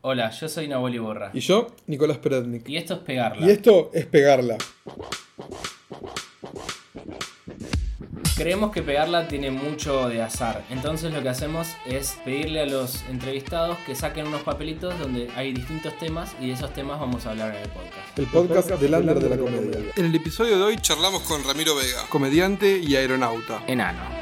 Hola, 0.00 0.30
yo 0.30 0.48
soy 0.48 0.68
Naboli 0.68 0.98
Borra. 0.98 1.32
Y 1.34 1.40
yo, 1.40 1.74
Nicolás 1.88 2.18
Perednik. 2.18 2.68
Y 2.68 2.76
esto 2.76 2.94
es 2.94 3.00
Pegarla. 3.00 3.44
Y 3.44 3.50
esto 3.50 3.90
es 3.92 4.06
pegarla. 4.06 4.56
Creemos 8.36 8.70
que 8.70 8.82
Pegarla 8.82 9.26
tiene 9.26 9.50
mucho 9.50 10.08
de 10.08 10.22
azar. 10.22 10.64
Entonces 10.70 11.12
lo 11.12 11.20
que 11.20 11.28
hacemos 11.28 11.66
es 11.84 12.16
pedirle 12.24 12.60
a 12.60 12.66
los 12.66 13.02
entrevistados 13.10 13.76
que 13.78 13.96
saquen 13.96 14.28
unos 14.28 14.42
papelitos 14.42 14.96
donde 15.00 15.28
hay 15.34 15.52
distintos 15.52 15.98
temas 15.98 16.30
y 16.40 16.46
de 16.46 16.52
esos 16.52 16.72
temas 16.72 17.00
vamos 17.00 17.26
a 17.26 17.30
hablar 17.32 17.56
en 17.56 17.62
el 17.62 17.68
podcast. 17.68 18.18
El 18.18 18.26
podcast 18.26 18.70
del 18.80 18.94
under 18.94 19.18
de 19.18 19.28
la 19.30 19.36
comedia. 19.36 19.80
En 19.96 20.04
el 20.04 20.14
episodio 20.14 20.58
de 20.58 20.62
hoy 20.62 20.76
charlamos 20.76 21.22
con 21.22 21.42
Ramiro 21.42 21.74
Vega, 21.74 22.04
comediante 22.08 22.78
y 22.78 22.94
aeronauta. 22.94 23.64
Enano. 23.66 24.17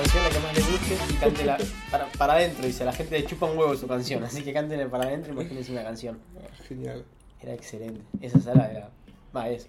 La 0.00 0.04
canción 0.04 0.24
la 0.24 0.30
que 0.30 0.38
más 0.40 0.54
le 0.54 0.60
guste 0.72 0.94
y 1.10 1.14
cántela 1.16 1.58
para, 1.90 2.06
para 2.12 2.32
adentro. 2.34 2.66
Dice, 2.66 2.82
a 2.82 2.86
la 2.86 2.92
gente 2.92 3.18
le 3.18 3.26
chupa 3.26 3.46
un 3.46 3.58
huevo 3.58 3.76
su 3.76 3.86
canción, 3.86 4.22
así 4.24 4.42
que 4.42 4.52
cántenle 4.52 4.86
para 4.86 5.04
adentro 5.04 5.32
y 5.32 5.36
imagínense 5.36 5.72
una 5.72 5.82
canción. 5.84 6.18
Genial. 6.68 7.04
Era 7.40 7.54
excelente. 7.54 8.00
Esa 8.20 8.40
sala 8.40 8.70
era. 8.70 8.90
Va, 9.34 9.48
es. 9.48 9.68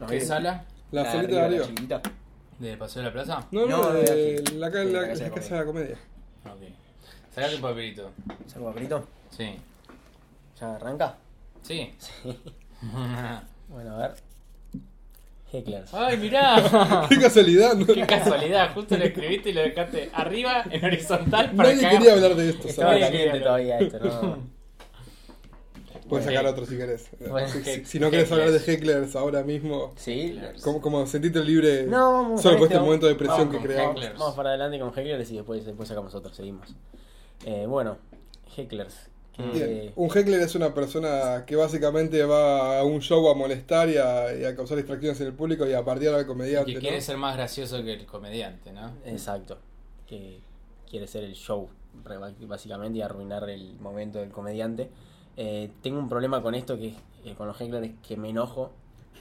¿Nos 0.00 0.10
¿Qué 0.10 0.20
sala? 0.20 0.64
La, 0.90 1.02
La 1.02 1.12
solita 1.12 1.34
de 1.34 1.40
la 1.58 1.64
arriba. 1.64 2.02
¿De 2.58 2.76
Paseo 2.76 3.02
de 3.02 3.08
la 3.08 3.12
Plaza? 3.12 3.46
No, 3.50 3.66
no, 3.66 3.82
No, 3.82 3.92
de 3.92 4.02
de 4.02 4.42
la, 4.42 4.46
Sí, 4.48 4.56
la- 4.58 4.70
casa 4.70 4.84
de 4.84 4.92
la 5.28 5.34
casa 5.34 5.54
de 5.54 5.60
la 5.60 5.66
comedia. 5.66 5.96
Ok. 6.44 6.62
Sacate 7.34 7.54
un 7.56 7.60
papelito. 7.62 8.10
¿Saco 8.46 8.64
papelito? 8.64 9.06
Sí. 9.36 9.56
¿Ya 10.60 10.74
arranca? 10.76 11.16
Sí. 11.62 11.94
Bueno, 13.68 13.96
a 13.96 13.98
ver. 13.98 14.14
Hecklers. 15.52 15.94
¡Ay, 15.94 16.16
mirá! 16.18 17.06
Qué 17.08 17.18
casualidad, 17.20 17.74
¿no? 17.74 17.86
Qué 17.86 18.06
casualidad, 18.06 18.74
justo 18.74 18.96
lo 18.96 19.04
escribiste 19.04 19.50
y 19.50 19.52
lo 19.52 19.60
dejaste 19.62 20.10
arriba 20.12 20.64
en 20.70 20.84
horizontal 20.84 21.52
para 21.52 21.68
Nadie 21.68 21.82
cagar. 21.82 21.98
quería 21.98 22.12
hablar 22.14 22.34
de 22.34 22.48
esto, 22.50 22.68
Estaba 22.68 22.90
¿sabes? 22.90 23.04
Caliente 23.06 23.40
todavía 23.40 23.78
esto, 23.78 23.98
¿no? 24.00 24.56
Puedes 26.08 26.26
sacar 26.26 26.46
otro 26.46 26.64
si 26.66 26.76
querés. 26.76 27.10
Bueno, 27.28 27.48
si, 27.84 27.98
no 27.98 28.10
querés 28.12 28.30
hablar 28.30 28.52
de 28.52 28.60
Hecklers. 28.60 29.16
ahora 29.16 29.42
mismo, 29.42 29.92
Sí. 29.96 30.38
como, 30.62 30.80
como 30.80 31.04
sentite 31.06 31.42
libre. 31.42 31.84
No, 31.86 32.12
vamos 32.12 32.42
Solo 32.42 32.58
con 32.58 32.68
por 32.68 32.72
este 32.72 32.84
momento 32.84 33.06
de 33.08 33.14
presión 33.16 33.50
que 33.50 33.58
creamos. 33.58 33.96
Hecklers. 33.96 34.18
Vamos 34.18 34.36
para 34.36 34.50
adelante 34.50 34.78
con 34.78 34.90
Hecklers 34.90 35.28
y 35.32 35.36
después, 35.36 35.64
después 35.64 35.88
sacamos 35.88 36.14
otro, 36.14 36.32
seguimos. 36.32 36.76
Eh, 37.44 37.66
bueno, 37.66 37.98
Hecklers. 38.56 39.10
Que- 39.36 39.66
Bien. 39.66 39.92
Un 39.96 40.08
heckler 40.10 40.40
es 40.40 40.54
una 40.54 40.72
persona 40.74 41.44
que 41.46 41.56
básicamente 41.56 42.24
va 42.24 42.78
a 42.78 42.84
un 42.84 43.00
show 43.00 43.28
a 43.28 43.34
molestar 43.34 43.88
y 43.88 43.96
a, 43.96 44.34
y 44.34 44.44
a 44.44 44.56
causar 44.56 44.76
distracciones 44.78 45.20
en 45.20 45.26
el 45.28 45.34
público 45.34 45.66
y 45.66 45.72
a 45.74 45.84
partir 45.84 46.08
al 46.08 46.26
comediante. 46.26 46.70
Que 46.72 46.74
¿no? 46.76 46.80
quiere 46.80 47.00
ser 47.00 47.16
más 47.18 47.36
gracioso 47.36 47.82
que 47.82 47.92
el 47.94 48.06
comediante, 48.06 48.72
¿no? 48.72 48.92
Exacto. 49.04 49.58
Que 50.06 50.40
quiere 50.88 51.06
ser 51.06 51.24
el 51.24 51.34
show, 51.34 51.68
básicamente, 52.46 52.98
y 52.98 53.02
arruinar 53.02 53.48
el 53.50 53.74
momento 53.80 54.18
del 54.20 54.30
comediante. 54.30 54.90
Eh, 55.36 55.70
tengo 55.82 55.98
un 55.98 56.08
problema 56.08 56.40
con 56.42 56.54
esto, 56.54 56.78
que 56.78 56.94
eh, 57.24 57.34
con 57.36 57.46
los 57.46 57.60
hecklers, 57.60 57.90
que 58.06 58.16
me 58.16 58.30
enojo 58.30 58.72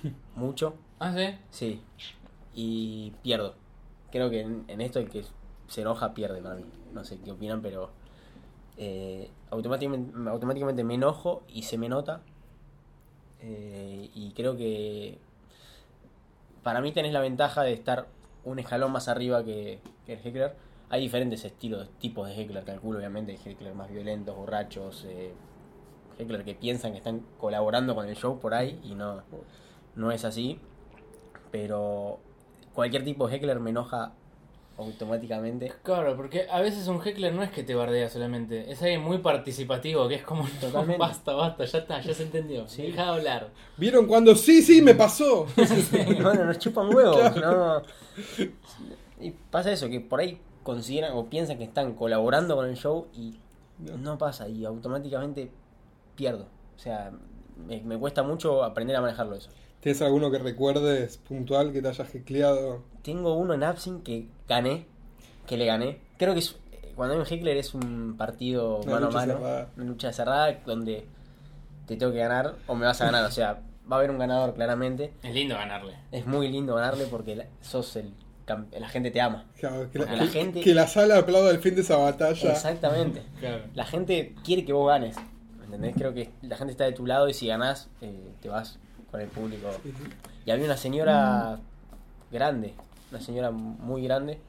mucho. 0.35 0.75
Ah, 0.99 1.13
sí. 1.15 1.35
Sí. 1.49 1.81
Y 2.53 3.11
pierdo. 3.21 3.55
Creo 4.11 4.29
que 4.29 4.41
en, 4.41 4.63
en 4.67 4.79
esto 4.81 4.99
el 4.99 5.09
que 5.09 5.23
se 5.67 5.81
enoja 5.81 6.13
pierde 6.13 6.41
para 6.41 6.55
mí. 6.55 6.63
No 6.93 7.03
sé 7.03 7.17
qué 7.23 7.31
opinan, 7.31 7.61
pero 7.61 7.89
eh, 8.77 9.29
automáticamente, 9.49 10.83
me 10.83 10.93
enojo 10.95 11.43
y 11.47 11.63
se 11.63 11.77
me 11.77 11.89
nota. 11.89 12.21
Eh, 13.41 14.09
y 14.13 14.31
creo 14.31 14.57
que 14.57 15.19
para 16.63 16.81
mí 16.81 16.91
tenés 16.91 17.13
la 17.13 17.19
ventaja 17.19 17.63
de 17.63 17.73
estar 17.73 18.07
un 18.43 18.59
escalón 18.59 18.91
más 18.91 19.07
arriba 19.07 19.43
que, 19.43 19.79
que 20.05 20.13
el 20.13 20.19
heckler. 20.25 20.55
Hay 20.89 21.01
diferentes 21.01 21.43
estilos, 21.45 21.89
tipos 21.99 22.27
de 22.27 22.35
heckler, 22.41 22.63
calculo 22.63 22.99
obviamente. 22.99 23.31
Hay 23.33 23.51
heckler 23.51 23.73
más 23.73 23.89
violentos, 23.89 24.35
borrachos, 24.35 25.05
eh, 25.07 25.33
heckler 26.17 26.43
que 26.43 26.55
piensan 26.55 26.91
que 26.91 26.99
están 26.99 27.25
colaborando 27.39 27.95
con 27.95 28.07
el 28.07 28.15
show 28.15 28.39
por 28.39 28.53
ahí 28.53 28.79
y 28.83 28.95
no, 28.95 29.23
no 29.95 30.11
es 30.11 30.25
así. 30.25 30.59
Pero 31.51 32.19
cualquier 32.73 33.03
tipo 33.03 33.27
de 33.27 33.35
heckler 33.35 33.59
me 33.59 33.71
enoja 33.71 34.13
automáticamente. 34.77 35.71
Claro, 35.83 36.15
porque 36.17 36.47
a 36.49 36.59
veces 36.61 36.87
un 36.87 37.01
heckler 37.01 37.33
no 37.33 37.43
es 37.43 37.51
que 37.51 37.63
te 37.63 37.75
bardea 37.75 38.09
solamente, 38.09 38.69
es 38.71 38.81
alguien 38.81 39.01
muy 39.01 39.19
participativo, 39.19 40.07
que 40.07 40.15
es 40.15 40.23
como, 40.23 40.43
no, 40.53 40.59
Totalmente. 40.59 40.97
basta, 40.99 41.33
basta, 41.33 41.65
ya 41.65 41.77
está, 41.79 42.01
ya 42.01 42.13
se 42.13 42.23
entendió, 42.23 42.67
Sí. 42.67 42.83
deja 42.83 43.03
de 43.03 43.09
hablar. 43.09 43.49
¿Vieron 43.77 44.05
cuando 44.05 44.35
sí, 44.35 44.61
sí, 44.61 44.81
me 44.81 44.95
pasó? 44.95 45.47
bueno, 46.21 46.45
nos 46.45 46.59
chupan 46.59 46.93
huevos, 46.93 47.35
¿no? 47.37 47.81
Y 49.21 49.31
pasa 49.49 49.71
eso, 49.71 49.87
que 49.89 50.01
por 50.01 50.19
ahí 50.19 50.39
consideran 50.63 51.13
o 51.13 51.25
piensan 51.29 51.57
que 51.57 51.63
están 51.63 51.93
colaborando 51.93 52.55
con 52.55 52.67
el 52.67 52.75
show 52.75 53.07
y 53.13 53.39
No. 53.79 53.97
no 53.97 54.17
pasa 54.17 54.47
y 54.49 54.65
automáticamente 54.65 55.51
pierdo. 56.15 56.47
O 56.75 56.79
sea, 56.79 57.11
me, 57.67 57.81
me 57.81 57.97
cuesta 57.97 58.23
mucho 58.23 58.63
aprender 58.63 58.95
a 58.95 59.01
manejarlo 59.01 59.35
eso. 59.35 59.49
¿Tienes 59.79 60.01
alguno 60.01 60.31
que 60.31 60.39
recuerdes 60.39 61.17
puntual 61.17 61.71
que 61.71 61.81
te 61.81 61.87
haya 61.89 62.05
hecleado? 62.13 62.81
Tengo 63.03 63.35
uno 63.35 63.53
en 63.53 63.63
Absin 63.63 64.01
que 64.01 64.27
gané, 64.47 64.85
que 65.47 65.57
le 65.57 65.65
gané. 65.65 65.99
Creo 66.17 66.33
que 66.33 66.39
es, 66.39 66.55
cuando 66.95 67.13
hay 67.13 67.19
un 67.19 67.27
heckler 67.27 67.57
es 67.57 67.73
un 67.75 68.15
partido 68.17 68.77
Una 68.81 68.93
mano 68.93 69.07
a 69.07 69.11
mano, 69.11 69.33
cerrada. 69.33 69.69
una 69.77 69.85
lucha 69.85 70.11
cerrada 70.11 70.59
donde 70.65 71.05
te 71.85 71.97
tengo 71.97 72.11
que 72.11 72.17
ganar 72.19 72.55
o 72.67 72.73
me 72.75 72.85
vas 72.85 72.99
a 73.01 73.05
ganar. 73.05 73.25
O 73.25 73.31
sea, 73.31 73.61
va 73.91 73.97
a 73.97 73.99
haber 73.99 74.09
un 74.09 74.17
ganador 74.17 74.55
claramente. 74.55 75.13
Es 75.21 75.33
lindo 75.35 75.53
ganarle. 75.55 75.93
Es 76.11 76.25
muy 76.25 76.47
lindo 76.51 76.73
ganarle 76.75 77.05
porque 77.05 77.35
la- 77.35 77.45
sos 77.61 77.95
el 77.97 78.11
la 78.79 78.89
gente 78.89 79.09
te 79.09 79.21
ama. 79.21 79.45
Claro, 79.59 79.89
que, 79.91 79.97
la, 79.99 80.05
A 80.11 80.15
la 80.15 80.21
que- 80.23 80.27
gente- 80.29 80.61
que 80.61 80.73
la 80.75 80.85
sala 80.87 81.17
aplauda 81.17 81.49
el 81.49 81.57
fin 81.59 81.73
de 81.73 81.81
esa 81.81 81.97
batalla. 81.97 82.51
Exactamente. 82.51 83.23
Claro. 83.39 83.63
La 83.73 83.85
gente 83.85 84.35
quiere 84.43 84.63
que 84.65 84.71
vos 84.73 84.87
ganes. 84.87 85.15
¿Entendés? 85.65 85.95
Creo 85.95 86.13
que 86.13 86.31
la 86.41 86.57
gente 86.57 86.71
está 86.71 86.83
de 86.85 86.91
tu 86.93 87.05
lado 87.05 87.27
y 87.29 87.33
si 87.33 87.47
ganás, 87.47 87.89
eh, 88.01 88.31
te 88.41 88.49
vas 88.49 88.77
con 89.11 89.19
el 89.21 89.27
público. 89.27 89.69
Y 90.45 90.51
había 90.51 90.65
una 90.65 90.77
señora 90.77 91.59
grande, 92.31 92.73
una 93.11 93.21
señora 93.21 93.51
muy 93.51 94.03
grande 94.03 94.39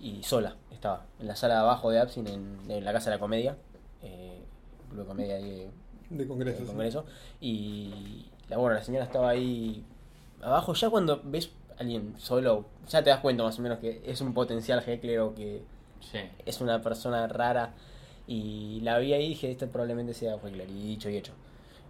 y 0.00 0.22
sola. 0.22 0.54
Estaba 0.72 1.04
en 1.20 1.26
la 1.26 1.36
sala 1.36 1.54
de 1.54 1.60
abajo 1.60 1.90
de 1.90 2.00
Absin, 2.00 2.26
en, 2.26 2.58
en 2.70 2.84
la 2.84 2.92
Casa 2.92 3.10
de 3.10 3.16
la 3.16 3.20
Comedia. 3.20 3.56
Eh, 4.02 4.42
Club 4.90 5.00
de 5.00 5.06
Comedia 5.06 5.34
de- 5.36 5.70
De 6.10 6.26
congreso. 6.26 6.64
sí. 6.64 7.06
Y 7.40 8.26
la, 8.48 8.58
bueno, 8.58 8.76
la 8.76 8.82
señora 8.84 9.04
estaba 9.04 9.30
ahí 9.30 9.84
abajo. 10.42 10.74
Ya 10.74 10.88
cuando 10.90 11.20
ves 11.24 11.50
a 11.76 11.80
alguien 11.80 12.14
solo, 12.18 12.66
ya 12.88 13.02
te 13.02 13.10
das 13.10 13.20
cuenta 13.20 13.42
más 13.42 13.58
o 13.58 13.62
menos 13.62 13.78
que 13.78 14.02
es 14.06 14.20
un 14.20 14.32
potencial 14.32 14.82
heckler 14.86 15.20
o 15.20 15.34
que 15.34 15.62
Sí. 16.00 16.18
es 16.44 16.60
una 16.60 16.80
persona 16.82 17.26
rara. 17.26 17.72
Y 18.26 18.80
la 18.82 18.98
vi 18.98 19.12
ahí 19.12 19.26
y 19.26 19.28
dije, 19.30 19.50
este 19.50 19.66
probablemente 19.66 20.14
sea 20.14 20.34
heckler. 20.36 20.68
Y 20.68 20.82
dicho 20.88 21.08
y 21.10 21.16
hecho. 21.16 21.32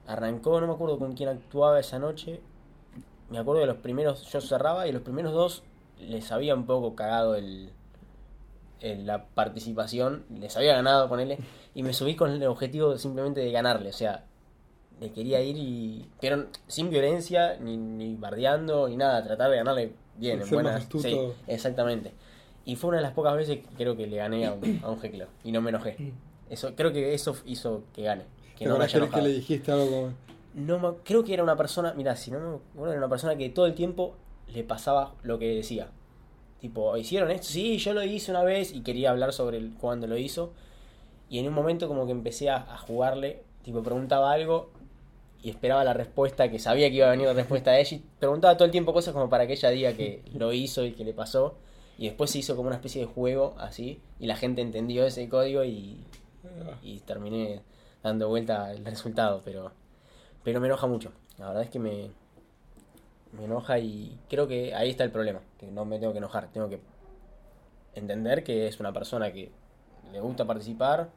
Arrancó, 0.06 0.60
no 0.60 0.66
me 0.66 0.74
acuerdo 0.74 0.98
con 0.98 1.14
quién 1.14 1.28
actuaba 1.28 1.80
esa 1.80 1.98
noche. 1.98 2.40
Me 3.30 3.38
acuerdo 3.38 3.60
de 3.62 3.66
los 3.66 3.78
primeros, 3.78 4.30
yo 4.30 4.40
cerraba 4.40 4.86
y 4.86 4.92
los 4.92 5.02
primeros 5.02 5.32
dos 5.32 5.62
les 6.00 6.30
había 6.30 6.54
un 6.54 6.66
poco 6.66 6.94
cagado 6.94 7.34
el, 7.34 7.70
el- 8.80 9.06
la 9.06 9.24
participación, 9.26 10.24
les 10.38 10.56
había 10.56 10.74
ganado 10.74 11.08
con 11.08 11.20
él 11.20 11.36
y 11.74 11.82
me 11.82 11.92
subí 11.92 12.14
con 12.14 12.30
el 12.30 12.44
objetivo 12.44 12.96
simplemente 12.98 13.40
de 13.40 13.50
ganarle, 13.50 13.88
o 13.90 13.92
sea, 13.92 14.24
le 15.00 15.10
quería 15.12 15.42
ir 15.42 15.56
y 15.56 16.08
pero 16.20 16.46
sin 16.68 16.90
violencia 16.90 17.56
ni, 17.60 17.76
ni 17.76 18.14
bardeando 18.14 18.88
ni 18.88 18.96
nada, 18.96 19.22
tratar 19.24 19.50
de 19.50 19.56
ganarle 19.56 19.92
bien, 20.16 20.40
en 20.42 20.46
buenas, 20.54 20.84
sí, 21.02 21.14
exactamente. 21.46 22.12
Y 22.66 22.76
fue 22.76 22.88
una 22.88 22.98
de 22.98 23.04
las 23.04 23.12
pocas 23.12 23.34
veces 23.36 23.58
que 23.60 23.74
creo 23.76 23.96
que 23.96 24.06
le 24.06 24.16
gané 24.16 24.44
a 24.44 24.52
un, 24.52 24.80
a 24.82 24.90
un 24.90 24.98
heckler 25.02 25.28
y 25.44 25.52
no 25.52 25.62
me 25.62 25.70
enojé. 25.70 25.96
Eso 26.50 26.74
creo 26.74 26.92
que 26.92 27.14
eso 27.14 27.34
hizo 27.46 27.84
que 27.94 28.02
gane, 28.02 28.24
que 28.58 28.64
¿Te 28.64 28.70
no 28.70 28.76
me 28.78 28.86
que, 28.88 29.22
le 29.22 29.28
dijiste 29.30 29.72
algo 29.72 29.86
como... 29.88 30.12
No 30.54 30.78
me- 30.78 30.98
creo 31.04 31.22
que 31.24 31.32
era 31.32 31.42
una 31.42 31.56
persona, 31.56 31.94
mira, 31.94 32.16
si 32.16 32.30
no 32.30 32.40
me 32.40 32.56
acuerdo, 32.56 32.92
era 32.92 32.98
una 32.98 33.08
persona 33.08 33.36
que 33.36 33.48
todo 33.50 33.66
el 33.66 33.74
tiempo 33.74 34.16
le 34.52 34.64
pasaba 34.64 35.14
lo 35.22 35.38
que 35.38 35.54
decía. 35.54 35.88
Tipo, 36.60 36.96
¿hicieron 36.96 37.30
esto? 37.30 37.46
Sí, 37.48 37.78
yo 37.78 37.92
lo 37.94 38.02
hice 38.02 38.30
una 38.32 38.42
vez 38.42 38.72
y 38.72 38.80
quería 38.80 39.10
hablar 39.10 39.32
sobre 39.32 39.58
el, 39.58 39.74
cuando 39.74 40.06
lo 40.06 40.16
hizo. 40.16 40.52
Y 41.28 41.38
en 41.38 41.46
un 41.48 41.54
momento 41.54 41.88
como 41.88 42.06
que 42.06 42.12
empecé 42.12 42.50
a, 42.50 42.56
a 42.56 42.78
jugarle, 42.78 43.42
tipo, 43.62 43.82
preguntaba 43.82 44.32
algo 44.32 44.70
y 45.42 45.50
esperaba 45.50 45.84
la 45.84 45.92
respuesta, 45.92 46.50
que 46.50 46.58
sabía 46.58 46.88
que 46.88 46.96
iba 46.96 47.06
a 47.08 47.10
venir 47.10 47.26
la 47.26 47.34
respuesta 47.34 47.72
de 47.72 47.80
ella 47.80 47.96
y 47.96 48.02
preguntaba 48.18 48.56
todo 48.56 48.64
el 48.64 48.70
tiempo 48.72 48.92
cosas 48.92 49.12
como 49.12 49.28
para 49.28 49.46
que 49.46 49.52
ella 49.52 49.70
diga 49.70 49.92
que 49.92 50.22
lo 50.34 50.52
hizo 50.52 50.84
y 50.84 50.92
que 50.92 51.04
le 51.04 51.12
pasó. 51.12 51.56
Y 51.98 52.06
después 52.06 52.30
se 52.30 52.38
hizo 52.38 52.56
como 52.56 52.68
una 52.68 52.76
especie 52.76 53.00
de 53.00 53.06
juego 53.06 53.54
así 53.58 54.00
y 54.18 54.26
la 54.26 54.36
gente 54.36 54.60
entendió 54.60 55.06
ese 55.06 55.28
código 55.28 55.64
y, 55.64 56.04
Ah, 56.46 56.76
y 56.82 57.00
terminé 57.00 57.62
dando 58.02 58.28
vuelta 58.28 58.72
el 58.72 58.84
resultado, 58.84 59.42
pero 59.44 59.72
pero 60.44 60.60
me 60.60 60.68
enoja 60.68 60.86
mucho. 60.86 61.12
La 61.38 61.48
verdad 61.48 61.64
es 61.64 61.70
que 61.70 61.78
me 61.78 62.10
me 63.32 63.44
enoja 63.44 63.78
y 63.78 64.18
creo 64.28 64.46
que 64.46 64.74
ahí 64.74 64.90
está 64.90 65.04
el 65.04 65.10
problema, 65.10 65.40
que 65.58 65.66
no 65.66 65.84
me 65.84 65.98
tengo 65.98 66.12
que 66.12 66.18
enojar, 66.18 66.48
tengo 66.52 66.68
que 66.68 66.80
entender 67.94 68.44
que 68.44 68.66
es 68.66 68.80
una 68.80 68.92
persona 68.92 69.32
que 69.32 69.50
le 70.12 70.20
gusta 70.20 70.46
participar, 70.46 71.10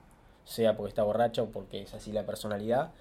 sea 0.43 0.75
porque 0.75 0.89
está 0.89 1.03
borracha 1.03 1.43
o 1.43 1.49
porque 1.49 1.83
es 1.83 1.93
así 1.93 2.11
la 2.11 2.25
personalidad 2.25 2.91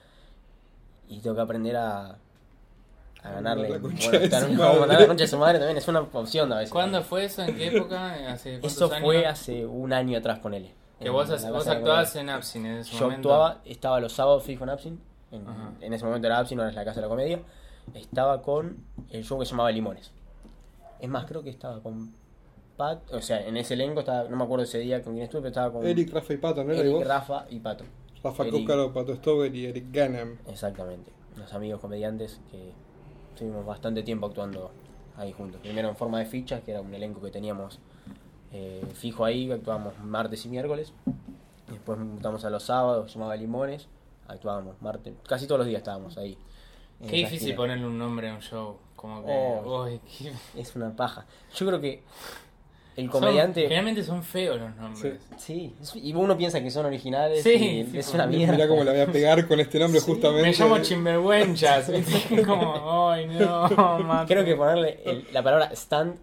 y 1.09 1.21
tengo 1.21 1.35
que 1.37 1.43
aprender 1.43 1.77
a 1.77 2.19
a 3.23 3.33
ganarle. 3.33 3.69
La 3.69 3.81
concha 3.81 4.11
Bueno, 4.11 4.25
estar- 4.25 4.89
la 4.89 5.07
concha 5.07 5.25
de 5.25 5.29
su 5.29 5.39
madre 5.39 5.59
también 5.59 5.77
es 5.79 5.89
una 5.89 6.01
opción 6.01 6.53
a 6.53 6.57
veces. 6.59 6.71
¿Cuándo 6.73 7.03
fue 7.03 7.25
eso? 7.25 7.43
¿En 7.43 7.57
qué 7.57 7.67
época? 7.69 8.33
¿Hace 8.33 8.53
cuántos 8.61 8.73
Eso 8.73 8.85
años? 8.87 9.01
fue 9.01 9.27
hace 9.27 9.67
un 9.67 9.93
año 9.93 10.19
atrás, 10.19 10.39
ponele. 10.39 10.73
Que 10.99 11.07
en 11.07 11.13
vos, 11.13 11.29
vos 11.29 11.69
actuabas 11.69 12.17
en 12.17 12.29
Absin 12.29 12.67
en 12.67 12.79
ese 12.79 12.93
Yo 12.97 13.05
momento. 13.05 13.33
actuaba, 13.33 13.61
estaba 13.65 14.01
los 14.01 14.13
sábados 14.13 14.43
fijo 14.45 14.65
en 14.65 14.71
Absin. 14.71 15.01
En, 15.81 15.93
ese 15.93 16.05
momento 16.05 16.27
era 16.27 16.39
Absin, 16.39 16.59
ahora 16.59 16.71
es 16.71 16.77
la 16.77 16.85
Casa 16.85 16.97
de 17.01 17.03
la 17.03 17.09
Comedia. 17.09 17.41
Estaba 17.95 18.43
con 18.43 18.85
el 19.11 19.25
show 19.25 19.39
que 19.39 19.45
se 19.47 19.51
llamaba 19.53 19.71
Limones. 19.71 20.11
Es 21.01 21.09
más, 21.09 21.25
creo 21.27 21.43
que 21.43 21.51
estaba 21.51 21.81
con 21.83 22.13
Pat. 22.77 23.01
O 23.13 23.21
sea, 23.21 23.47
en 23.47 23.57
ese 23.57 23.75
elenco 23.75 24.01
estaba, 24.01 24.29
no 24.29 24.37
me 24.37 24.45
acuerdo 24.45 24.65
ese 24.65 24.79
día 24.79 25.03
con 25.03 25.13
quién 25.13 25.25
estuve, 25.25 25.43
pero 25.43 25.49
estaba 25.51 25.73
con 25.73 25.87
Eric, 25.87 26.13
Rafa 26.13 26.33
y 26.33 26.37
Pato, 26.39 26.65
¿no 26.65 26.73
era? 26.73 26.79
¿Y 26.79 26.81
Eric, 26.83 26.93
vos? 26.95 27.07
Rafa 27.07 27.47
y 27.51 27.61
Pato. 27.61 27.85
Rafa. 28.25 28.45
Cócaro, 28.51 28.93
Pato 28.93 29.15
Stover 29.15 29.55
y 29.55 29.67
Eric 29.67 29.87
Ganem. 29.93 30.39
Exactamente. 30.49 31.13
Unos 31.37 31.53
amigos 31.53 31.81
comediantes 31.81 32.41
que 32.51 32.73
estuvimos 33.39 33.65
bastante 33.65 34.03
tiempo 34.03 34.27
actuando 34.27 34.73
ahí 35.17 35.33
juntos. 35.33 35.61
Primero 35.61 35.89
en 35.89 35.97
forma 35.97 36.19
de 36.19 36.27
fichas, 36.27 36.61
que 36.63 36.73
era 36.73 36.81
un 36.81 36.93
elenco 36.93 37.21
que 37.21 37.31
teníamos 37.31 37.79
eh, 38.53 38.85
fijo 38.95 39.25
ahí, 39.25 39.51
actuábamos 39.51 39.97
martes 40.01 40.45
y 40.45 40.49
miércoles. 40.49 40.93
Después 41.71 41.99
mutamos 42.01 42.45
a 42.45 42.51
los 42.51 42.65
sábados, 42.65 43.15
llamaba 43.15 43.37
Limones, 43.37 43.87
actuábamos 44.27 44.83
martes, 44.83 45.15
casi 45.27 45.47
todos 45.47 45.61
los 45.61 45.69
días 45.69 45.79
estábamos 45.79 46.19
ahí. 46.19 46.37
Qué 47.07 47.15
difícil 47.15 47.55
ponerle 47.55 47.87
un 47.87 47.97
nombre 47.97 48.29
a 48.29 48.35
un 48.35 48.41
show. 48.41 48.77
Como 48.97 49.25
que. 49.25 49.31
Oh. 49.33 49.87
Es 50.57 50.75
una 50.75 50.97
paja. 50.97 51.25
Yo 51.55 51.65
creo 51.65 51.81
que 51.81 52.03
el 52.99 53.11
Son- 53.11 53.21
comediante... 53.21 53.63
generalmente 53.63 54.03
son 54.03 54.23
feos 54.23 54.59
los 54.61 54.75
nombres. 54.77 55.15
Sí, 55.39 55.73
y 56.03 56.13
uno 56.15 56.37
piensa 56.37 56.61
que 56.61 56.71
son 56.71 56.85
originales 56.87 57.43
Sí, 57.43 57.51
y 57.51 57.85
sí, 57.91 57.99
es 57.99 58.13
una 58.13 58.27
mierda. 58.27 58.55
Mirá 58.55 58.69
cómo 58.69 58.83
la 58.85 58.93
voy 58.93 59.01
a 59.01 59.07
pegar 59.07 59.47
con 59.47 59.61
este 59.61 59.79
nombre 59.79 60.01
justamente. 60.01 60.43
Me 60.51 60.53
llamo 60.53 60.79
Chimberwenchas. 60.81 61.91
¿viste? 61.93 62.43
Como, 62.43 63.11
ay, 63.11 63.27
no. 63.27 64.25
Creo 64.27 64.45
que 64.45 64.55
ponerle 64.57 65.01
el- 65.05 65.27
la 65.33 65.43
palabra 65.43 65.71
stand 65.75 66.17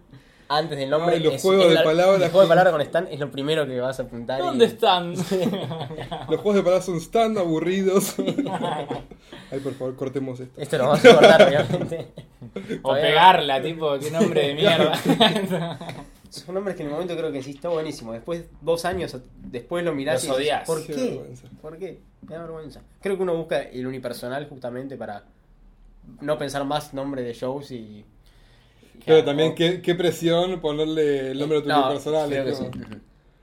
antes 0.48 0.78
del 0.78 0.90
nombre. 0.90 1.16
Ay, 1.16 1.22
los 1.22 1.34
es- 1.34 1.42
juegos 1.42 1.64
es 1.64 1.68
de 1.70 1.74
la- 1.76 1.82
palabras 1.84 2.20
Los 2.20 2.30
juegos 2.30 2.44
de 2.44 2.48
palabras 2.50 2.72
con 2.72 2.80
stand 2.82 3.08
es 3.10 3.18
lo 3.20 3.30
primero 3.30 3.66
que 3.66 3.80
vas 3.80 3.98
a 3.98 4.02
apuntar. 4.04 4.38
y- 4.40 4.42
¿Dónde 4.44 4.64
están? 4.66 5.14
Los 6.28 6.40
juegos 6.40 6.54
de 6.56 6.62
palabras 6.62 6.84
son 6.84 7.10
tan 7.10 7.36
aburridos. 7.38 8.14
Ay, 9.50 9.60
por 9.60 9.72
favor, 9.74 9.96
cortemos 9.96 10.38
esto. 10.40 10.60
Esto 10.60 10.76
lo 10.78 10.84
vamos 10.88 11.04
a 11.04 11.14
cortar, 11.14 11.42
obviamente. 11.48 12.08
o 12.82 12.92
pegarla, 12.94 13.62
tipo, 13.62 13.98
qué 13.98 14.10
nombre 14.10 14.48
de 14.48 14.54
mierda. 14.54 14.92
Son 16.44 16.54
nombres 16.54 16.76
que 16.76 16.82
en 16.82 16.88
el 16.88 16.92
momento 16.94 17.16
creo 17.16 17.32
que 17.32 17.42
sí 17.42 17.52
está 17.52 17.68
buenísimo. 17.68 18.12
Después, 18.12 18.44
dos 18.60 18.84
años 18.84 19.16
después 19.38 19.84
lo 19.84 19.94
mirás 19.94 20.24
Los 20.24 20.38
y 20.38 20.42
odias. 20.42 20.66
¿Por 20.66 20.86
Qué. 20.86 21.20
¿Por 21.60 21.78
qué? 21.78 22.00
Me 22.28 22.34
da 22.34 22.42
vergüenza. 22.42 22.82
Creo 23.00 23.16
que 23.16 23.22
uno 23.22 23.36
busca 23.36 23.62
el 23.62 23.86
unipersonal 23.86 24.48
justamente 24.48 24.96
para 24.96 25.24
no 26.20 26.38
pensar 26.38 26.64
más 26.64 26.94
nombre 26.94 27.22
de 27.22 27.32
shows 27.32 27.70
y. 27.70 28.04
Pero 29.04 29.24
también, 29.24 29.54
qué, 29.54 29.80
qué 29.82 29.94
presión 29.94 30.60
ponerle 30.60 31.30
el 31.30 31.38
nombre 31.38 31.58
a 31.58 31.62
tu 31.62 31.68
No, 31.68 31.88
personal. 31.88 32.28
creo 32.28 32.44
que 32.44 32.50
es 32.50 32.58
sí. 32.58 32.64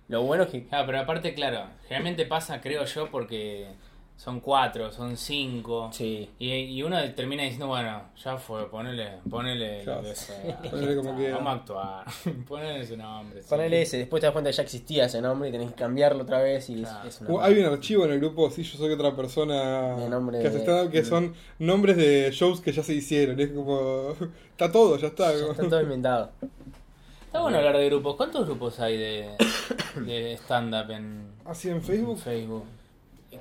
Lo 0.10 0.24
bueno 0.24 0.44
es 0.44 0.50
que 0.50 0.66
Claro, 0.66 0.86
pero 0.86 1.00
aparte, 1.00 1.34
claro, 1.34 1.68
generalmente 1.84 2.26
pasa, 2.26 2.60
creo 2.60 2.84
yo, 2.86 3.10
porque 3.10 3.68
son 4.16 4.40
cuatro, 4.40 4.92
son 4.92 5.18
cinco. 5.18 5.90
Sí. 5.92 6.30
Y, 6.40 6.52
y 6.54 6.84
uno 6.84 6.98
termina 7.14 7.44
diciendo, 7.44 7.68
bueno, 7.68 8.04
ya 8.24 8.38
fue, 8.38 8.70
ponele, 8.70 9.18
ponele 9.30 9.80
lo 9.80 9.84
Claro. 9.84 10.02
que 10.04 10.16
sea. 10.16 10.62
Ponele 10.72 10.96
como 10.96 11.16
quiera. 11.18 11.36
Vamos 11.38 11.52
a 11.52 11.56
actuar. 11.58 12.06
ponele 12.48 12.82
ese 12.82 12.96
nombre. 12.96 13.42
sí. 13.42 13.48
ponele 13.50 13.82
ese, 13.82 13.98
después 13.98 14.22
te 14.22 14.28
das 14.28 14.32
cuenta 14.34 14.50
que 14.52 14.56
ya 14.56 14.64
existía 14.64 15.06
ese 15.06 15.22
nombre 15.22 15.50
y 15.50 15.52
tenés 15.52 15.70
que 15.72 15.76
cambiarlo 15.76 16.24
otra 16.24 16.42
vez 16.42 16.70
y 16.70 16.76
es- 16.84 16.90
Claro. 16.90 17.10
es, 17.10 17.20
una 17.22 17.30
Uh, 17.32 17.40
hay 17.42 17.60
un 17.60 17.66
archivo 17.66 18.06
en 18.06 18.12
el 18.12 18.20
grupo, 18.20 18.50
sí, 18.50 18.64
yo 18.64 18.78
soy 18.78 18.94
otra 18.94 19.14
persona 19.16 19.96
De 19.98 20.08
nombre 20.10 20.40
que 20.40 20.48
hace 20.48 20.90
que 20.92 21.04
son 21.04 21.34
nombres 21.60 21.98
de 21.98 22.30
shows 22.32 22.62
que 22.62 22.72
ya 22.72 22.84
se 22.84 22.94
hicieron. 22.94 23.40
Es 23.42 23.50
como, 23.52 24.14
está 24.52 24.72
todo, 24.72 24.98
ya 24.98 25.08
está. 25.08 25.34
Ya 25.36 25.48
está 25.52 25.68
todo 25.68 25.82
inventado. 25.82 26.32
Está 27.26 27.42
bueno 27.42 27.58
hablar 27.58 27.76
de 27.78 27.88
grupos. 27.88 28.16
¿Cuántos 28.16 28.46
grupos 28.46 28.80
hay 28.80 28.96
de, 28.96 29.30
de 30.06 30.34
stand-up 30.36 30.92
en 30.92 31.28
Así 31.46 31.68
en 31.70 31.78
en 31.78 31.84
Facebook. 31.84 32.20
Facebook? 32.20 32.64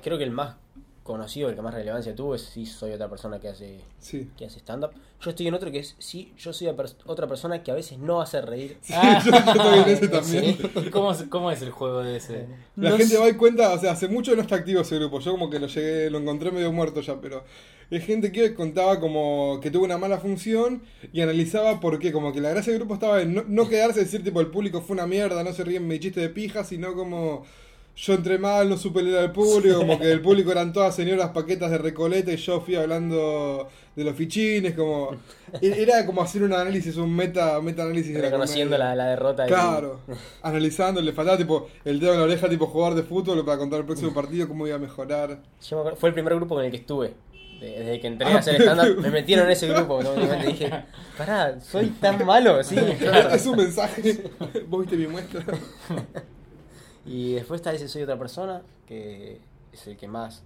Creo 0.01 0.17
que 0.17 0.23
el 0.23 0.31
más 0.31 0.55
conocido, 1.03 1.49
el 1.49 1.55
que 1.55 1.61
más 1.61 1.73
relevancia 1.73 2.15
tuvo 2.15 2.33
es 2.35 2.41
si 2.43 2.65
soy 2.65 2.91
otra 2.93 3.09
persona 3.09 3.39
que 3.39 3.49
hace 3.49 3.79
Sí. 3.99 4.29
que 4.37 4.45
hace 4.45 4.59
stand-up. 4.59 4.91
Yo 5.21 5.29
estoy 5.29 5.47
en 5.47 5.53
otro 5.53 5.69
que 5.71 5.79
es 5.79 5.95
si 5.99 6.33
yo 6.37 6.51
soy 6.53 6.67
otra 7.05 7.27
persona 7.27 7.61
que 7.61 7.71
a 7.71 7.73
veces 7.73 7.97
no 7.99 8.21
hace 8.21 8.41
reír. 8.41 8.77
Ah, 8.91 9.21
yo, 9.25 9.31
yo 9.75 9.85
ese 9.85 10.07
también. 10.07 10.57
Sí. 10.57 10.89
¿Cómo, 10.91 11.11
es- 11.11 11.23
¿Cómo 11.23 11.51
es 11.51 11.61
el 11.61 11.71
juego 11.71 12.01
de 12.03 12.17
ese? 12.17 12.47
La 12.77 12.91
No 12.91 12.97
gente 12.97 13.15
sé. 13.15 13.19
va 13.19 13.29
y 13.29 13.33
cuenta, 13.33 13.71
o 13.73 13.79
sea, 13.79 13.91
hace 13.91 14.07
mucho 14.07 14.31
que 14.31 14.37
no 14.37 14.41
está 14.43 14.55
activo 14.55 14.81
ese 14.81 14.95
grupo. 14.97 15.19
Yo 15.19 15.31
como 15.31 15.49
que 15.49 15.59
lo 15.59 15.67
llegué, 15.67 16.09
lo 16.09 16.19
encontré 16.19 16.51
medio 16.51 16.71
muerto 16.71 17.01
ya, 17.01 17.19
pero 17.19 17.43
es 17.91 18.05
gente 18.05 18.31
que 18.31 18.53
contaba 18.55 18.99
como 18.99 19.59
que 19.61 19.69
tuvo 19.71 19.83
una 19.83 19.97
mala 19.97 20.17
función 20.19 20.83
y 21.11 21.19
analizaba 21.21 21.79
por 21.79 21.99
qué. 21.99 22.11
Como 22.13 22.31
que 22.33 22.39
la 22.41 22.49
gracia 22.51 22.71
del 22.71 22.79
grupo 22.79 22.93
estaba 22.95 23.21
en 23.21 23.33
no, 23.33 23.43
no 23.47 23.67
quedarse 23.69 23.99
y 24.01 24.03
decir 24.05 24.23
tipo 24.23 24.39
el 24.41 24.47
público 24.47 24.81
fue 24.81 24.93
una 24.95 25.05
mierda, 25.07 25.43
no 25.43 25.51
se 25.53 25.63
ríen 25.65 25.87
mi 25.87 25.99
chiste 25.99 26.21
de 26.21 26.29
pija, 26.29 26.63
sino 26.63 26.93
como 26.95 27.45
yo 27.95 28.13
entré 28.15 28.37
mal, 28.39 28.67
no 28.69 28.77
supe 28.77 29.03
leer 29.03 29.19
al 29.19 29.31
público, 29.31 29.77
como 29.79 29.99
que 29.99 30.11
el 30.11 30.19
público 30.21 30.51
eran 30.51 30.73
todas 30.73 30.95
señoras 30.95 31.29
paquetas 31.29 31.69
de 31.71 31.77
recoleta 31.77 32.31
y 32.31 32.37
yo 32.37 32.59
fui 32.61 32.75
hablando 32.75 33.67
de 33.95 34.03
los 34.03 34.15
fichines, 34.15 34.73
como 34.73 35.11
era 35.61 36.03
como 36.05 36.23
hacer 36.23 36.41
un 36.41 36.53
análisis, 36.53 36.97
un 36.97 37.15
meta, 37.15 37.61
meta 37.61 37.83
análisis 37.83 38.13
de 38.15 38.19
la 38.21 38.25
Reconociendo 38.29 38.77
la, 38.79 38.95
la 38.95 39.05
derrota. 39.09 39.45
y- 39.45 39.47
Claro, 39.47 39.99
analizando, 40.41 41.01
le 41.01 41.13
faltaba 41.13 41.37
tipo 41.37 41.67
el 41.85 41.99
dedo 41.99 42.13
en 42.13 42.19
la 42.19 42.25
oreja, 42.25 42.49
tipo 42.49 42.65
jugador 42.65 42.95
de 42.95 43.03
fútbol 43.03 43.45
para 43.45 43.59
contar 43.59 43.81
el 43.81 43.85
próximo 43.85 44.11
partido, 44.13 44.47
cómo 44.47 44.65
iba 44.65 44.75
a 44.75 44.79
mejorar. 44.79 45.39
Yo 45.69 45.75
me 45.75 45.79
acuerdo- 45.81 45.97
fue 45.97 46.09
el 46.09 46.13
primer 46.15 46.33
grupo 46.35 46.55
con 46.55 46.65
el 46.65 46.71
que 46.71 46.77
estuve. 46.77 47.13
De- 47.61 47.69
Desde 47.79 48.01
que 48.01 48.07
entré 48.07 48.27
Ah, 48.27 48.35
a 48.35 48.39
hacer 48.39 48.59
stand-up, 48.59 48.99
me 49.01 49.11
metieron 49.11 49.45
en 49.45 49.51
ese 49.51 49.67
grupo. 49.67 49.93
automáticamente 49.97 50.47
dije, 50.47 50.71
pará, 51.17 51.61
soy 51.61 51.89
tan 52.01 52.25
malo, 52.25 52.61
sí. 52.63 52.75
claro. 52.99 53.29
Es 53.29 53.45
un 53.45 53.55
mensaje. 53.57 54.23
¿Vos 54.67 54.81
viste 54.81 54.97
mi 54.97 55.05
muestra? 55.07 55.45
Y 57.05 57.33
después 57.33 57.59
está 57.59 57.73
ese 57.73 57.87
Soy 57.87 58.03
otra 58.03 58.17
persona, 58.17 58.61
que 58.87 59.39
es 59.71 59.87
el 59.87 59.97
que 59.97 60.07
más 60.07 60.43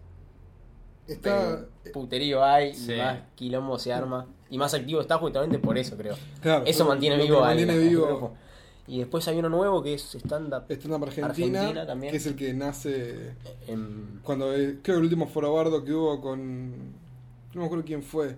Está. 1.07 1.65
eh, 1.85 1.89
puterío 1.91 2.43
hay, 2.43 2.73
Sí. 2.75 2.93
y 2.93 2.97
más 2.97 3.19
quilombo 3.35 3.79
se 3.79 3.93
arma. 3.93 4.25
Y 4.49 4.57
más 4.57 4.73
activo 4.73 5.01
está 5.01 5.17
justamente 5.17 5.59
por 5.59 5.77
eso, 5.77 5.95
creo. 5.97 6.15
Claro, 6.41 6.65
Eso 6.65 6.85
mantiene 6.85 7.17
vivo 7.21 7.41
mantiene 7.41 7.73
al 7.73 7.79
vivo. 7.79 8.07
grupo. 8.07 8.33
Y 8.87 8.99
después 8.99 9.27
hay 9.27 9.37
uno 9.37 9.49
nuevo 9.49 9.83
que 9.83 9.93
es 9.93 10.15
stand-up. 10.15 10.63
Stand-up 10.69 11.03
Argentina, 11.03 11.59
Argentina 11.59 11.85
también. 11.85 12.11
que 12.11 12.17
es 12.17 12.25
el 12.25 12.35
que 12.37 12.53
nace 12.53 13.33
en- 13.67 14.21
cuando 14.23 14.53
eh, 14.53 14.79
creo 14.81 14.95
que 14.95 14.99
el 14.99 15.03
último 15.03 15.27
forobardo 15.27 15.83
que 15.83 15.93
hubo 15.93 16.21
con 16.21 16.69
no 17.53 17.61
me 17.61 17.65
acuerdo 17.65 17.83
quién 17.83 18.01
fue 18.03 18.37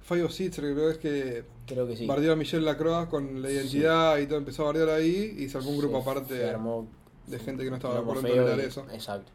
Fabio 0.00 0.28
Sitzer 0.28 0.72
creo 0.72 0.86
que 0.86 0.90
es 0.92 0.98
que 0.98 1.44
creo 1.66 1.86
que 1.88 1.96
sí. 1.96 2.06
bardeó 2.06 2.32
a 2.32 2.36
Michelle 2.36 2.64
Lacroix 2.64 3.08
con 3.08 3.42
la 3.42 3.50
identidad 3.50 4.18
y 4.18 4.26
todo 4.26 4.38
empezó 4.38 4.62
a 4.62 4.66
bardear 4.66 4.90
ahí 4.90 5.34
y 5.38 5.48
sacó 5.48 5.66
un 5.68 5.74
Se- 5.74 5.78
grupo 5.80 5.96
se 6.02 6.10
aparte 6.10 6.44
armó 6.48 6.86
de 7.30 7.38
gente 7.38 7.64
que 7.64 7.70
no 7.70 7.76
estaba 7.76 7.94
de 7.94 8.00
acuerdo 8.00 8.20
en 8.20 8.26
feo 8.26 8.36
tolerar 8.44 8.58
y- 8.64 8.68
eso 8.68 8.86
Exacto. 8.92 9.30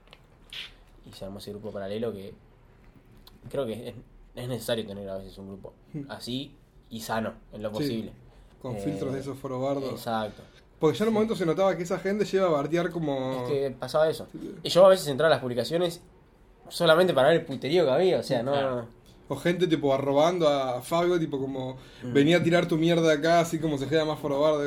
Y 1.06 1.12
se 1.13 1.25
armó 1.25 1.40
ese 1.40 1.51
grupo 1.51 1.72
paralelo 1.72 2.12
que 2.13 2.34
creo 3.50 3.66
que 3.66 3.89
es, 3.89 3.96
es 4.36 4.48
necesario 4.48 4.86
tener 4.86 5.08
a 5.10 5.18
veces 5.18 5.38
un 5.38 5.48
grupo 5.48 5.74
así 6.10 6.56
y 6.89 7.01
sano 7.01 7.34
en 7.51 7.62
lo 7.63 7.70
Sí, 7.70 7.75
posible. 7.75 8.12
con 8.62 8.75
Eh, 8.75 8.79
filtros 8.79 9.13
de 9.13 9.20
esos 9.20 9.38
forobardos 9.38 9.91
Exacto. 9.91 10.41
porque 10.79 10.98
ya 10.98 11.03
en 11.06 11.10
un 11.10 11.13
momento 11.15 11.36
se 11.36 11.46
notaba 11.46 11.75
que 11.75 11.84
esa 11.84 12.00
gente 12.00 12.24
lleva 12.25 12.48
a 12.48 12.51
bardear 12.51 12.89
como 12.91 13.44
Es 13.44 13.50
que 13.50 13.72
pasaba 13.77 14.10
eso. 14.10 14.27
Y 14.63 14.70
yo 14.70 14.86
a 14.86 14.89
veces 14.89 15.08
entraba 15.08 15.34
a 15.34 15.36
las 15.36 15.41
publicaciones 15.41 16.01
solamente 16.70 17.13
para 17.13 17.27
ver 17.29 17.41
el 17.41 17.46
puterío 17.46 17.84
que 17.86 17.91
había, 17.91 18.20
o 18.20 18.24
sea, 18.24 18.41
no... 18.44 18.51
Claro. 18.53 18.88
o 19.29 19.36
gente 19.38 19.68
tipo 19.68 19.94
arrobando 19.94 20.48
a 20.48 20.82
Fabio 20.82 21.18
tipo 21.20 21.39
como 21.39 21.77
Mm. 22.03 22.13
venía 22.13 22.38
a 22.38 22.44
tirar 22.44 22.65
tu 22.68 22.77
mierda 22.77 23.12
acá 23.13 23.39
así 23.41 23.58
como 23.60 23.77
se 23.77 23.88
queda 23.88 24.06
más 24.06 24.20
forobardo 24.20 24.63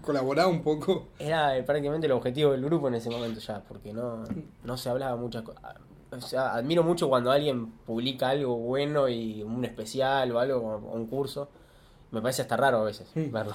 colaborá 0.00 0.46
un 0.46 0.62
poco 0.62 1.08
Era 1.18 1.56
eh, 1.56 1.62
prácticamente 1.62 2.06
el 2.06 2.12
objetivo 2.12 2.52
del 2.52 2.62
grupo 2.64 2.88
en 2.88 2.94
ese 2.94 3.10
momento 3.10 3.40
ya, 3.40 3.60
porque 3.62 3.92
no, 3.92 4.24
no 4.64 4.76
se 4.76 4.88
hablaba 4.88 5.16
muchas 5.16 5.42
cosas. 5.42 5.62
O 6.10 6.20
sea, 6.20 6.54
admiro 6.54 6.82
mucho 6.82 7.08
cuando 7.08 7.30
alguien 7.30 7.66
publica 7.86 8.28
algo 8.30 8.56
bueno 8.56 9.08
y 9.08 9.42
un 9.42 9.64
especial 9.64 10.30
o 10.32 10.38
algo, 10.38 10.58
o 10.60 10.92
un 10.94 11.06
curso. 11.06 11.48
Me 12.10 12.20
parece 12.20 12.42
hasta 12.42 12.56
raro 12.56 12.78
a 12.80 12.84
veces 12.84 13.08
Mm. 13.14 13.30
verlo. 13.32 13.54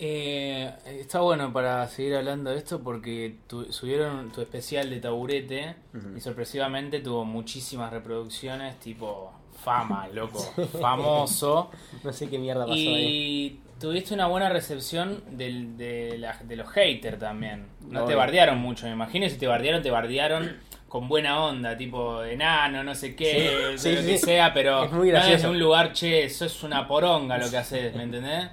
Eh, 0.00 0.72
está 0.86 1.20
bueno 1.20 1.52
para 1.52 1.88
seguir 1.88 2.14
hablando 2.14 2.50
de 2.50 2.58
esto 2.58 2.80
porque 2.80 3.38
tu- 3.48 3.72
subieron 3.72 4.30
tu 4.30 4.40
especial 4.42 4.88
de 4.90 5.00
taburete 5.00 5.74
y 6.16 6.20
sorpresivamente 6.20 7.00
tuvo 7.00 7.24
muchísimas 7.24 7.90
reproducciones, 7.92 8.78
tipo 8.78 9.32
fama, 9.64 10.06
loco, 10.08 10.38
famoso. 10.80 11.70
No 12.04 12.12
sé 12.12 12.28
qué 12.28 12.38
mierda 12.38 12.64
pasó 12.64 12.74
ahí. 12.78 13.60
Tuviste 13.80 14.12
una 14.14 14.26
buena 14.26 14.48
recepción 14.48 15.22
del, 15.30 15.76
de, 15.76 16.18
la- 16.18 16.36
de 16.42 16.56
los 16.56 16.68
haters 16.70 17.18
también. 17.18 17.66
No 17.88 18.04
te 18.04 18.14
bardearon 18.14 18.58
mucho, 18.58 18.86
me 18.86 18.92
imagino. 18.92 19.28
Si 19.28 19.36
te 19.38 19.46
bardearon, 19.46 19.82
te 19.82 19.90
bardearon 19.90 20.56
con 20.88 21.06
buena 21.08 21.44
onda, 21.44 21.76
tipo 21.76 22.24
enano, 22.24 22.82
no 22.82 22.94
sé 22.94 23.14
qué, 23.14 23.32
Sí, 23.32 23.72
de 23.72 23.78
sí, 23.78 23.90
lo 23.94 24.00
que 24.08 24.18
sí. 24.18 24.24
sea, 24.26 24.52
pero 24.54 24.84
Es 24.84 24.90
muy 24.92 25.08
no 25.08 25.12
gracioso. 25.12 25.32
desde 25.36 25.48
un 25.50 25.58
lugar, 25.60 25.92
che, 25.92 26.24
eso 26.24 26.44
es 26.46 26.62
una 26.64 26.88
poronga 26.88 27.36
lo 27.38 27.48
que 27.50 27.56
haces, 27.58 27.94
¿me 27.94 28.04
entendés? 28.04 28.48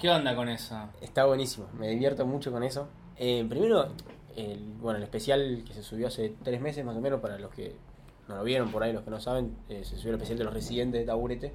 ¿Qué 0.00 0.08
onda 0.08 0.34
con 0.36 0.48
eso? 0.48 0.88
Está 1.00 1.24
buenísimo, 1.24 1.68
me 1.76 1.88
divierto 1.88 2.24
mucho 2.26 2.50
con 2.52 2.62
eso. 2.62 2.88
Eh, 3.18 3.44
primero, 3.48 3.88
el, 4.36 4.60
bueno, 4.80 4.98
el 4.98 5.02
especial 5.02 5.62
que 5.66 5.74
se 5.74 5.82
subió 5.82 6.06
hace 6.06 6.32
tres 6.42 6.60
meses 6.60 6.84
más 6.84 6.96
o 6.96 7.00
menos, 7.00 7.20
para 7.20 7.38
los 7.38 7.52
que 7.52 7.74
no 8.28 8.36
lo 8.36 8.44
vieron 8.44 8.70
por 8.70 8.82
ahí, 8.84 8.92
los 8.92 9.02
que 9.02 9.10
no 9.10 9.20
saben, 9.20 9.54
eh, 9.68 9.82
se 9.84 9.96
subió 9.96 10.10
el 10.10 10.14
especial 10.16 10.38
de 10.38 10.44
los 10.44 10.54
residentes 10.54 11.00
de 11.00 11.06
Taburete, 11.06 11.52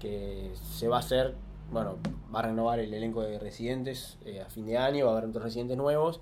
que 0.00 0.50
se 0.76 0.88
va 0.88 0.96
a 0.96 1.00
hacer, 1.00 1.34
bueno, 1.72 1.96
va 2.34 2.40
a 2.40 2.42
renovar 2.42 2.78
el 2.78 2.92
elenco 2.92 3.22
de 3.22 3.38
residentes 3.38 4.18
eh, 4.24 4.40
a 4.40 4.46
fin 4.50 4.66
de 4.66 4.76
año, 4.78 5.06
va 5.06 5.12
a 5.12 5.16
haber 5.18 5.30
otros 5.30 5.42
residentes 5.44 5.76
nuevos, 5.76 6.20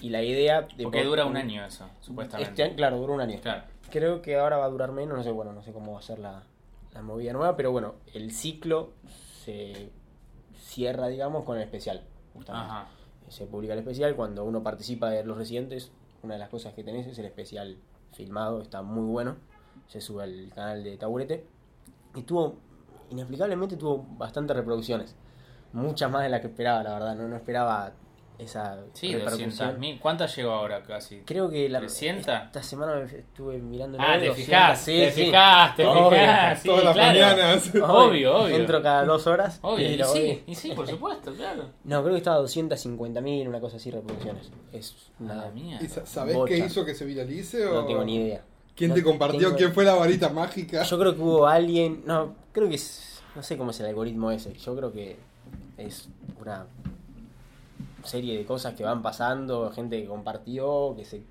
Y 0.00 0.10
la 0.10 0.22
idea... 0.22 0.62
De 0.62 0.84
Porque 0.84 0.98
por- 0.98 1.06
dura 1.06 1.24
un 1.24 1.36
año 1.36 1.64
eso, 1.64 1.86
supuestamente. 2.00 2.50
Este 2.50 2.62
año, 2.64 2.76
claro, 2.76 2.98
dura 2.98 3.14
un 3.14 3.20
año. 3.20 3.38
Claro. 3.40 3.64
Creo 3.90 4.22
que 4.22 4.36
ahora 4.36 4.56
va 4.58 4.66
a 4.66 4.68
durar 4.68 4.92
menos, 4.92 5.16
no 5.16 5.22
sé, 5.24 5.30
bueno, 5.30 5.52
no 5.52 5.62
sé 5.62 5.72
cómo 5.72 5.92
va 5.94 5.98
a 5.98 6.02
ser 6.02 6.18
la, 6.18 6.42
la 6.92 7.02
movida 7.02 7.32
nueva, 7.32 7.56
pero 7.56 7.72
bueno, 7.72 7.94
el 8.14 8.30
ciclo 8.32 8.90
se 9.44 9.90
cierra, 10.56 11.08
digamos, 11.08 11.44
con 11.44 11.56
el 11.56 11.62
especial. 11.62 12.02
Justamente. 12.34 12.70
Ajá. 12.70 12.88
Se 13.28 13.46
publica 13.46 13.72
el 13.74 13.80
especial, 13.80 14.14
cuando 14.16 14.44
uno 14.44 14.62
participa 14.62 15.10
de 15.10 15.24
los 15.24 15.36
residentes, 15.36 15.90
una 16.22 16.34
de 16.34 16.40
las 16.40 16.48
cosas 16.48 16.74
que 16.74 16.82
tenés 16.84 17.06
es 17.06 17.18
el 17.18 17.24
especial 17.26 17.76
filmado, 18.12 18.62
está 18.62 18.82
muy 18.82 19.04
bueno, 19.06 19.36
se 19.86 20.00
sube 20.00 20.22
al 20.22 20.50
canal 20.54 20.82
de 20.84 20.96
Taburete, 20.96 21.44
y 22.14 22.22
tuvo, 22.22 22.56
inexplicablemente 23.10 23.76
tuvo 23.76 24.06
bastantes 24.16 24.56
reproducciones, 24.56 25.14
muchas 25.72 26.10
más 26.10 26.22
de 26.22 26.28
las 26.30 26.40
que 26.40 26.48
esperaba, 26.48 26.82
la 26.82 26.94
verdad, 26.94 27.14
no, 27.16 27.28
no 27.28 27.36
esperaba 27.36 27.92
esa 28.38 28.78
Sí, 28.92 29.12
repercusión. 29.16 29.50
200.000. 29.80 29.98
¿Cuántas 29.98 30.36
llegó 30.36 30.52
ahora 30.52 30.80
casi? 30.84 31.22
Creo 31.22 31.50
que 31.50 31.68
la, 31.68 31.80
300. 31.80 32.28
esta 32.46 32.62
semana 32.62 32.94
me 32.94 33.02
estuve 33.18 33.58
mirando 33.58 33.98
Ah, 34.00 34.12
te 34.16 34.28
200, 34.28 34.36
fijaste, 34.36 34.92
sí, 34.92 34.98
te 35.00 35.10
sí. 35.24 35.32
te 35.76 35.84
Obvio. 35.86 36.18
sí, 36.56 36.68
Todas 36.68 36.84
las 36.84 36.94
claro. 36.94 37.12
mañanas. 37.20 37.72
Obvio, 37.74 38.36
obvio. 38.44 38.56
Entro 38.56 38.80
cada 38.80 39.04
dos 39.04 39.26
horas. 39.26 39.58
Obvio, 39.62 39.90
y 39.90 40.00
sí, 40.04 40.44
y 40.46 40.54
sí, 40.54 40.70
por 40.70 40.86
supuesto, 40.86 41.34
claro. 41.34 41.64
No, 41.82 42.00
creo 42.02 42.12
que 42.14 42.18
estaba 42.18 42.36
a 42.36 42.40
250.000, 42.42 43.48
una 43.48 43.58
cosa 43.60 43.76
así, 43.78 43.90
reproducciones. 43.90 44.52
Es 44.72 45.10
una... 45.18 45.34
Madre 45.34 45.50
mía. 45.50 45.78
¿Y 45.82 45.88
sa- 45.88 46.06
¿Sabés 46.06 46.36
Bocha. 46.36 46.54
qué 46.54 46.58
hizo 46.64 46.84
que 46.84 46.94
se 46.94 47.04
viralice? 47.06 47.66
O... 47.66 47.74
No 47.74 47.86
tengo 47.86 48.04
ni 48.04 48.16
idea. 48.18 48.44
¿Quién 48.76 48.90
No 48.90 48.94
te 48.94 49.02
compartió? 49.02 49.40
tengo- 49.48 49.56
¿Quién 49.56 49.72
fue 49.74 49.84
la 49.84 49.94
varita 49.96 50.28
mágica? 50.28 50.84
Yo 50.84 50.96
creo 51.00 51.12
que 51.16 51.20
hubo 51.20 51.48
alguien... 51.48 52.04
No, 52.06 52.36
creo 52.58 52.68
que 52.68 52.76
es... 52.76 53.22
No 53.34 53.42
sé 53.42 53.56
cómo 53.56 53.70
es 53.70 53.80
el 53.80 53.86
algoritmo 53.86 54.30
ese. 54.30 54.52
Yo 54.54 54.74
creo 54.74 54.92
que 54.92 55.16
es 55.76 56.08
una 56.40 56.66
serie 58.04 58.36
de 58.36 58.44
cosas 58.44 58.74
que 58.74 58.84
van 58.84 59.02
pasando, 59.02 59.70
gente 59.70 60.00
que 60.00 60.08
compartió, 60.08 60.94
que 60.96 61.04
se 61.04 61.22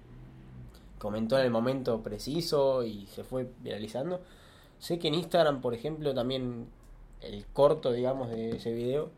comentó 1.00 1.38
en 1.38 1.46
el 1.46 1.52
momento 1.52 2.02
preciso 2.02 2.84
y 2.84 3.08
se 3.08 3.24
fue 3.24 3.50
viralizando. 3.62 4.22
Sé 4.80 5.00
que 5.00 5.08
en 5.08 5.16
Instagram, 5.16 5.62
por 5.62 5.74
ejemplo, 5.74 6.14
también 6.14 6.68
el 7.22 7.46
corto, 7.48 7.92
digamos, 7.92 8.30
de 8.30 8.58
ese 8.58 8.74
video, 8.74 9.10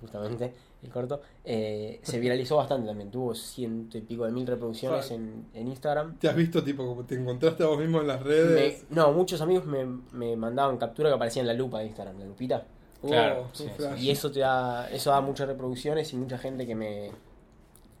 justamente 0.00 0.54
el 0.86 0.92
corto, 0.92 1.20
eh, 1.44 2.00
se 2.02 2.18
viralizó 2.18 2.56
bastante 2.56 2.86
también. 2.86 3.10
Tuvo 3.10 3.34
ciento 3.34 3.98
y 3.98 4.00
pico 4.00 4.24
de 4.24 4.32
mil 4.32 4.46
reproducciones 4.46 5.10
en, 5.10 5.46
en 5.54 5.68
Instagram. 5.68 6.18
¿Te 6.18 6.28
has 6.28 6.36
visto, 6.36 6.62
tipo, 6.64 6.86
como 6.86 7.04
te 7.04 7.14
encontraste 7.16 7.62
a 7.62 7.66
vos 7.66 7.78
mismo 7.78 8.00
en 8.00 8.06
las 8.08 8.20
Me- 8.20 8.26
redes? 8.26 8.86
no, 8.90 9.12
muchos 9.12 9.40
amigos 9.40 9.66
me, 9.66 9.84
me 10.12 10.36
mandaban 10.36 10.76
captura 10.78 11.10
que 11.10 11.14
aparecía 11.16 11.42
en 11.42 11.48
la 11.48 11.54
lupa 11.54 11.80
de 11.80 11.86
Instagram, 11.86 12.18
la 12.18 12.26
lupita. 12.26 12.64
Claro, 13.06 13.42
Oh, 13.46 13.54
sí, 13.54 13.64
un 13.64 13.68
sí. 13.70 13.74
flash. 13.76 14.02
Y 14.02 14.10
eso 14.10 14.30
te 14.32 14.40
da, 14.40 14.90
eso 14.90 15.10
da 15.10 15.20
muchas 15.20 15.46
reproducciones 15.46 16.12
y 16.12 16.16
mucha 16.16 16.38
gente 16.38 16.66
que 16.66 16.74
me. 16.74 17.10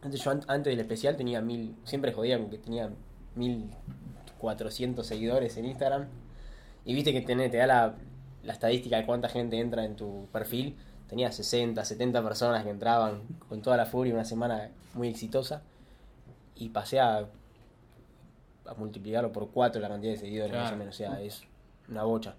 Antes 0.02 0.22
yo 0.22 0.30
an- 0.30 0.44
antes 0.48 0.70
del 0.72 0.80
especial 0.80 1.16
tenía 1.16 1.40
mil, 1.40 1.76
siempre 1.84 2.12
jodía 2.12 2.38
con 2.38 2.48
que 2.50 2.58
tenía 2.58 2.90
mil 3.34 3.70
cuatrocientos 4.38 5.06
seguidores 5.06 5.56
en 5.56 5.66
Instagram. 5.66 6.06
Y 6.84 6.94
viste 6.94 7.12
que 7.12 7.24
tenés- 7.24 7.50
te 7.50 7.56
da 7.58 7.66
la, 7.66 7.94
la 8.42 8.52
estadística 8.52 8.96
de 8.96 9.06
cuánta 9.06 9.28
gente 9.28 9.58
entra 9.58 9.84
en 9.84 9.96
tu 9.96 10.26
perfil. 10.32 10.76
Tenía 11.08 11.30
60, 11.30 11.84
70 11.84 12.22
personas 12.22 12.64
que 12.64 12.70
entraban 12.70 13.22
con 13.48 13.62
toda 13.62 13.76
la 13.76 13.86
furia, 13.86 14.12
una 14.14 14.24
semana 14.24 14.70
muy 14.94 15.08
exitosa. 15.08 15.62
Y 16.56 16.70
pasé 16.70 16.98
a, 17.00 17.18
a 18.66 18.74
multiplicarlo 18.76 19.30
por 19.32 19.50
cuatro 19.50 19.80
la 19.80 19.88
cantidad 19.88 20.12
de 20.12 20.18
seguidores, 20.18 20.54
más 20.56 20.72
o 20.72 20.76
menos. 20.76 20.94
O 20.94 20.98
sea, 20.98 21.20
es 21.20 21.42
una 21.88 22.02
bocha. 22.02 22.34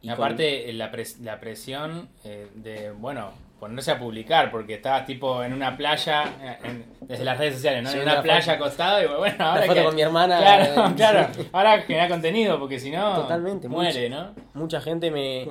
Y 0.00 0.06
con- 0.08 0.14
aparte 0.14 0.72
la, 0.72 0.90
pres- 0.92 1.18
la 1.20 1.40
presión 1.40 2.08
eh, 2.24 2.48
de, 2.54 2.90
bueno, 2.92 3.30
ponerse 3.60 3.90
a 3.90 3.98
publicar, 3.98 4.50
porque 4.50 4.74
estabas 4.74 5.04
tipo 5.06 5.42
en 5.42 5.52
una 5.52 5.76
playa, 5.76 6.24
eh, 6.40 6.58
en- 6.64 6.84
desde 7.08 7.24
las 7.24 7.38
redes 7.38 7.54
sociales, 7.54 7.82
¿no? 7.82 7.90
Sí, 7.90 7.96
en 7.98 8.02
una 8.04 8.22
playa 8.22 8.52
acostado 8.54 9.02
y 9.02 9.06
bueno, 9.18 9.44
ahora 9.44 9.62
foto 9.62 9.74
que- 9.74 9.84
con 9.84 9.94
mi 9.94 10.02
hermana, 10.02 10.38
Claro, 10.38 10.86
eh, 10.88 10.92
claro. 10.96 11.28
Ahora 11.52 11.82
genera 11.82 12.08
contenido, 12.08 12.58
porque 12.58 12.78
si 12.78 12.90
no, 12.90 13.14
Totalmente, 13.16 13.68
muere, 13.68 14.08
mucho. 14.10 14.22
¿no? 14.54 14.60
mucha 14.60 14.80
gente 14.80 15.10
me, 15.10 15.48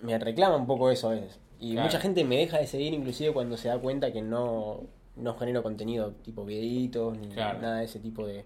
me 0.00 0.18
reclama 0.18 0.56
un 0.56 0.66
poco 0.66 0.90
eso 0.90 1.08
a 1.08 1.12
veces. 1.12 1.38
Y 1.64 1.72
Claro. 1.72 1.86
mucha 1.86 2.00
gente 2.00 2.24
me 2.24 2.36
deja 2.38 2.58
de 2.58 2.66
seguir 2.66 2.92
inclusive 2.92 3.32
cuando 3.32 3.56
se 3.56 3.68
da 3.68 3.78
cuenta 3.78 4.12
que 4.12 4.20
no, 4.22 4.82
no 5.16 5.34
genero 5.38 5.62
contenido 5.62 6.12
tipo 6.24 6.44
videitos 6.44 7.16
ni 7.16 7.28
Claro. 7.28 7.60
nada 7.60 7.78
de 7.78 7.84
ese 7.86 7.98
tipo 8.00 8.26
de, 8.26 8.44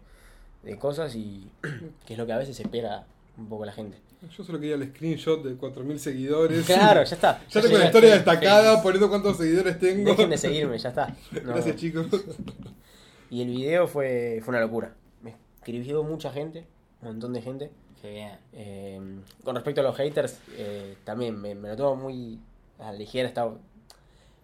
de 0.63 0.79
cosas 0.79 1.15
y 1.17 1.51
que 2.07 2.13
es 2.15 2.19
lo 2.19 2.27
que 2.27 2.33
a 2.33 2.39
veces 2.39 2.59
espera 2.61 3.05
un 3.37 3.49
poco 3.49 3.65
la 3.65 3.73
gente. 3.73 3.99
Yo 4.37 4.43
solo 4.45 4.59
quería 4.59 4.75
el 4.75 4.85
screenshot 4.89 5.45
de 5.45 5.57
4.000 5.57 5.97
seguidores. 5.99 6.67
Claro, 6.67 7.05
ya 7.05 7.15
está. 7.15 7.41
Ya 7.51 7.61
tengo 7.63 7.79
la 7.79 7.87
historia 7.87 8.15
destacada, 8.15 8.83
poniendo 8.83 9.09
cuántos 9.09 9.37
seguidores 9.37 9.79
tengo. 9.79 10.11
Dejen 10.11 10.31
de 10.31 10.39
seguirme, 10.39 10.77
ya 10.79 10.89
está. 10.91 11.17
No. 11.45 11.53
Gracias, 11.53 11.77
chicos. 11.77 12.07
Y 13.31 13.43
el 13.43 13.49
video 13.51 13.87
fue, 13.87 14.41
fue 14.43 14.53
una 14.53 14.61
locura. 14.63 14.95
Me 15.23 15.35
escribió 15.57 16.03
mucha 16.03 16.33
gente, 16.33 16.65
un 17.03 17.09
montón 17.09 17.33
de 17.35 17.43
gente. 17.43 17.71
Qué 18.01 18.11
bien. 18.11 18.33
Eh, 18.55 19.01
con 19.45 19.55
respecto 19.55 19.83
a 19.83 19.85
los 19.85 19.97
haters, 19.97 20.39
eh, 20.57 20.97
también 21.05 21.39
me, 21.41 21.55
me 21.55 21.69
lo 21.69 21.77
tomo 21.77 21.97
muy 22.05 22.39
la 22.79 22.93
ligera. 22.93 23.29
Estaba... 23.29 23.57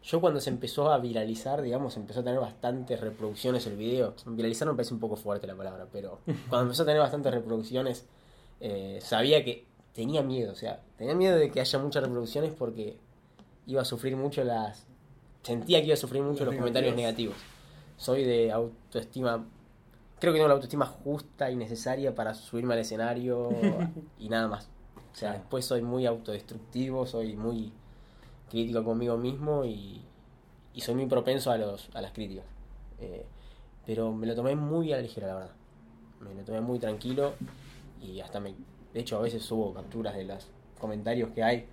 Yo 0.03 0.21
cuando 0.21 0.41
se 0.41 0.51
empezó 0.51 0.93
a 0.93 0.99
viralizar, 0.99 1.63
digamos, 1.63 1.97
empezó 1.97 2.21
a 2.21 2.25
tener 2.25 2.39
bastantes 2.39 3.01
reproducciones 3.01 3.67
el 3.67 3.77
video. 3.77 4.15
Viralizar 4.27 4.69
me 4.69 4.75
parece 4.75 4.93
un 4.93 5.01
poco 5.01 5.17
fuerte 5.17 5.47
la 5.47 5.55
palabra, 5.55 5.87
pero 5.91 6.21
cuando 6.49 6.63
empezó 6.63 6.83
a 6.83 6.87
tener 6.87 7.01
bastantes 7.01 7.33
reproducciones, 7.33 8.07
eh, 8.61 8.99
sabía 9.03 9.45
que 9.45 9.67
tenía 9.95 10.23
miedo. 10.23 10.53
O 10.53 10.57
sea, 10.57 10.83
tenía 10.97 11.15
miedo 11.15 11.37
de 11.37 11.51
que 11.51 11.61
haya 11.61 11.79
muchas 11.79 12.03
reproducciones 12.03 12.53
porque 12.53 12.99
iba 13.67 13.83
a 13.83 13.85
sufrir 13.85 14.17
mucho 14.17 14.45
las... 14.45 14.87
Sentía 15.43 15.81
que 15.81 15.87
iba 15.87 15.95
a 15.95 15.99
sufrir 15.99 16.23
mucho 16.23 16.45
Los 16.45 16.55
los 16.55 16.61
comentarios 16.61 16.97
negativos. 16.97 17.37
Soy 17.97 18.25
de 18.25 18.51
autoestima 18.51 19.45
creo 20.25 20.33
que 20.33 20.39
tengo 20.39 20.49
la 20.49 20.55
autoestima 20.55 20.87
justa 20.87 21.51
y 21.51 21.57
necesaria 21.57 22.15
para 22.15 22.33
subirme 22.33 22.73
al 22.73 22.81
escenario 22.81 23.51
y 24.19 24.31
nada 24.31 24.49
más. 24.49 24.69
O 25.13 25.17
sea, 25.17 25.33
después 25.33 25.67
soy 25.67 25.83
muy 25.83 26.07
autodestructivo, 26.07 27.07
soy 27.07 27.37
muy 27.37 27.73
crítico 28.51 28.85
conmigo 28.85 29.17
mismo 29.17 29.65
y, 29.65 30.03
y 30.73 30.81
soy 30.81 30.95
muy 30.95 31.07
propenso 31.07 31.51
a, 31.51 31.59
los, 31.59 31.89
a 31.95 32.01
las 32.01 32.13
críticas. 32.13 32.45
Eh, 33.01 33.25
pero 33.87 34.13
me 34.13 34.27
lo 34.27 34.35
tomé 34.35 34.57
muy 34.57 34.93
a 34.93 34.97
la 34.97 35.03
ligera, 35.03 35.27
la 35.27 35.35
verdad. 35.35 35.53
Me 36.21 36.35
lo 36.35 36.45
tomé 36.45 36.61
muy 36.61 36.79
tranquilo 36.79 37.33
y 38.01 38.21
hasta 38.21 38.41
me... 38.41 38.55
De 38.93 39.01
hecho, 39.01 39.19
a 39.19 39.21
veces 39.21 39.43
subo 39.43 39.75
capturas 39.75 40.15
de 40.15 40.25
los 40.25 40.47
comentarios 40.79 41.31
que 41.31 41.43
hay 41.43 41.67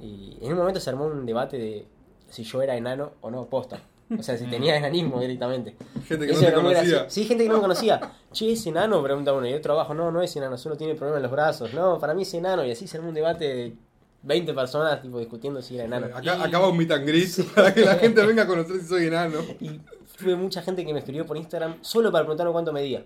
y 0.00 0.36
en 0.40 0.52
un 0.52 0.58
momento 0.58 0.80
se 0.80 0.90
armó 0.90 1.06
un 1.06 1.26
debate 1.26 1.58
de 1.58 1.86
si 2.28 2.44
yo 2.44 2.62
era 2.62 2.76
enano 2.76 3.12
o 3.20 3.30
no, 3.30 3.46
posta. 3.46 3.80
O 4.16 4.22
sea, 4.22 4.38
si 4.38 4.46
tenía 4.46 4.76
enanismo 4.76 5.20
directamente. 5.20 5.76
Gente 6.06 6.26
que 6.26 6.32
no 6.32 6.38
te 6.38 6.56
muy 6.56 6.74
conocía. 6.74 7.10
Sí, 7.10 7.24
gente 7.24 7.44
que 7.44 7.50
no 7.50 7.56
me 7.56 7.60
conocía. 7.60 8.12
Che, 8.32 8.52
es 8.52 8.66
enano, 8.66 9.02
pregunta 9.02 9.34
uno. 9.34 9.46
Y 9.46 9.52
otro 9.52 9.74
abajo, 9.74 9.92
no, 9.92 10.10
no 10.10 10.22
es 10.22 10.34
enano, 10.34 10.56
solo 10.56 10.76
tiene 10.78 10.94
problemas 10.94 11.18
en 11.18 11.22
los 11.24 11.32
brazos. 11.32 11.74
No, 11.74 11.98
para 11.98 12.14
mí 12.14 12.22
es 12.22 12.32
enano. 12.32 12.64
Y 12.64 12.70
así 12.70 12.86
se 12.86 12.96
armó 12.96 13.10
un 13.10 13.14
debate 13.14 13.44
de 13.44 13.76
20 14.22 14.52
personas 14.54 15.00
tipo 15.02 15.18
discutiendo 15.18 15.62
si 15.62 15.74
era 15.76 15.84
enano. 15.84 16.06
Acá, 16.06 16.22
Y- 16.36 16.42
acaba 16.42 16.68
un 16.68 16.76
meet 16.76 16.90
and 16.90 17.06
greet 17.06 17.44
para 17.54 17.72
que 17.72 17.80
la 17.84 17.94
gente 17.96 18.24
venga 18.26 18.42
a 18.42 18.46
conocer 18.46 18.80
si 18.80 18.86
soy 18.86 19.06
enano. 19.06 19.38
Y 19.60 19.80
tuve 20.18 20.34
mucha 20.36 20.62
gente 20.62 20.84
que 20.84 20.92
me 20.92 20.98
escribió 20.98 21.24
por 21.26 21.36
Instagram 21.36 21.76
solo 21.82 22.10
para 22.10 22.24
preguntarme 22.24 22.52
cuánto 22.52 22.72
medía. 22.72 23.04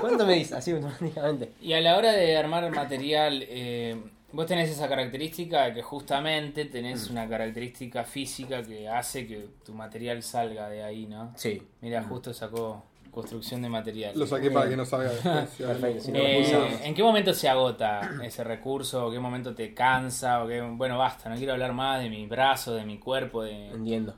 ¿Cuánto 0.00 0.24
medís? 0.26 0.52
Así 0.52 0.70
automáticamente. 0.72 1.52
Y 1.60 1.72
a 1.74 1.80
la 1.80 1.96
hora 1.96 2.12
de 2.12 2.36
armar 2.36 2.70
material, 2.74 3.44
eh, 3.48 3.96
vos 4.32 4.46
tenés 4.46 4.70
esa 4.70 4.88
característica 4.88 5.64
de 5.66 5.74
que 5.74 5.82
justamente 5.82 6.64
tenés 6.64 7.10
una 7.10 7.28
característica 7.28 8.04
física 8.04 8.62
que 8.62 8.88
hace 8.88 9.26
que 9.26 9.48
tu 9.64 9.74
material 9.74 10.22
salga 10.22 10.68
de 10.70 10.82
ahí, 10.82 11.06
¿no? 11.06 11.32
Sí. 11.36 11.62
Mira, 11.82 12.02
justo 12.02 12.32
sacó 12.32 12.84
construcción 13.16 13.62
de 13.62 13.70
material. 13.70 14.12
Lo 14.14 14.26
saqué 14.26 14.50
para 14.50 14.68
que 14.68 14.76
no 14.76 14.84
salga 14.84 15.08
después. 15.10 15.48
Perfecto, 15.56 16.10
Eh. 16.12 16.80
¿En 16.84 16.94
qué 16.94 17.02
momento 17.02 17.32
se 17.32 17.48
agota 17.48 18.10
ese 18.22 18.44
recurso? 18.44 19.06
¿O 19.06 19.10
qué 19.10 19.18
momento 19.18 19.54
te 19.54 19.72
cansa? 19.72 20.44
¿O 20.44 20.46
qué... 20.46 20.60
Bueno, 20.60 20.98
basta, 20.98 21.30
no 21.30 21.36
quiero 21.36 21.54
hablar 21.54 21.72
más 21.72 22.02
de 22.02 22.10
mi 22.10 22.26
brazo, 22.26 22.74
de 22.74 22.84
mi 22.84 22.98
cuerpo, 22.98 23.42
de... 23.42 23.68
Entiendo. 23.70 24.14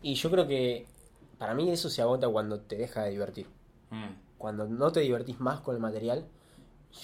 Y 0.00 0.14
yo 0.14 0.30
creo 0.30 0.46
que 0.46 0.86
para 1.38 1.54
mí 1.54 1.68
eso 1.72 1.90
se 1.90 2.00
agota 2.00 2.28
cuando 2.28 2.60
te 2.60 2.76
deja 2.76 3.02
de 3.02 3.10
divertir. 3.10 3.48
Mm, 3.90 4.12
cuando 4.38 4.68
no 4.68 4.92
te 4.92 5.00
divertís 5.00 5.40
más 5.40 5.58
con 5.58 5.74
el 5.74 5.80
material, 5.80 6.24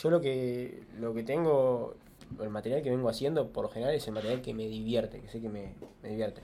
yo 0.00 0.10
lo 0.10 0.20
que 0.20 0.84
lo 1.00 1.12
que 1.12 1.24
tengo, 1.24 1.96
el 2.40 2.50
material 2.50 2.82
que 2.82 2.90
vengo 2.90 3.08
haciendo 3.08 3.48
por 3.48 3.64
lo 3.64 3.68
general 3.68 3.96
es 3.96 4.06
el 4.06 4.14
material 4.14 4.42
que 4.42 4.54
me 4.54 4.68
divierte, 4.68 5.20
que 5.20 5.28
sé 5.28 5.40
que 5.40 5.48
me, 5.48 5.74
me 6.04 6.10
divierte. 6.10 6.40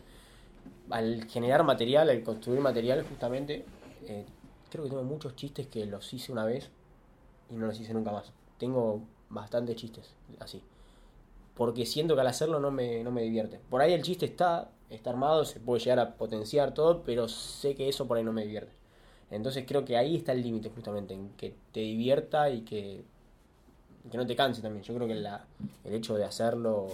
Al 0.90 1.26
generar 1.28 1.62
material, 1.62 2.10
al 2.10 2.20
construir 2.24 2.60
material 2.60 3.04
justamente, 3.08 3.64
eh, 4.08 4.24
creo 4.70 4.84
que 4.84 4.90
tengo 4.90 5.02
muchos 5.02 5.36
chistes 5.36 5.66
que 5.66 5.84
los 5.86 6.12
hice 6.12 6.32
una 6.32 6.44
vez 6.44 6.70
y 7.50 7.56
no 7.56 7.66
los 7.66 7.78
hice 7.78 7.92
nunca 7.92 8.12
más. 8.12 8.32
Tengo 8.58 9.02
bastantes 9.28 9.76
chistes 9.76 10.14
así. 10.38 10.62
Porque 11.54 11.84
siento 11.84 12.14
que 12.14 12.20
al 12.22 12.26
hacerlo 12.26 12.60
no 12.60 12.70
me, 12.70 13.02
no 13.04 13.10
me 13.10 13.22
divierte. 13.22 13.60
Por 13.68 13.82
ahí 13.82 13.92
el 13.92 14.02
chiste 14.02 14.24
está, 14.24 14.70
está 14.88 15.10
armado, 15.10 15.44
se 15.44 15.60
puede 15.60 15.82
llegar 15.82 15.98
a 15.98 16.14
potenciar 16.14 16.72
todo, 16.72 17.02
pero 17.02 17.28
sé 17.28 17.74
que 17.74 17.88
eso 17.88 18.06
por 18.06 18.16
ahí 18.16 18.24
no 18.24 18.32
me 18.32 18.42
divierte. 18.42 18.72
Entonces 19.30 19.64
creo 19.66 19.84
que 19.84 19.96
ahí 19.96 20.16
está 20.16 20.32
el 20.32 20.42
límite 20.42 20.70
justamente, 20.70 21.14
en 21.14 21.30
que 21.30 21.54
te 21.72 21.80
divierta 21.80 22.50
y 22.50 22.62
que, 22.62 23.04
que 24.10 24.16
no 24.16 24.26
te 24.26 24.34
canse 24.34 24.62
también. 24.62 24.82
Yo 24.82 24.94
creo 24.94 25.06
que 25.06 25.14
la, 25.14 25.44
el 25.84 25.94
hecho 25.94 26.16
de 26.16 26.24
hacerlo 26.24 26.88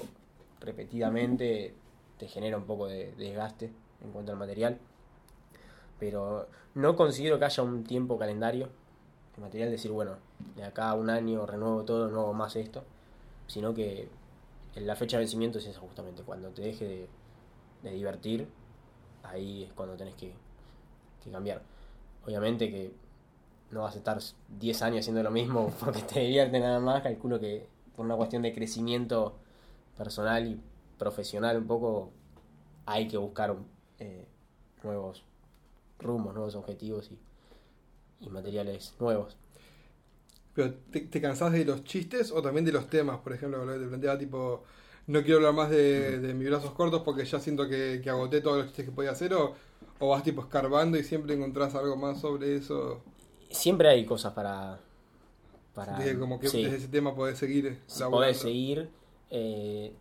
repetidamente 0.61 1.75
te 2.19 2.29
genera 2.29 2.57
un 2.57 2.65
poco 2.65 2.89
de, 2.89 3.13
de 3.13 3.25
desgaste 3.25 3.71
en 4.03 4.11
cuanto 4.13 4.33
al 4.33 4.39
material. 4.39 4.79
Pero 5.99 6.49
no 6.75 6.97
considero 6.97 7.39
que 7.39 7.47
haya 7.47 7.63
un 7.63 7.85
tiempo 7.85 8.19
calendario 8.19 8.69
de 9.35 9.43
material, 9.43 9.71
decir, 9.71 9.91
bueno, 9.91 10.17
de 10.57 10.65
acá 10.65 10.91
a 10.91 10.95
un 10.95 11.11
año 11.11 11.47
renuevo 11.47 11.85
todo, 11.85 12.09
no 12.09 12.33
más 12.33 12.57
esto, 12.57 12.85
sino 13.47 13.75
que 13.75 14.09
la 14.75 14.97
fecha 14.97 15.17
de 15.17 15.23
vencimiento 15.23 15.59
es 15.59 15.67
esa 15.67 15.81
justamente, 15.81 16.23
cuando 16.23 16.51
te 16.51 16.63
deje 16.63 16.87
de, 16.87 17.09
de 17.83 17.91
divertir, 17.93 18.49
ahí 19.23 19.65
es 19.65 19.73
cuando 19.73 19.97
tenés 19.97 20.15
que, 20.15 20.33
que 21.25 21.31
cambiar. 21.31 21.63
Obviamente 22.27 22.71
que 22.71 22.93
no 23.71 23.83
vas 23.83 23.95
a 23.95 23.99
estar 23.99 24.19
10 24.59 24.83
años 24.83 25.01
haciendo 25.01 25.23
lo 25.23 25.31
mismo 25.31 25.73
porque 25.81 26.03
te 26.03 26.21
divierte 26.21 26.61
nada 26.61 26.81
más, 26.81 27.03
calculo 27.03 27.41
que 27.41 27.67
por 27.95 28.05
una 28.05 28.17
cuestión 28.17 28.43
de 28.43 28.53
crecimiento 28.55 29.35
personal 29.97 30.47
y 30.47 30.61
profesional 30.99 31.57
un 31.59 31.67
poco 31.67 32.11
hay 32.85 33.09
que 33.09 33.17
buscar 33.17 33.57
eh, 33.99 34.27
nuevos 34.83 35.25
rumos, 35.99 36.35
nuevos 36.35 36.55
objetivos 36.55 37.11
y, 37.11 37.19
y 38.27 38.31
materiales 38.31 38.95
nuevos. 39.01 39.37
Pero 40.55 40.75
¿te, 40.91 41.01
¿te 41.01 41.21
cansás 41.21 41.53
de 41.53 41.65
los 41.65 41.85
chistes 41.85 42.33
o 42.33 42.41
también 42.43 42.65
de 42.65 42.73
los 42.73 42.89
temas? 42.89 43.19
Por 43.21 43.33
ejemplo, 43.35 43.65
lo 43.65 43.73
que 43.75 43.79
te 43.79 43.87
planteaba 43.87 44.19
tipo, 44.19 44.63
no 45.07 45.23
quiero 45.23 45.37
hablar 45.39 45.53
más 45.55 45.71
de, 45.71 46.19
de 46.19 46.35
mis 46.35 46.49
brazos 46.49 46.73
cortos 46.73 47.03
porque 47.05 47.25
ya 47.25 47.39
siento 47.41 47.69
que, 47.69 48.01
que 48.03 48.11
agoté 48.11 48.41
todos 48.41 48.59
los 48.59 48.67
chistes 48.69 48.87
que 48.87 48.93
podía 48.93 49.11
hacer 49.11 49.35
o, 49.35 49.55
o 49.99 50.09
vas 50.09 50.23
tipo 50.23 50.41
escarbando 50.43 50.97
y 50.99 51.05
siempre 51.05 51.35
encontrás 51.35 51.75
algo 51.75 51.97
más 51.97 52.21
sobre 52.21 52.57
eso. 52.57 53.03
Siempre 53.51 53.89
hay 53.89 54.05
cosas 54.05 54.33
para... 54.33 54.79
para 55.75 55.99
Desde 55.99 56.19
como 56.19 56.39
que 56.41 56.49
sí. 56.49 56.65
desde 56.65 56.77
ese 56.79 56.89
tema 56.89 57.15
podés 57.15 57.39
seguir 57.39 57.79
podés 58.11 58.39
seguir. 58.39 58.89
eh, 59.31 59.93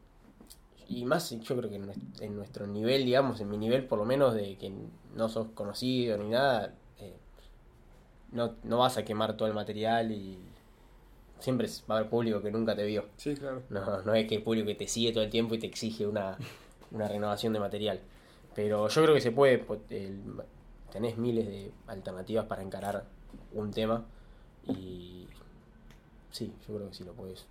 y 0.88 1.04
más, 1.06 1.32
yo 1.32 1.58
creo 1.58 1.70
que 1.70 1.82
en 2.24 2.36
nuestro 2.36 2.68
nivel, 2.68 3.06
digamos, 3.06 3.42
en 3.42 3.50
mi 3.50 3.58
nivel 3.58 3.86
por 3.88 3.98
lo 3.98 4.06
menos, 4.06 4.36
de 4.36 4.56
que 4.58 4.72
no 5.16 5.30
sos 5.30 5.48
conocido 5.54 6.18
ni 6.18 6.30
nada, 6.30 6.74
eh, 7.00 7.16
no, 8.32 8.56
no 8.64 8.78
vas 8.80 8.98
a 8.98 9.06
quemar 9.06 9.36
todo 9.38 9.48
el 9.48 9.54
material 9.54 10.12
y 10.12 10.38
siempre 11.40 11.68
va 11.90 11.96
a 11.96 11.98
haber 12.00 12.10
público 12.10 12.42
que 12.42 12.52
nunca 12.52 12.76
te 12.76 12.86
vio. 12.86 13.06
Sí, 13.18 13.36
claro. 13.36 13.62
No, 13.70 14.02
no 14.02 14.14
es 14.14 14.28
que 14.28 14.36
el 14.36 14.44
público 14.44 14.68
que 14.68 14.76
te 14.76 14.88
sigue 14.88 15.12
todo 15.12 15.24
el 15.24 15.30
tiempo 15.30 15.56
y 15.56 15.60
te 15.60 15.68
exige 15.68 16.06
una, 16.08 16.38
una 16.92 17.08
renovación 17.08 17.54
de 17.54 17.60
material. 17.60 18.00
Pero 18.54 18.88
yo 18.88 19.02
creo 19.04 19.14
que 19.16 19.22
se 19.22 19.32
puede, 19.32 19.66
el- 19.90 20.22
tenés 20.92 21.18
miles 21.18 21.46
de 21.46 21.72
alternativas 21.88 22.46
para 22.46 22.62
encarar 22.62 23.06
un 23.54 23.72
tema 23.72 24.06
y 24.68 25.28
sí, 26.32 26.54
yo 26.68 26.76
creo 26.76 26.88
que 26.90 26.96
sí 26.96 27.04
lo 27.04 27.14
puedes, 27.14 27.46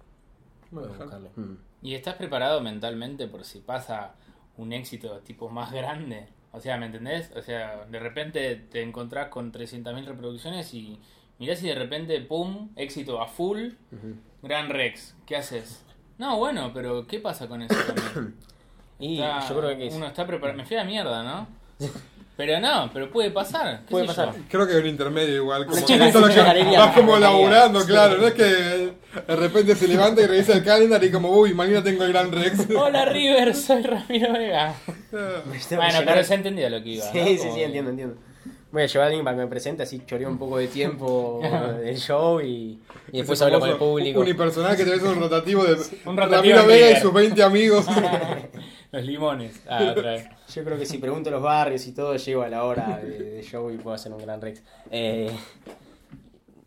buscarle. 0.71 1.31
Mm. 1.37 1.55
¿Y 1.83 1.95
estás 1.95 2.15
preparado 2.17 2.61
mentalmente 2.63 3.29
por 3.29 3.45
si 3.45 3.61
pasa 3.61 4.15
un 4.57 4.73
éxito 4.73 5.19
tipo 5.21 5.49
más 5.51 5.73
grande? 5.73 6.29
O 6.55 6.61
sea, 6.61 6.77
¿me 6.77 6.87
entendés? 6.87 7.31
O 7.37 7.43
sea, 7.43 7.85
de 7.91 7.99
repente 7.99 8.55
te 8.71 8.81
encontrás 8.83 9.29
con 9.29 9.53
300.000 9.53 10.05
reproducciones 10.07 10.73
y 10.73 10.99
mirás 11.39 11.63
y 11.63 11.67
de 11.69 11.75
repente, 11.75 12.21
¡pum! 12.21 12.71
Éxito 12.77 13.21
a 13.21 13.27
full, 13.27 13.71
Ujú. 13.93 14.15
Gran 14.43 14.69
Rex. 14.71 15.15
¿Qué 15.27 15.37
haces? 15.37 15.85
No, 16.19 16.37
bueno, 16.39 16.71
pero 16.73 17.07
¿qué 17.09 17.19
pasa 17.19 17.49
con 17.49 17.63
eso 17.63 17.75
también? 17.75 18.35
Y 19.01 19.21
Está- 19.21 19.49
yo 19.49 19.59
creo 19.61 19.77
que 19.77 19.87
es- 19.89 19.95
uno 19.95 20.07
está 20.07 20.25
preparado. 20.25 20.57
Me 20.57 20.65
fui 20.65 20.77
a 20.77 20.81
la 20.81 20.87
mierda, 20.87 21.25
¿no? 21.25 21.49
Pero 22.37 22.61
no, 22.61 22.89
pero 22.93 23.11
puede 23.11 23.31
pasar. 23.33 23.81
¿qué 23.81 23.91
Puede 23.91 24.07
pasar. 24.07 24.33
yo? 24.35 24.41
Creo 24.49 24.67
que 24.67 24.75
hay 24.75 24.81
un 24.81 24.87
intermedio 24.87 25.35
igual, 25.37 25.67
como 25.67 25.77
Una 25.79 25.87
que 25.87 25.95
es 26.09 26.15
lo 26.15 26.29
que 26.29 26.77
vas 26.77 26.95
como 26.97 27.17
laburando, 27.19 27.85
claro, 27.85 28.19
no 28.19 28.27
es 28.29 28.35
que 28.35 28.84
de 29.27 29.37
repente 29.37 29.75
se 29.75 29.89
levanta 29.89 30.23
y 30.23 30.27
revisa 30.27 30.53
el 30.55 30.65
calendar 30.65 31.03
y 31.05 31.11
como, 31.11 31.31
uy, 31.31 31.55
mañana 31.55 31.83
tengo 31.83 32.05
el 32.05 32.13
Gran 32.13 32.33
Rex. 32.33 32.67
Hola 32.77 33.05
River, 33.07 33.55
soy 33.55 33.83
Ramiro 33.83 34.33
Vega. 34.33 34.75
Bueno, 35.11 35.99
pero 36.05 36.25
se 36.25 36.35
entendió 36.35 36.69
lo 36.69 36.83
que 36.83 36.91
iba. 36.91 37.05
Sí, 37.05 37.19
¿no? 37.19 37.27
sí, 37.27 37.39
Como 37.39 37.55
sí, 37.55 37.63
entiendo, 37.63 37.91
entiendo. 37.91 38.17
Voy 38.73 38.83
a 38.83 38.87
llevar 38.87 39.05
a 39.05 39.07
alguien 39.07 39.25
para 39.25 39.37
que 39.37 39.43
me 39.43 39.49
presente, 39.49 39.85
así 39.85 40.03
choreo 40.05 40.29
un 40.29 40.37
poco 40.37 40.59
de 40.59 40.67
tiempo 40.67 41.41
del 41.81 41.97
show 41.97 42.41
y, 42.41 42.81
y 43.13 43.19
después 43.19 43.41
hablo 43.43 43.61
con 43.61 43.69
el 43.71 43.77
público. 43.77 44.21
Unipersonal 44.21 44.77
que 44.77 44.85
te 44.85 44.91
ves 44.91 45.03
un 45.03 45.21
rotativo 45.21 45.65
de 45.65 45.75
Un 46.07 46.17
rotativo 46.17 46.57
Ramiro 46.57 46.67
Vega 46.67 46.91
y 46.91 47.01
sus 47.01 47.13
20 47.13 47.43
amigos. 47.43 47.87
Los 48.91 49.05
limones. 49.05 49.61
Ah, 49.69 49.93
otra 49.93 50.13
vez. 50.13 50.29
Yo 50.53 50.65
creo 50.65 50.79
que 50.79 50.87
si 50.87 50.99
pregunto 50.99 51.31
los 51.31 51.43
barrios 51.43 51.87
y 51.87 51.93
todo, 51.93 52.17
llego 52.17 52.43
a 52.43 52.49
la 52.49 52.65
hora 52.65 52.99
de, 53.03 53.19
de 53.19 53.43
show 53.43 53.71
y 53.71 53.77
puedo 53.77 53.95
hacer 53.95 54.13
un 54.13 54.19
gran 54.19 54.41
Rex. 54.41 54.63
Eh, 54.91 55.31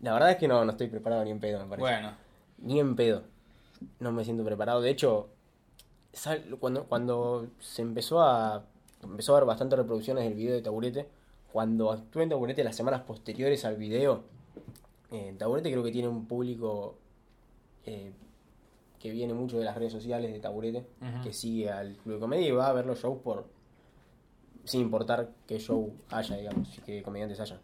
la 0.02 0.13
verdad 0.13 0.32
es 0.32 0.38
que 0.38 0.48
no, 0.48 0.63
no 0.63 0.72
estoy 0.72 0.88
preparado 0.88 1.24
ni 1.26 1.32
en 1.32 1.39
pedo, 1.39 1.60
me 1.60 1.65
parece. 1.65 1.82
Bueno, 1.82 2.12
Ni 2.60 2.80
en 2.80 2.96
pedo. 2.96 3.24
No 4.00 4.12
me 4.12 4.24
siento 4.24 4.43
preparado. 4.43 4.82
De 4.82 4.89
hecho, 4.89 5.30
cuando, 6.60 6.86
cuando 6.86 7.48
se 7.60 7.82
empezó 7.82 8.22
a. 8.22 8.65
Empezó 9.04 9.34
a 9.34 9.38
haber 9.38 9.48
bastantes 9.48 9.78
reproducciones 9.78 10.24
del 10.24 10.34
video 10.34 10.56
de 10.56 10.62
Taburete. 10.62 11.08
Cuando 11.52 11.91
actué 11.91 12.24
en 12.24 12.30
Taburete 12.30 12.63
las 12.63 12.76
semanas 12.76 13.02
posteriores 13.02 13.63
al 13.63 13.78
video, 13.78 14.24
eh, 15.12 15.36
Taburete 15.38 15.72
creo 15.72 15.84
que 15.84 15.91
tiene 15.91 16.08
un 16.08 16.26
público 16.26 16.96
eh, 17.86 18.12
que 19.00 19.12
viene 19.12 19.34
mucho 19.34 19.60
de 19.60 19.65
las 19.65 19.76
redes 19.78 19.93
sociales 19.93 20.34
de 20.34 20.39
Taburete, 20.39 20.86
que 21.24 21.32
sigue 21.32 21.70
al 21.70 21.96
Club 21.98 22.15
de 22.15 22.20
Comedia 22.20 22.48
y 22.48 22.52
va 22.52 22.67
a 22.67 22.74
ver 22.74 22.86
los 22.86 23.00
shows 23.00 23.20
por. 23.22 23.46
sin 24.65 24.82
importar 24.82 25.30
qué 25.46 25.60
show 25.60 25.93
haya, 26.10 26.36
digamos, 26.36 26.67
qué 26.86 27.04
comediantes 27.04 27.39
haya. 27.39 27.60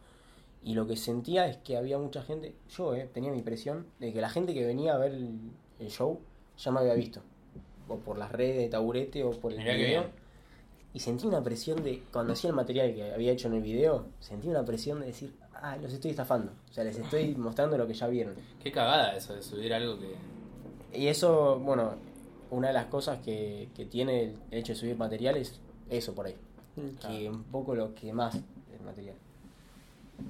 Y 0.64 0.76
lo 0.76 0.88
que 0.88 0.96
sentía 0.96 1.48
es 1.48 1.58
que 1.58 1.76
había 1.76 1.98
mucha 1.98 2.24
gente, 2.24 2.56
yo 2.70 2.96
eh, 2.96 3.10
tenía 3.14 3.32
mi 3.32 3.40
impresión 3.40 3.86
de 4.00 4.14
que 4.14 4.22
la 4.22 4.30
gente 4.30 4.54
que 4.54 4.66
venía 4.66 4.94
a 4.94 4.98
ver 4.98 5.12
el, 5.12 5.38
el 5.80 5.90
show 5.90 6.20
ya 6.58 6.72
me 6.72 6.80
había 6.80 6.94
visto. 6.94 7.22
O 7.88 7.98
por 7.98 8.18
las 8.18 8.32
redes 8.32 8.58
de 8.58 8.70
taburete 8.70 9.24
o 9.24 9.32
por 9.32 9.52
el 9.52 9.60
Mirá 9.60 9.74
video. 9.74 10.06
Y 10.94 11.00
sentí 11.00 11.26
una 11.26 11.44
presión 11.44 11.84
de, 11.84 12.04
cuando 12.12 12.34
hacía 12.34 12.52
el 12.52 12.56
material 12.56 12.94
que 12.94 13.12
había 13.12 13.32
hecho 13.32 13.48
en 13.48 13.56
el 13.56 13.62
video, 13.62 14.06
sentí 14.20 14.48
una 14.48 14.64
presión 14.64 15.00
de 15.00 15.08
decir, 15.08 15.34
ah, 15.56 15.76
los 15.78 15.92
estoy 15.92 16.12
estafando. 16.12 16.52
O 16.70 16.74
sea, 16.74 16.84
les 16.84 16.98
estoy 16.98 17.36
mostrando 17.38 17.78
lo 17.78 17.88
que 17.88 17.94
ya 17.94 18.08
vieron. 18.08 18.36
qué 18.62 18.72
cagada 18.72 19.16
eso 19.16 19.34
de 19.34 19.42
subir 19.42 19.74
algo 19.74 19.98
que. 20.00 20.16
Y 20.98 21.08
eso, 21.08 21.60
bueno, 21.60 21.96
una 22.52 22.68
de 22.68 22.74
las 22.74 22.86
cosas 22.86 23.20
que, 23.20 23.70
que 23.76 23.86
tiene 23.86 24.36
el 24.52 24.60
hecho 24.60 24.74
de 24.74 24.80
subir 24.80 24.96
material 24.96 25.38
es 25.38 25.60
eso 25.90 26.14
por 26.14 26.28
ahí. 26.28 26.36
Que 27.08 27.30
un 27.30 27.44
poco 27.44 27.76
lo 27.76 27.94
que 27.94 28.14
más 28.14 28.36
es 28.36 28.82
material. 28.84 29.16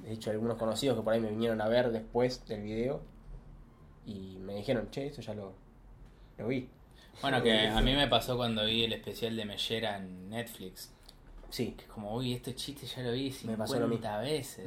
De 0.03 0.13
hecho, 0.13 0.31
algunos 0.31 0.57
conocidos 0.57 0.97
que 0.97 1.03
por 1.03 1.13
ahí 1.13 1.19
me 1.19 1.29
vinieron 1.29 1.61
a 1.61 1.67
ver 1.67 1.91
después 1.91 2.45
del 2.47 2.61
video 2.63 3.01
y 4.05 4.37
me 4.39 4.55
dijeron, 4.55 4.89
che, 4.91 5.07
eso 5.07 5.21
ya 5.21 5.33
lo, 5.33 5.53
lo 6.37 6.47
vi. 6.47 6.69
Bueno, 7.21 7.41
que 7.43 7.67
a 7.67 7.81
mí 7.81 7.93
me 7.93 8.07
pasó 8.07 8.37
cuando 8.37 8.65
vi 8.65 8.83
el 8.83 8.93
especial 8.93 9.35
de 9.35 9.45
Mellera 9.45 9.97
en 9.97 10.29
Netflix. 10.29 10.91
Sí, 11.49 11.75
Que 11.77 11.83
es 11.83 11.89
como, 11.89 12.15
uy, 12.15 12.33
este 12.33 12.55
chiste 12.55 12.87
ya 12.87 13.03
lo 13.03 13.11
vi 13.11 13.25
Me 13.25 13.31
50 13.31 13.57
pasó 13.57 13.79
lo 13.79 13.87
mismo. 13.87 14.19
veces. 14.21 14.65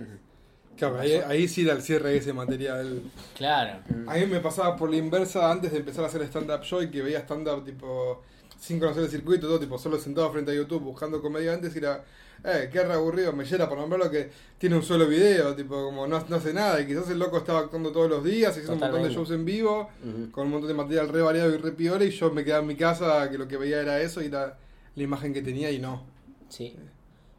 Claro, 0.76 1.00
ahí, 1.00 1.14
ahí 1.14 1.48
sí 1.48 1.64
da 1.64 1.72
el 1.72 1.82
cierre 1.82 2.10
de 2.10 2.18
ese 2.18 2.32
material. 2.32 3.02
Claro. 3.36 3.80
A 4.06 4.14
mí 4.14 4.26
me 4.26 4.40
pasaba 4.40 4.76
por 4.76 4.90
la 4.90 4.96
inversa 4.96 5.50
antes 5.50 5.72
de 5.72 5.78
empezar 5.78 6.04
a 6.04 6.08
hacer 6.08 6.22
stand-up 6.22 6.62
show 6.62 6.82
y 6.82 6.90
que 6.90 7.02
veía 7.02 7.20
stand-up 7.20 7.64
tipo 7.64 8.22
sin 8.60 8.78
conocer 8.78 9.04
el 9.04 9.10
circuito, 9.10 9.46
todo 9.46 9.58
tipo 9.60 9.78
solo 9.78 9.98
sentado 9.98 10.30
frente 10.30 10.50
a 10.52 10.54
YouTube 10.54 10.82
buscando 10.82 11.20
comediantes 11.20 11.74
y 11.74 11.78
era, 11.78 12.04
eh, 12.44 12.68
qué 12.72 12.82
re 12.82 12.94
aburrido, 12.94 13.32
me 13.32 13.44
llena 13.44 13.68
por 13.68 13.78
nombrarlo 13.78 14.10
que 14.10 14.30
tiene 14.58 14.76
un 14.76 14.82
solo 14.82 15.06
video, 15.06 15.54
tipo 15.54 15.74
como 15.84 16.06
no, 16.06 16.24
no 16.28 16.36
hace 16.36 16.52
nada 16.52 16.80
y 16.80 16.86
quizás 16.86 17.10
el 17.10 17.18
loco 17.18 17.38
estaba 17.38 17.60
actuando 17.60 17.92
todos 17.92 18.08
los 18.08 18.24
días, 18.24 18.50
haciendo 18.50 18.74
un 18.74 18.80
montón 18.80 19.02
de 19.02 19.10
shows 19.10 19.30
en 19.30 19.44
vivo, 19.44 19.88
con 20.30 20.46
un 20.46 20.52
montón 20.52 20.68
de 20.68 20.74
material 20.74 21.08
re 21.08 21.22
variado 21.22 21.54
y 21.54 21.56
re 21.58 21.72
piola 21.72 22.04
y 22.04 22.10
yo 22.10 22.30
me 22.30 22.44
quedaba 22.44 22.62
en 22.62 22.68
mi 22.68 22.76
casa 22.76 23.30
que 23.30 23.38
lo 23.38 23.48
que 23.48 23.56
veía 23.56 23.80
era 23.80 24.00
eso 24.00 24.22
y 24.22 24.26
era 24.26 24.58
la 24.94 25.02
imagen 25.02 25.32
que 25.32 25.42
tenía 25.42 25.70
y 25.70 25.78
no. 25.78 26.04
Sí. 26.48 26.76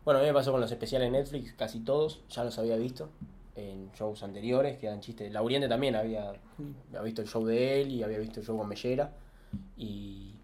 Bueno, 0.03 0.19
a 0.19 0.23
mí 0.23 0.27
me 0.27 0.33
pasó 0.33 0.51
con 0.51 0.61
los 0.61 0.71
especiales 0.71 1.11
de 1.11 1.17
Netflix, 1.17 1.53
casi 1.53 1.79
todos 1.79 2.21
ya 2.29 2.43
los 2.43 2.57
había 2.59 2.77
visto 2.77 3.09
en 3.57 3.91
shows 3.91 4.23
anteriores, 4.23 4.77
que 4.77 4.85
eran 4.87 5.01
chistes. 5.01 5.31
Lauriente 5.31 5.67
también 5.67 5.95
había, 5.95 6.29
había 6.89 7.01
visto 7.01 7.21
el 7.21 7.27
show 7.27 7.45
de 7.45 7.81
él 7.81 7.91
y 7.91 8.03
había 8.03 8.19
visto 8.19 8.39
el 8.39 8.45
show 8.45 8.57
con 8.57 8.69
Mellera. 8.69 9.11
Y 9.75 10.35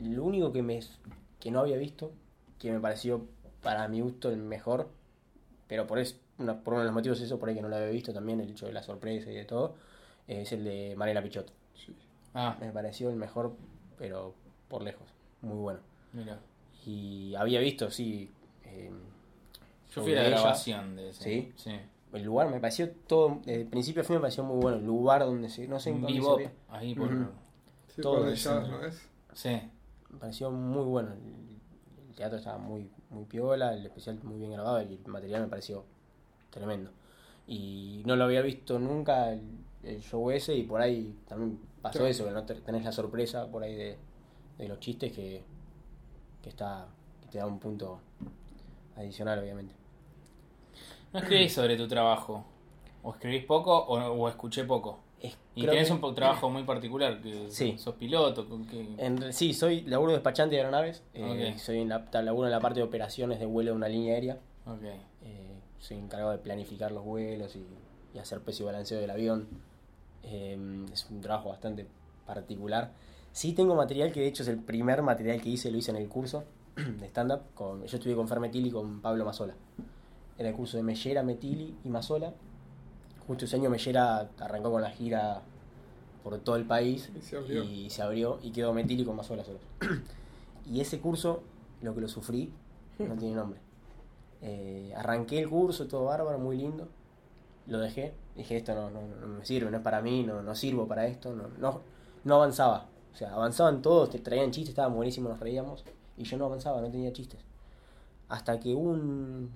lo 0.00 0.24
único 0.24 0.52
que, 0.52 0.62
me, 0.62 0.80
que 1.38 1.50
no 1.50 1.60
había 1.60 1.76
visto, 1.76 2.12
que 2.58 2.72
me 2.72 2.80
pareció 2.80 3.26
para 3.62 3.86
mi 3.88 4.00
gusto 4.00 4.30
el 4.30 4.36
mejor, 4.36 4.88
pero 5.68 5.86
por, 5.86 5.98
es, 5.98 6.18
una, 6.38 6.60
por 6.62 6.74
uno 6.74 6.80
de 6.82 6.86
los 6.86 6.94
motivos 6.94 7.20
eso, 7.20 7.38
por 7.38 7.48
ahí 7.48 7.54
que 7.54 7.62
no 7.62 7.68
lo 7.68 7.76
había 7.76 7.88
visto 7.88 8.12
también, 8.12 8.40
el 8.40 8.50
hecho 8.50 8.66
de 8.66 8.72
la 8.72 8.82
sorpresa 8.82 9.30
y 9.30 9.34
de 9.34 9.44
todo, 9.44 9.74
es 10.28 10.50
el 10.52 10.64
de 10.64 10.94
Mariela 10.96 11.22
Pichot. 11.22 11.50
Ah, 12.34 12.56
Me 12.60 12.70
pareció 12.70 13.08
el 13.10 13.16
mejor, 13.16 13.54
pero 13.98 14.34
por 14.68 14.82
lejos. 14.82 15.08
Muy 15.42 15.56
bueno. 15.56 15.80
mira. 16.12 16.38
Y 16.84 17.34
había 17.34 17.58
visto, 17.60 17.90
sí. 17.90 18.30
eh, 18.64 18.90
Yo 19.92 20.02
fui 20.02 20.14
a 20.14 20.22
la 20.22 20.28
grabación 20.28 20.94
de 20.96 21.10
ese. 21.10 21.24
¿Sí? 21.24 21.52
Sí. 21.56 21.80
El 22.12 22.22
lugar 22.22 22.48
me 22.50 22.60
pareció 22.60 22.90
todo. 23.08 23.40
Desde 23.44 23.62
el 23.62 23.66
principio 23.66 24.02
a 24.02 24.04
fin 24.04 24.16
me 24.16 24.20
pareció 24.20 24.44
muy 24.44 24.60
bueno. 24.60 24.76
El 24.76 24.86
lugar 24.86 25.20
donde 25.24 25.48
se. 25.48 25.66
No 25.66 25.80
sé 25.80 25.90
en 25.90 26.06
se 26.06 26.12
bebop, 26.12 26.38
ve. 26.38 26.50
ahí 26.68 26.94
por. 26.94 27.08
Sí, 27.88 28.02
Todo 28.02 28.18
por 28.20 28.28
eso. 28.28 28.60
¿no 28.60 28.84
es? 28.84 29.08
Sí. 29.32 29.60
Me 30.10 30.18
pareció 30.20 30.50
muy 30.52 30.84
bueno. 30.84 31.12
El, 31.12 32.08
el 32.10 32.14
teatro 32.14 32.38
estaba 32.38 32.58
muy, 32.58 32.88
muy 33.10 33.24
piola. 33.24 33.74
El 33.74 33.84
especial 33.86 34.18
muy 34.22 34.38
bien 34.38 34.52
grabado. 34.52 34.82
Y 34.82 34.94
el 35.04 35.10
material 35.10 35.42
me 35.42 35.48
pareció 35.48 35.84
tremendo. 36.50 36.90
Y 37.46 38.02
no 38.06 38.16
lo 38.16 38.24
había 38.24 38.42
visto 38.42 38.78
nunca 38.78 39.32
el, 39.32 39.40
el 39.82 40.00
show 40.02 40.30
ese. 40.30 40.54
Y 40.54 40.62
por 40.64 40.80
ahí 40.80 41.14
también 41.28 41.58
pasó 41.82 41.98
Claro. 41.98 42.06
eso. 42.10 42.24
Que 42.24 42.30
no 42.32 42.44
te- 42.44 42.54
tenés 42.60 42.84
la 42.84 42.92
sorpresa 42.92 43.46
por 43.50 43.62
ahí 43.62 43.74
de, 43.74 43.96
de 44.58 44.68
los 44.68 44.80
chistes 44.80 45.12
que, 45.12 45.42
que 46.42 46.48
está. 46.48 46.86
que 47.22 47.28
te 47.28 47.38
da 47.38 47.46
un 47.46 47.58
punto 47.58 48.00
adicional, 48.96 49.38
obviamente. 49.38 49.74
No 51.12 51.20
escribís 51.20 51.52
sobre 51.54 51.76
tu 51.76 51.86
trabajo. 51.88 52.44
O 53.02 53.12
escribís 53.12 53.44
poco 53.44 53.72
o, 53.76 53.96
o 53.98 54.28
escuché 54.28 54.64
poco. 54.64 54.98
Es- 55.20 55.36
Y 55.54 55.64
tenés 55.66 55.88
que- 55.88 55.94
un 55.94 56.14
trabajo 56.14 56.50
muy 56.50 56.64
particular, 56.64 57.20
que 57.22 57.50
Sí. 57.50 57.78
sos 57.78 57.94
piloto, 57.94 58.46
que... 58.70 58.94
En 58.98 59.32
sí, 59.32 59.54
soy 59.54 59.80
laburo 59.82 60.12
despachante 60.12 60.54
de 60.56 60.60
aeronaves. 60.60 61.02
eh, 61.14 61.54
soy 61.58 61.78
en 61.80 61.88
la, 61.88 62.06
laburo 62.22 62.46
en 62.48 62.52
la 62.52 62.60
parte 62.60 62.80
de 62.80 62.84
operaciones 62.84 63.40
de 63.40 63.46
vuelo 63.46 63.70
de 63.70 63.76
una 63.76 63.88
línea 63.88 64.14
aérea. 64.14 64.38
Eh, 65.24 65.58
soy 65.78 65.96
encargado 65.98 66.32
de 66.32 66.38
planificar 66.38 66.92
los 66.92 67.04
vuelos 67.04 67.56
y, 67.56 67.64
y 68.14 68.18
hacer 68.18 68.40
peso 68.40 68.62
y 68.62 68.66
balanceo 68.66 69.00
del 69.00 69.10
avión. 69.10 69.48
Eh, 70.22 70.84
es 70.92 71.06
un 71.10 71.20
trabajo 71.20 71.48
bastante 71.50 71.86
particular. 72.26 72.92
Sí 73.32 73.52
tengo 73.52 73.74
material 73.74 74.12
que 74.12 74.20
de 74.20 74.26
hecho 74.26 74.42
es 74.42 74.48
el 74.48 74.58
primer 74.58 75.02
material 75.02 75.40
que 75.40 75.48
hice, 75.50 75.70
lo 75.70 75.78
hice 75.78 75.90
en 75.92 75.98
el 75.98 76.08
curso 76.08 76.44
de 76.76 77.06
stand-up. 77.06 77.40
Yo 77.86 77.96
estuve 77.96 78.14
con 78.14 78.28
Fer 78.28 78.40
Metili 78.40 78.68
y 78.68 78.72
con 78.72 79.00
Pablo 79.00 79.24
Mazola. 79.24 79.54
Era 80.38 80.50
el 80.50 80.54
curso 80.54 80.76
de 80.76 80.82
Mellera, 80.82 81.22
Metili 81.22 81.74
y 81.84 81.88
Mazola. 81.88 82.34
Justo 83.26 83.44
ese 83.44 83.56
año 83.56 83.70
Mellera 83.70 84.28
arrancó 84.38 84.70
con 84.70 84.82
la 84.82 84.90
gira 84.90 85.42
por 86.22 86.38
todo 86.38 86.56
el 86.56 86.64
país 86.64 87.10
Y 87.16 87.20
se 87.22 87.36
abrió. 87.36 87.62
y 87.64 87.90
se 87.90 88.02
abrió 88.02 88.38
y 88.42 88.50
quedó 88.50 88.72
Metili 88.72 89.04
con 89.04 89.16
Mazola 89.16 89.44
solo. 89.44 89.58
y 90.66 90.80
ese 90.80 91.00
curso, 91.00 91.42
lo 91.82 91.94
que 91.94 92.00
lo 92.00 92.08
sufrí, 92.08 92.52
no 92.98 93.14
tiene 93.16 93.34
nombre. 93.34 93.60
Eh, 94.42 94.92
arranqué 94.96 95.38
el 95.40 95.48
curso, 95.48 95.86
todo 95.86 96.04
bárbaro, 96.04 96.38
muy 96.38 96.56
lindo. 96.56 96.88
Lo 97.66 97.78
dejé. 97.78 98.14
Dije, 98.36 98.56
esto 98.56 98.74
no, 98.74 98.90
no, 98.90 99.00
no 99.02 99.26
me 99.26 99.44
sirve, 99.44 99.70
no 99.70 99.78
es 99.78 99.82
para 99.82 100.02
mí, 100.02 100.22
no, 100.24 100.42
no 100.42 100.54
sirvo 100.54 100.86
para 100.86 101.06
esto. 101.06 101.34
No, 101.34 101.48
no, 101.58 101.80
no 102.24 102.34
avanzaba. 102.34 102.86
O 103.12 103.16
sea, 103.16 103.32
avanzaban 103.32 103.80
todos, 103.82 104.10
te 104.10 104.18
traían 104.18 104.50
chistes, 104.50 104.70
estaban 104.70 104.94
buenísimos, 104.94 105.30
nos 105.30 105.40
reíamos. 105.40 105.84
Y 106.16 106.24
yo 106.24 106.36
no 106.36 106.46
avanzaba, 106.46 106.80
no 106.80 106.90
tenía 106.90 107.12
chistes. 107.12 107.40
Hasta 108.28 108.60
que 108.60 108.74
hubo 108.74 108.90
un, 108.90 109.50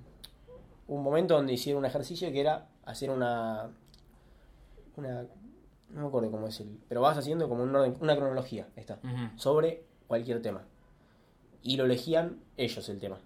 un 0.89 1.03
momento 1.03 1.35
donde 1.35 1.53
hicieron 1.53 1.81
un 1.81 1.87
ejercicio 1.87 2.31
que 2.33 2.41
era 2.41 2.67
hacer 2.85 3.11
una... 3.11 3.71
una 4.97 5.23
no 5.91 6.03
me 6.03 6.07
acuerdo 6.07 6.31
cómo 6.31 6.47
el... 6.47 6.79
Pero 6.89 7.01
vas 7.01 7.19
haciendo 7.19 7.49
como 7.49 7.63
un 7.65 7.75
orden- 7.75 7.97
una 8.01 8.15
cronología, 8.17 8.69
esta 8.77 8.99
sobre 9.37 9.85
cualquier 10.07 10.41
tema. 10.43 10.63
Y 11.63 11.77
lo 11.77 11.85
elegían 11.85 12.39
ellos 12.57 12.89
el 12.89 13.01
tema. 13.01 13.19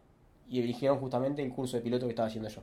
Y 0.49 0.61
eligieron 0.61 0.99
justamente 0.99 1.43
el 1.43 1.53
curso 1.53 1.77
de 1.77 1.83
piloto 1.83 2.07
que 2.07 2.11
estaba 2.11 2.29
haciendo 2.29 2.49
yo. 2.49 2.63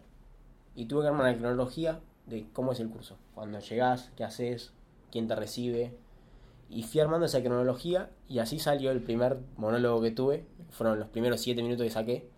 Y 0.75 0.85
tuve 0.85 1.01
que 1.03 1.07
armar 1.09 1.27
una 1.29 1.37
cronología 1.37 1.99
de 2.25 2.47
cómo 2.53 2.71
es 2.71 2.79
el 2.79 2.89
curso. 2.89 3.17
Cuando 3.35 3.59
llegás, 3.59 4.11
qué 4.15 4.23
haces, 4.23 4.71
quién 5.11 5.27
te 5.27 5.35
recibe. 5.35 5.95
Y 6.69 6.83
fui 6.83 7.01
armando 7.01 7.25
esa 7.25 7.41
cronología 7.43 8.09
y 8.27 8.39
así 8.39 8.57
salió 8.59 8.91
el 8.91 9.01
primer 9.03 9.39
monólogo 9.57 10.01
que 10.01 10.11
tuve. 10.11 10.45
Fueron 10.71 10.99
los 10.99 11.09
primeros 11.09 11.41
siete 11.41 11.61
minutos 11.61 11.83
que 11.83 11.89
saqué. 11.91 12.29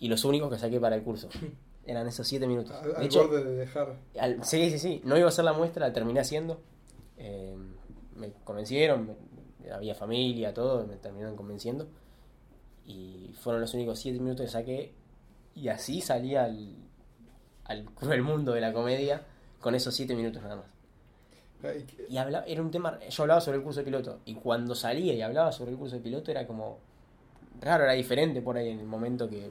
Y 0.00 0.08
los 0.08 0.24
únicos 0.24 0.50
que 0.50 0.58
saqué 0.58 0.80
para 0.80 0.96
el 0.96 1.02
curso. 1.02 1.28
Eran 1.86 2.06
esos 2.08 2.26
siete 2.26 2.46
minutos. 2.46 2.72
Al, 2.72 2.90
De 2.90 2.96
al 2.96 3.04
hecho, 3.04 3.26
borde 3.28 3.44
de 3.44 3.56
dejar. 3.56 3.96
al- 4.18 4.44
sí, 4.44 4.70
sí, 4.70 4.78
sí. 4.78 5.02
No 5.04 5.16
iba 5.16 5.26
a 5.26 5.28
hacer 5.28 5.44
la 5.44 5.52
muestra, 5.52 5.86
la 5.86 5.92
terminé 5.92 6.20
haciendo. 6.20 6.60
Eh, 7.18 7.56
me 8.16 8.32
convencieron, 8.44 9.06
me- 9.06 9.70
había 9.70 9.94
familia, 9.94 10.52
todo, 10.54 10.86
me 10.86 10.96
terminaron 10.96 11.36
convenciendo. 11.36 11.86
Y 12.86 13.32
fueron 13.40 13.60
los 13.60 13.72
únicos 13.74 13.98
siete 13.98 14.18
minutos 14.20 14.46
que 14.46 14.52
saqué. 14.52 14.94
Y 15.54 15.68
así 15.68 16.00
salí 16.00 16.36
al, 16.36 16.74
al 17.64 17.84
cruel 17.94 18.22
mundo 18.22 18.52
de 18.52 18.60
la 18.60 18.72
comedia 18.72 19.22
con 19.60 19.74
esos 19.74 19.94
siete 19.94 20.14
minutos 20.14 20.42
nada 20.42 20.56
más. 20.56 20.66
Y 22.10 22.18
hablaba, 22.18 22.44
era 22.46 22.60
un 22.60 22.70
tema, 22.70 22.98
yo 23.08 23.22
hablaba 23.22 23.40
sobre 23.40 23.56
el 23.58 23.62
curso 23.64 23.80
de 23.80 23.84
piloto. 23.84 24.18
Y 24.26 24.34
cuando 24.34 24.74
salía 24.74 25.14
y 25.14 25.22
hablaba 25.22 25.50
sobre 25.52 25.70
el 25.70 25.78
curso 25.78 25.96
de 25.96 26.02
piloto 26.02 26.30
era 26.30 26.46
como 26.46 26.78
raro, 27.60 27.84
era 27.84 27.92
diferente 27.94 28.42
por 28.42 28.56
ahí 28.58 28.68
en 28.68 28.80
el 28.80 28.86
momento 28.86 29.28
que 29.30 29.50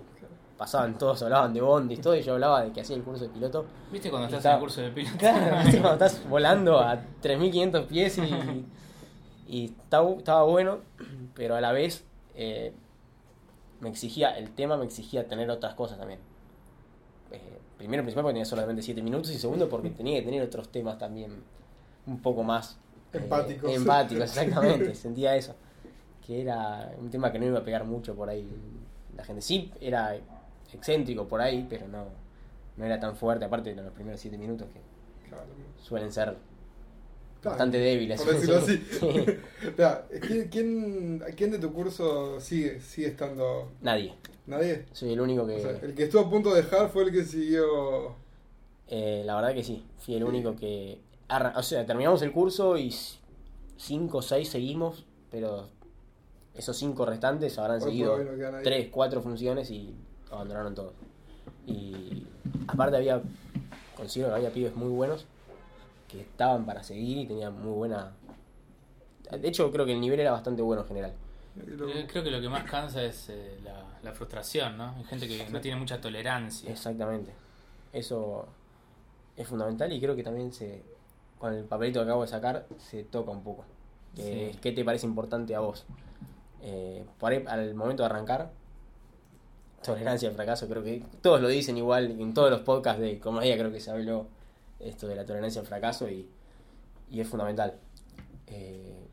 pasaban 0.57 0.97
todos, 0.97 1.21
hablaban 1.23 1.53
de 1.53 1.61
bondis, 1.61 1.99
todo, 2.01 2.15
y 2.15 2.21
yo 2.21 2.33
hablaba 2.33 2.63
de 2.63 2.71
que 2.71 2.81
hacía 2.81 2.95
el 2.95 3.03
curso 3.03 3.23
de 3.25 3.29
piloto. 3.29 3.65
¿Viste 3.91 4.09
cuando 4.09 4.27
estás 4.27 4.39
Estaba- 4.39 4.55
en 4.55 4.59
el 4.61 4.65
curso 4.65 4.81
de 4.81 4.91
piloto? 4.91 5.17
Claro, 5.17 5.57
¿viste? 5.63 5.81
cuando 5.81 6.05
estás 6.05 6.29
volando 6.29 6.79
a 6.79 6.99
3500 7.21 7.85
pies 7.85 8.17
y, 8.19 8.65
y 9.47 9.65
estaba, 9.65 10.09
estaba 10.11 10.43
bueno, 10.43 10.79
pero 11.33 11.55
a 11.55 11.61
la 11.61 11.71
vez 11.71 12.05
eh, 12.35 12.73
me 13.79 13.89
exigía, 13.89 14.37
el 14.37 14.51
tema 14.51 14.77
me 14.77 14.85
exigía 14.85 15.27
tener 15.27 15.49
otras 15.49 15.73
cosas 15.75 15.97
también. 15.97 16.19
Eh, 17.31 17.59
primero, 17.77 18.03
principal 18.03 18.23
porque 18.23 18.33
tenía 18.35 18.45
solamente 18.45 18.81
7 18.81 19.01
minutos 19.01 19.31
y 19.31 19.37
segundo 19.37 19.67
porque 19.69 19.89
tenía 19.91 20.19
que 20.19 20.25
tener 20.25 20.41
otros 20.43 20.69
temas 20.69 20.97
también 20.97 21.43
un 22.05 22.19
poco 22.21 22.43
más 22.43 22.77
eh, 23.11 23.17
Empáticos. 23.17 23.71
empáticos, 23.71 24.23
exactamente, 24.37 24.93
sentía 24.95 25.35
eso. 25.35 25.55
Que 26.25 26.41
era 26.41 26.93
un 26.99 27.09
tema 27.09 27.31
que 27.31 27.39
no 27.39 27.45
iba 27.45 27.59
a 27.59 27.63
pegar 27.63 27.83
mucho 27.83 28.15
por 28.15 28.29
ahí. 28.29 28.47
La 29.17 29.23
gente 29.25 29.41
sí 29.41 29.71
era 29.81 30.15
excéntrico 30.77 31.27
por 31.27 31.41
ahí, 31.41 31.65
pero 31.69 31.87
no, 31.87 32.05
no 32.77 32.85
era 32.85 32.99
tan 32.99 33.15
fuerte, 33.15 33.45
aparte 33.45 33.73
de 33.73 33.81
los 33.81 33.93
primeros 33.93 34.19
7 34.19 34.37
minutos 34.37 34.67
que 34.73 34.79
claro. 35.29 35.45
suelen 35.81 36.11
ser 36.11 36.35
bastante 37.43 37.77
débiles. 37.77 38.21
Por 38.21 38.33
decirlo 38.33 38.57
así. 38.57 38.81
¿quién, 40.21 40.47
quién, 40.49 41.23
quién 41.35 41.51
de 41.51 41.59
tu 41.59 41.73
curso 41.73 42.39
sigue, 42.39 42.79
sigue 42.79 43.07
estando? 43.07 43.71
Nadie. 43.81 44.13
¿Nadie? 44.45 44.85
Soy 44.91 45.13
el 45.13 45.21
único 45.21 45.45
que... 45.47 45.55
O 45.55 45.59
sea, 45.59 45.71
el 45.71 45.93
que 45.93 46.03
estuvo 46.03 46.21
a 46.21 46.29
punto 46.29 46.53
de 46.53 46.61
dejar 46.63 46.89
fue 46.89 47.03
el 47.03 47.11
que 47.11 47.23
siguió. 47.23 48.15
eh, 48.87 49.23
la 49.25 49.35
verdad 49.35 49.53
que 49.53 49.63
sí. 49.63 49.85
Fui 49.99 50.15
el 50.15 50.23
único 50.23 50.55
que... 50.55 50.99
arran- 51.29 51.53
O 51.55 51.63
sea, 51.63 51.85
terminamos 51.85 52.21
el 52.21 52.31
curso 52.31 52.77
y 52.77 52.93
5 53.77 54.17
o 54.17 54.21
6 54.21 54.49
seguimos, 54.49 55.05
pero 55.31 55.69
esos 56.53 56.77
5 56.77 57.05
restantes 57.05 57.57
habrán 57.57 57.81
Hoy 57.81 57.89
seguido 57.89 58.13
hoy 58.15 58.25
no 58.25 58.35
queda 58.35 58.51
nadie. 58.51 58.63
3, 58.63 58.89
4 58.91 59.21
funciones 59.21 59.71
y 59.71 59.93
abandonaron 60.33 60.75
todos. 60.75 60.93
Y 61.65 62.25
aparte 62.67 62.97
había... 62.97 63.21
Considero 63.95 64.29
que 64.29 64.35
había 64.35 64.51
pibes 64.51 64.75
muy 64.75 64.89
buenos 64.89 65.25
que 66.07 66.21
estaban 66.21 66.65
para 66.65 66.83
seguir 66.83 67.19
y 67.19 67.25
tenían 67.27 67.59
muy 67.61 67.71
buena... 67.71 68.11
De 69.31 69.47
hecho, 69.47 69.71
creo 69.71 69.85
que 69.85 69.93
el 69.93 70.01
nivel 70.01 70.19
era 70.19 70.31
bastante 70.31 70.61
bueno 70.61 70.81
en 70.81 70.87
general. 70.87 71.13
Creo 72.07 72.23
que 72.23 72.31
lo 72.31 72.41
que 72.41 72.49
más 72.49 72.69
cansa 72.69 73.03
es 73.03 73.29
eh, 73.29 73.59
la, 73.63 73.85
la 74.01 74.11
frustración, 74.13 74.77
¿no? 74.77 74.95
Hay 74.97 75.03
gente 75.03 75.27
que 75.27 75.47
no 75.49 75.61
tiene 75.61 75.79
mucha 75.79 76.01
tolerancia. 76.01 76.69
Exactamente. 76.69 77.31
Eso 77.91 78.47
es 79.37 79.47
fundamental 79.47 79.91
y 79.91 79.99
creo 79.99 80.15
que 80.15 80.23
también 80.23 80.51
se 80.51 80.83
con 81.39 81.53
el 81.53 81.65
papelito 81.65 81.99
que 81.99 82.05
acabo 82.05 82.21
de 82.21 82.27
sacar 82.29 82.65
se 82.77 83.03
toca 83.03 83.31
un 83.31 83.43
poco. 83.43 83.65
Sí. 84.15 84.51
¿Qué 84.61 84.71
te 84.71 84.85
parece 84.85 85.05
importante 85.05 85.53
a 85.55 85.59
vos? 85.59 85.85
Eh, 86.61 87.05
por 87.19 87.33
ahí, 87.33 87.43
al 87.47 87.75
momento 87.75 88.03
de 88.03 88.07
arrancar, 88.07 88.51
tolerancia 89.83 90.29
al 90.29 90.35
fracaso, 90.35 90.67
creo 90.67 90.83
que 90.83 91.03
todos 91.21 91.39
lo 91.39 91.47
dicen 91.47 91.77
igual, 91.77 92.19
en 92.19 92.33
todos 92.33 92.49
los 92.49 92.61
podcasts 92.61 93.01
de 93.01 93.19
comedia 93.19 93.55
creo 93.57 93.71
que 93.71 93.79
se 93.79 93.91
habló 93.91 94.27
esto 94.79 95.07
de 95.07 95.15
la 95.15 95.25
tolerancia 95.25 95.61
al 95.61 95.67
fracaso 95.67 96.09
y, 96.09 96.27
y 97.11 97.21
es 97.21 97.27
fundamental. 97.27 97.75
Eh, 98.47 99.07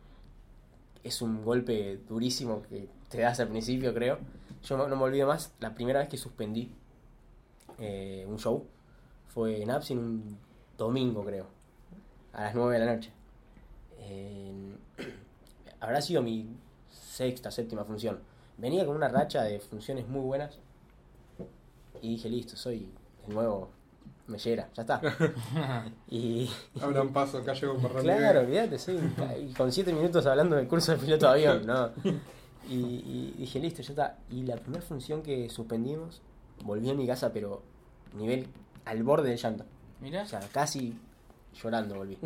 es 1.05 1.23
un 1.23 1.45
golpe 1.45 1.99
durísimo 2.09 2.63
que 2.63 2.89
te 3.09 3.21
das 3.21 3.41
al 3.41 3.49
principio, 3.49 3.93
creo. 3.95 4.19
Yo 4.65 4.77
no, 4.77 4.87
me 4.89 5.03
olvido 5.03 5.27
más, 5.27 5.53
la 5.61 5.75
primera 5.75 6.01
vez 6.01 6.09
que 6.09 6.17
suspendí 6.17 6.71
eh, 7.79 8.27
un 8.29 8.39
show 8.39 8.67
fue 9.29 9.63
en 9.63 9.71
Absin 9.71 9.99
un 9.99 10.39
domingo, 10.77 11.25
creo, 11.25 11.47
a 12.33 12.45
las 12.45 12.55
9 12.55 12.79
de 12.79 12.85
la 12.85 12.95
noche. 12.95 13.13
Habrá 15.81 16.01
sido 16.01 16.23
mi 16.23 16.49
sexta, 16.91 17.51
séptima 17.51 17.85
función. 17.85 18.19
Venía 18.61 18.85
con 18.85 18.97
una 18.97 19.09
racha 19.09 19.43
de 19.43 19.59
funciones 19.59 20.07
muy 20.07 20.21
buenas 20.21 20.59
y 22.03 22.11
dije, 22.11 22.29
listo, 22.29 22.57
soy 22.57 22.89
el 23.27 23.35
nuevo 23.35 23.71
Mellera, 24.27 24.69
ya 24.75 24.83
está. 24.83 25.01
y, 26.11 26.49
Abran 26.81 27.13
paso, 27.13 27.39
acá 27.39 27.53
llegó 27.53 27.75
Marrón 27.75 28.03
Claro, 28.03 28.41
olvídate, 28.41 28.79
sí. 28.79 28.97
Y 29.41 29.53
con 29.55 29.73
siete 29.73 29.93
minutos 29.93 30.25
hablando 30.27 30.57
del 30.57 30.69
curso 30.69 30.93
de 30.93 30.99
piloto 30.99 31.27
de 31.27 31.33
avión, 31.33 31.67
¿no? 31.67 31.91
Y, 32.69 32.75
y 32.75 33.35
dije, 33.39 33.59
listo, 33.59 33.83
ya 33.83 33.91
está. 33.91 34.19
Y 34.31 34.43
la 34.45 34.57
primera 34.57 34.83
función 34.83 35.23
que 35.23 35.49
suspendimos, 35.49 36.23
volví 36.63 36.89
a 36.91 36.95
mi 36.95 37.07
casa, 37.07 37.33
pero 37.33 37.63
nivel 38.15 38.47
al 38.85 39.03
borde 39.03 39.31
del 39.31 39.39
llanto. 39.39 39.65
Mirá, 40.01 40.23
O 40.23 40.27
sea, 40.27 40.41
casi 40.53 40.95
llorando 41.61 41.97
volví. 41.97 42.19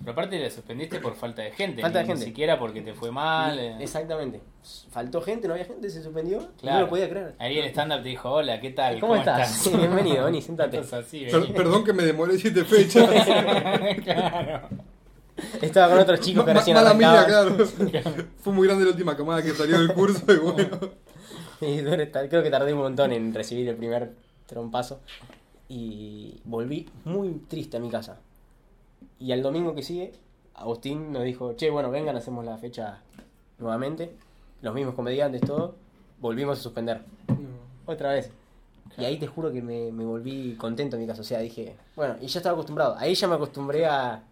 Pero 0.00 0.12
aparte 0.12 0.38
le 0.38 0.50
suspendiste 0.50 1.00
por 1.00 1.14
falta 1.16 1.42
de 1.42 1.50
gente. 1.52 1.82
Falta 1.82 1.98
de 1.98 2.04
ni, 2.04 2.08
gente. 2.08 2.24
Ni 2.24 2.30
siquiera 2.30 2.58
porque 2.58 2.80
te 2.82 2.94
fue 2.94 3.10
mal. 3.10 3.58
eh. 3.58 3.76
Exactamente. 3.80 4.40
Faltó 4.90 5.20
gente, 5.20 5.48
no 5.48 5.54
había 5.54 5.66
gente, 5.66 5.90
se 5.90 6.02
suspendió. 6.02 6.48
Claro. 6.60 6.78
No 6.78 6.84
lo 6.84 6.88
podía 6.90 7.08
creer. 7.10 7.34
Ahí 7.38 7.58
el 7.58 7.66
stand-up 7.66 8.02
te 8.02 8.08
dijo, 8.10 8.30
hola, 8.30 8.60
¿qué 8.60 8.70
tal? 8.70 9.00
¿Cómo, 9.00 9.16
estás? 9.16 9.50
Sí, 9.50 9.70
bienvenido, 9.76 10.24
vení, 10.24 10.40
sentate. 10.42 10.78
Estás 10.78 11.04
así, 11.06 11.24
vení. 11.24 11.48
perdón 11.52 11.84
que 11.84 11.92
me 11.92 12.04
demoré 12.04 12.38
siete 12.38 12.64
fechas. 12.66 13.08
claro. 14.04 14.68
Estaba 15.62 15.88
con 15.92 15.98
otros 16.00 16.20
chicos 16.20 16.44
que 16.44 16.52
Ma- 16.52 16.58
recién 16.60 16.74
mala 16.76 16.94
mía, 16.94 17.12
arrancaban. 17.20 17.56
claro. 17.90 18.24
Fue 18.40 18.52
muy 18.52 18.66
grande 18.66 18.84
la 18.84 18.90
última 18.90 19.16
camada 19.16 19.40
que 19.42 19.50
salió 19.50 19.78
del 19.78 19.92
curso 19.94 20.22
y 20.32 20.36
bueno. 20.36 20.78
Y 21.60 21.78
creo 21.82 22.42
que 22.44 22.50
tardé 22.50 22.72
un 22.72 22.78
montón 22.80 23.10
en 23.12 23.34
recibir 23.34 23.68
el 23.68 23.74
primer 23.76 24.12
trompazo. 24.46 25.00
Y 25.68 26.40
volví 26.44 26.88
muy 27.04 27.30
triste 27.48 27.76
a 27.76 27.80
mi 27.80 27.90
casa. 27.90 28.20
Y 29.18 29.32
al 29.32 29.42
domingo 29.42 29.74
que 29.74 29.82
sigue, 29.82 30.12
Agustín 30.54 31.12
nos 31.12 31.24
dijo, 31.24 31.54
che, 31.54 31.70
bueno, 31.70 31.90
vengan, 31.90 32.16
hacemos 32.16 32.44
la 32.44 32.56
fecha 32.58 33.00
nuevamente. 33.58 34.12
Los 34.62 34.74
mismos 34.74 34.94
comediantes, 34.94 35.40
todo. 35.40 35.74
Volvimos 36.20 36.58
a 36.58 36.62
suspender. 36.62 37.02
Otra 37.86 38.12
vez. 38.12 38.30
Y 38.96 39.04
ahí 39.04 39.16
te 39.18 39.26
juro 39.26 39.52
que 39.52 39.62
me, 39.62 39.92
me 39.92 40.04
volví 40.04 40.56
contento 40.56 40.96
en 40.96 41.02
mi 41.02 41.08
caso. 41.08 41.20
O 41.22 41.24
sea, 41.24 41.38
dije, 41.40 41.76
bueno, 41.94 42.16
y 42.20 42.26
ya 42.26 42.40
estaba 42.40 42.54
acostumbrado. 42.54 42.96
Ahí 42.98 43.14
ya 43.14 43.28
me 43.28 43.34
acostumbré 43.36 43.86
a, 43.86 44.22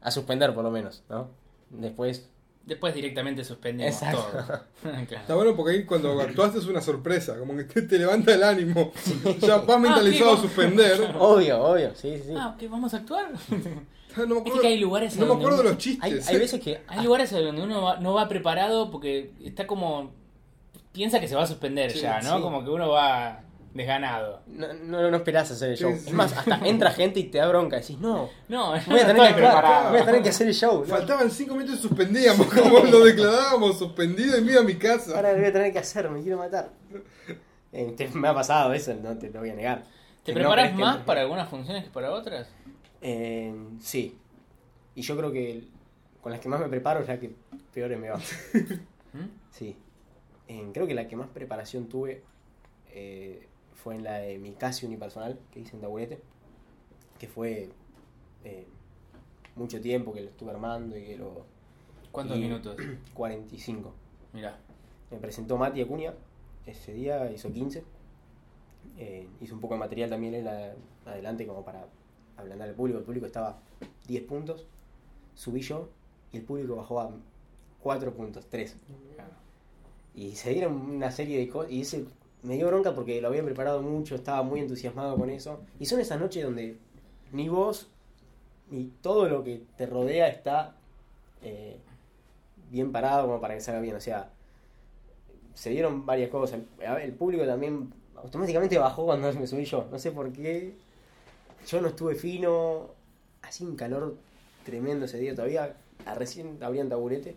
a 0.00 0.10
suspender 0.10 0.54
por 0.54 0.64
lo 0.64 0.70
menos, 0.70 1.02
¿no? 1.08 1.28
Después... 1.70 2.28
Después 2.64 2.94
directamente 2.94 3.44
suspendimos 3.44 3.94
Exacto. 3.94 4.22
todo. 4.30 4.40
Está 4.92 5.06
claro. 5.06 5.36
bueno 5.36 5.56
porque 5.56 5.72
ahí 5.72 5.84
cuando 5.84 6.20
actuaste 6.20 6.58
es 6.58 6.66
una 6.66 6.82
sorpresa, 6.82 7.38
como 7.38 7.56
que 7.56 7.64
te, 7.64 7.80
te 7.80 7.98
levanta 7.98 8.34
el 8.34 8.42
ánimo. 8.42 8.92
Ya 9.40 9.56
vas 9.58 9.80
mentalizado 9.80 10.32
a 10.32 10.36
¿qué? 10.36 10.42
suspender. 10.42 11.16
Obvio, 11.18 11.64
obvio, 11.64 11.94
sí, 11.94 12.18
sí, 12.18 12.24
sí. 12.26 12.34
Ah, 12.36 12.54
¿qué 12.58 12.68
vamos 12.68 12.92
a 12.92 12.98
actuar? 12.98 13.30
Ah, 14.18 14.24
No 14.26 14.34
me 14.36 14.40
Viste 14.42 14.60
que 14.60 14.66
hay 14.66 14.78
lugares 14.78 15.14
no 15.16 15.22
me 15.22 15.28
donde 15.28 15.44
acuerdo 15.44 15.60
uno- 15.62 15.70
los 15.70 15.78
chistes. 15.78 16.04
Hay, 16.04 16.20
hay 16.34 16.38
veces 16.40 16.60
que... 16.60 16.80
Hay 16.88 17.04
lugares 17.04 17.30
donde 17.30 17.62
uno 17.62 17.82
va- 17.82 17.96
no 17.98 18.14
va 18.14 18.28
preparado 18.28 18.90
porque 18.90 19.32
está 19.44 19.66
como. 19.66 20.12
piensa 20.92 21.20
que 21.20 21.28
se 21.28 21.34
va 21.36 21.42
a 21.44 21.46
suspender 21.46 21.90
Sí, 21.92 22.00
ya, 22.00 22.20
¿no? 22.20 22.36
sí. 22.36 22.42
Como 22.42 22.64
que 22.64 22.70
uno 22.70 22.88
va 22.90 23.40
desganado. 23.74 24.40
No, 24.48 24.72
no, 24.72 25.10
no 25.10 25.16
esperás 25.18 25.50
hacer 25.50 25.70
el 25.70 25.76
show. 25.76 25.92
Sí, 25.92 25.98
sí. 26.00 26.08
Es 26.08 26.12
más, 26.14 26.32
hasta 26.36 26.58
entra 26.66 26.90
gente 26.90 27.20
y 27.20 27.24
te 27.24 27.38
da 27.38 27.46
bronca. 27.48 27.76
Decís, 27.76 27.98
no, 28.00 28.28
No, 28.48 28.76
yo 28.76 28.82
voy 28.90 29.00
a 29.00 29.02
no 29.06 29.12
tener, 29.14 29.28
que, 29.28 29.34
preparado. 29.34 29.90
voy 29.90 30.00
a 30.00 30.04
tener 30.06 30.22
que 30.22 30.28
hacer 30.30 30.48
el 30.48 30.54
show. 30.54 30.80
¿no? 30.80 30.84
Faltaban 30.86 31.30
cinco 31.30 31.54
minutos 31.54 31.78
y 31.78 31.82
suspendíamos, 31.82 32.46
como 32.52 32.80
lo 32.80 33.04
declarábamos 33.04 33.78
suspendido 33.78 34.36
y 34.36 34.40
me 34.40 34.52
iba 34.52 34.60
a 34.62 34.64
mi 34.64 34.74
casa. 34.76 35.14
Ahora 35.14 35.32
lo 35.32 35.38
voy 35.38 35.46
a 35.48 35.52
tener 35.52 35.72
que 35.72 35.78
hacer, 35.78 36.10
me 36.10 36.20
quiero 36.22 36.38
matar. 36.38 36.70
Eh, 37.72 37.94
te- 37.96 38.08
me 38.08 38.26
ha 38.28 38.34
pasado 38.34 38.72
eso, 38.72 38.94
no 38.94 39.16
te 39.18 39.30
lo 39.30 39.40
voy 39.40 39.50
a 39.50 39.54
negar. 39.54 39.82
¿Te 40.24 40.32
Que 40.32 40.40
no 40.40 40.48
preparas 40.48 40.64
crees 40.72 40.76
que 40.76 40.84
más 40.84 40.96
para 41.04 41.20
algunas 41.20 41.48
funciones 41.48 41.84
que 41.84 41.90
para 41.90 42.10
otras? 42.12 42.48
Eh, 43.02 43.54
sí. 43.80 44.16
Y 44.94 45.02
yo 45.02 45.16
creo 45.16 45.32
que 45.32 45.64
con 46.22 46.32
las 46.32 46.40
que 46.40 46.48
más 46.48 46.60
me 46.60 46.68
preparo 46.68 47.00
es 47.00 47.08
la 47.08 47.18
que 47.20 47.32
peores 47.72 47.98
me 47.98 48.10
va. 48.10 48.18
¿Mm? 49.12 49.28
Sí. 49.50 49.76
Eh, 50.48 50.70
creo 50.72 50.86
que 50.86 50.94
la 50.94 51.06
que 51.08 51.16
más 51.16 51.28
preparación 51.28 51.88
tuve 51.88 52.22
eh, 52.92 53.46
fue 53.74 53.94
en 53.94 54.04
la 54.04 54.18
de 54.18 54.38
mi 54.38 54.52
casi 54.52 54.86
unipersonal 54.86 55.38
que 55.52 55.60
hice 55.60 55.76
en 55.76 55.82
Taburete. 55.82 56.20
Que 57.18 57.28
fue 57.28 57.70
eh, 58.44 58.66
mucho 59.56 59.80
tiempo 59.80 60.12
que 60.12 60.22
lo 60.22 60.28
estuve 60.30 60.50
armando 60.50 60.96
y 60.96 61.04
que 61.04 61.16
lo. 61.16 61.44
¿Cuántos 62.12 62.36
Y- 62.38 62.40
minutos? 62.40 62.76
45. 63.14 63.92
Mirá. 64.32 64.58
Me 65.10 65.16
presentó 65.18 65.56
Mati 65.56 65.80
Acuña, 65.80 66.14
ese 66.66 66.92
día 66.92 67.30
hizo 67.32 67.50
15. 67.52 67.82
Eh, 68.98 69.26
hizo 69.40 69.54
un 69.54 69.60
poco 69.60 69.74
de 69.74 69.80
material 69.80 70.10
también 70.10 70.34
él 70.34 70.48
a- 70.48 70.74
adelante 71.06 71.46
como 71.46 71.64
para 71.64 71.86
ablandar 72.38 72.68
al 72.68 72.74
público. 72.74 72.98
El 72.98 73.04
público 73.04 73.26
estaba 73.26 73.58
10 74.06 74.24
puntos, 74.24 74.66
subí 75.34 75.60
yo 75.60 75.88
y 76.32 76.38
el 76.38 76.42
público 76.42 76.76
bajó 76.76 77.00
a 77.00 77.10
4 77.82 78.12
puntos, 78.14 78.46
3. 78.48 78.76
Y 80.14 80.34
se 80.34 80.50
dieron 80.50 80.74
una 80.74 81.10
serie 81.10 81.38
de 81.38 81.48
cosas 81.48 81.70
y 81.70 81.82
ese 81.82 82.04
me 82.42 82.54
dio 82.54 82.68
bronca 82.68 82.94
porque 82.94 83.20
lo 83.20 83.28
había 83.28 83.44
preparado 83.44 83.82
mucho, 83.82 84.14
estaba 84.14 84.42
muy 84.42 84.60
entusiasmado 84.60 85.16
con 85.16 85.30
eso. 85.30 85.60
Y 85.78 85.86
son 85.86 86.00
esas 86.00 86.20
noches 86.20 86.42
donde 86.42 86.76
ni 87.32 87.48
vos 87.48 87.88
ni 88.70 88.84
todo 89.02 89.28
lo 89.28 89.44
que 89.44 89.62
te 89.76 89.86
rodea 89.86 90.28
está 90.28 90.76
eh, 91.42 91.78
bien 92.70 92.92
parado 92.92 93.26
como 93.26 93.40
para 93.40 93.54
que 93.54 93.60
salga 93.60 93.80
bien. 93.80 93.96
O 93.96 94.00
sea, 94.00 94.30
se 95.54 95.70
dieron 95.70 96.06
varias 96.06 96.30
cosas. 96.30 96.60
El, 96.80 97.02
el 97.02 97.12
público 97.12 97.44
también 97.46 97.92
automáticamente 98.16 98.78
bajó 98.78 99.06
cuando 99.06 99.32
me 99.40 99.46
subí 99.46 99.64
yo. 99.64 99.86
No 99.90 99.98
sé 99.98 100.12
por 100.12 100.32
qué. 100.32 100.74
Yo 101.66 101.80
no 101.80 101.88
estuve 101.88 102.14
fino. 102.14 102.90
Hacía 103.42 103.66
un 103.66 103.76
calor 103.76 104.16
tremendo 104.64 105.04
ese 105.06 105.18
día. 105.18 105.34
Todavía 105.34 105.76
a- 106.06 106.14
recién 106.14 106.62
abrían 106.62 106.88
taburete. 106.88 107.36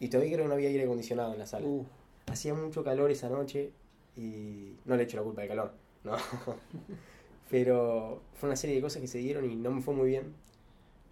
Y 0.00 0.08
todavía 0.08 0.32
creo 0.34 0.44
que 0.44 0.48
no 0.48 0.54
había 0.54 0.68
aire 0.68 0.84
acondicionado 0.84 1.32
en 1.32 1.38
la 1.38 1.46
sala. 1.46 1.66
Uh, 1.66 1.84
Hacía 2.26 2.54
mucho 2.54 2.82
calor 2.84 3.10
esa 3.10 3.28
noche. 3.28 3.70
Y 4.16 4.74
no 4.84 4.96
le 4.96 5.04
echo 5.04 5.16
la 5.16 5.22
culpa 5.22 5.40
del 5.42 5.48
calor. 5.50 5.72
No. 6.04 6.16
Pero 7.50 8.22
fue 8.34 8.48
una 8.48 8.56
serie 8.56 8.76
de 8.76 8.82
cosas 8.82 9.00
que 9.02 9.08
se 9.08 9.18
dieron 9.18 9.50
y 9.50 9.56
no 9.56 9.70
me 9.70 9.82
fue 9.82 9.94
muy 9.94 10.08
bien. 10.08 10.34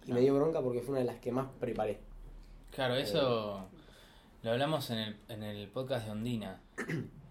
Y 0.07 0.13
me 0.13 0.21
dio 0.21 0.33
bronca 0.35 0.61
porque 0.61 0.81
fue 0.81 0.91
una 0.91 0.99
de 0.99 1.05
las 1.05 1.19
que 1.19 1.31
más 1.31 1.47
preparé. 1.59 1.99
Claro, 2.71 2.95
eso 2.95 3.67
lo 4.41 4.51
hablamos 4.51 4.89
en 4.89 4.97
el, 4.97 5.15
en 5.29 5.43
el 5.43 5.67
podcast 5.67 6.05
de 6.05 6.11
Ondina, 6.11 6.59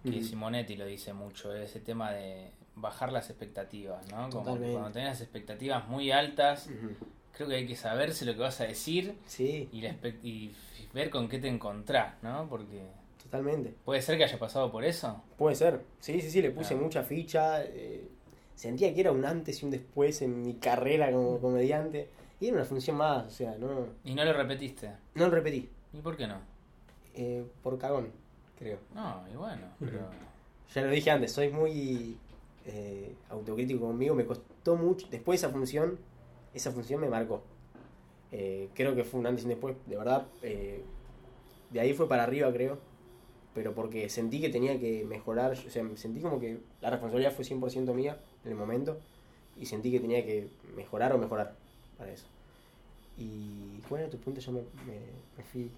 que. 0.04 0.22
Simonetti 0.22 0.76
lo 0.76 0.86
dice 0.86 1.12
mucho, 1.12 1.52
ese 1.54 1.80
tema 1.80 2.12
de 2.12 2.50
bajar 2.80 3.12
las 3.12 3.30
expectativas, 3.30 4.06
¿no? 4.10 4.28
Como 4.30 4.44
Totalmente. 4.44 4.72
cuando 4.72 4.90
tenés 4.92 5.08
las 5.10 5.20
expectativas 5.20 5.86
muy 5.88 6.10
altas, 6.10 6.68
creo 7.32 7.48
que 7.48 7.54
hay 7.56 7.66
que 7.66 7.76
saberse 7.76 8.24
lo 8.24 8.32
que 8.34 8.40
vas 8.40 8.60
a 8.60 8.64
decir 8.64 9.16
Sí, 9.26 9.68
y, 9.72 9.80
la 9.82 9.94
y 10.22 10.52
ver 10.92 11.10
con 11.10 11.28
qué 11.28 11.38
te 11.38 11.48
encontrás, 11.48 12.14
¿no? 12.22 12.46
Porque 12.48 12.82
totalmente. 13.22 13.74
puede 13.84 14.02
ser 14.02 14.18
que 14.18 14.24
haya 14.24 14.38
pasado 14.38 14.70
por 14.72 14.84
eso. 14.84 15.22
Puede 15.38 15.54
ser. 15.56 15.80
Sí, 16.00 16.20
sí, 16.20 16.30
sí, 16.30 16.42
le 16.42 16.50
puse 16.50 16.70
Claro. 16.70 16.84
mucha 16.84 17.02
ficha. 17.02 17.62
eh, 17.64 18.08
sentía 18.54 18.92
que 18.94 19.00
era 19.00 19.12
un 19.12 19.24
antes 19.24 19.62
y 19.62 19.64
un 19.64 19.70
después 19.70 20.20
en 20.22 20.42
mi 20.42 20.54
carrera 20.54 21.10
como 21.12 21.38
comediante. 21.40 22.08
Y 22.40 22.46
era 22.48 22.56
una 22.56 22.64
función 22.64 22.96
más, 22.96 23.26
o 23.26 23.30
sea, 23.30 23.54
no, 23.58 23.86
Y 24.04 24.14
no 24.14 24.24
lo 24.24 24.32
repetiste. 24.32 24.90
no 25.14 25.26
lo 25.26 25.30
repetí. 25.30 25.68
¿Y 25.92 25.98
por 26.00 26.16
qué 26.16 26.26
no? 26.26 26.36
eh, 27.14 27.44
por 27.62 27.76
cagón, 27.78 28.10
creo. 28.58 28.78
No, 28.94 29.24
y 29.32 29.36
bueno, 29.36 29.66
pero... 29.80 29.98
Ya 30.74 30.82
lo 30.82 30.90
dije 30.90 31.10
antes, 31.10 31.32
soy 31.32 31.50
muy 31.50 32.16
eh, 32.66 33.14
autocrítico 33.30 33.80
conmigo. 33.86 34.14
Me 34.14 34.26
costó 34.26 34.76
mucho. 34.76 35.06
Después 35.10 35.40
de 35.40 35.46
esa 35.46 35.54
función, 35.56 35.98
esa 36.54 36.70
función 36.72 37.00
me 37.00 37.08
marcó. 37.08 37.42
Eh, 38.32 38.68
creo 38.74 38.94
que 38.94 39.04
fue 39.04 39.20
un 39.20 39.26
antes 39.26 39.42
y 39.42 39.46
un 39.46 39.50
después, 39.50 39.76
de 39.86 39.96
verdad. 39.96 40.26
eh, 40.42 40.82
de 41.70 41.80
ahí 41.80 41.92
fue 41.94 42.08
para 42.08 42.24
arriba, 42.24 42.52
creo. 42.52 42.78
Pero 43.54 43.74
porque 43.74 44.08
sentí 44.08 44.40
que 44.40 44.48
tenía 44.48 44.78
que 44.78 45.04
mejorar. 45.04 45.52
O 45.52 45.56
sea, 45.70 45.84
sentí 45.96 46.20
como 46.20 46.38
que 46.40 46.58
la 46.80 46.90
responsabilidad 46.90 47.32
fue 47.32 47.44
100% 47.44 47.92
mía 47.94 48.18
en 48.44 48.50
el 48.52 48.56
momento. 48.56 48.98
Y 49.58 49.66
sentí 49.66 49.90
que 49.90 50.00
tenía 50.00 50.24
que 50.24 50.48
mejorar 50.76 51.12
o 51.12 51.18
mejorar 51.18 51.54
para 51.98 52.12
eso. 52.12 52.26
Y 53.18 53.80
¿cuál 53.88 54.02
era 54.02 54.10
tu 54.10 54.18
punto? 54.18 54.40
Yo 54.40 54.52
me, 54.52 54.60
me- 54.60 55.00
me 55.36 55.44
fui. 55.44 55.70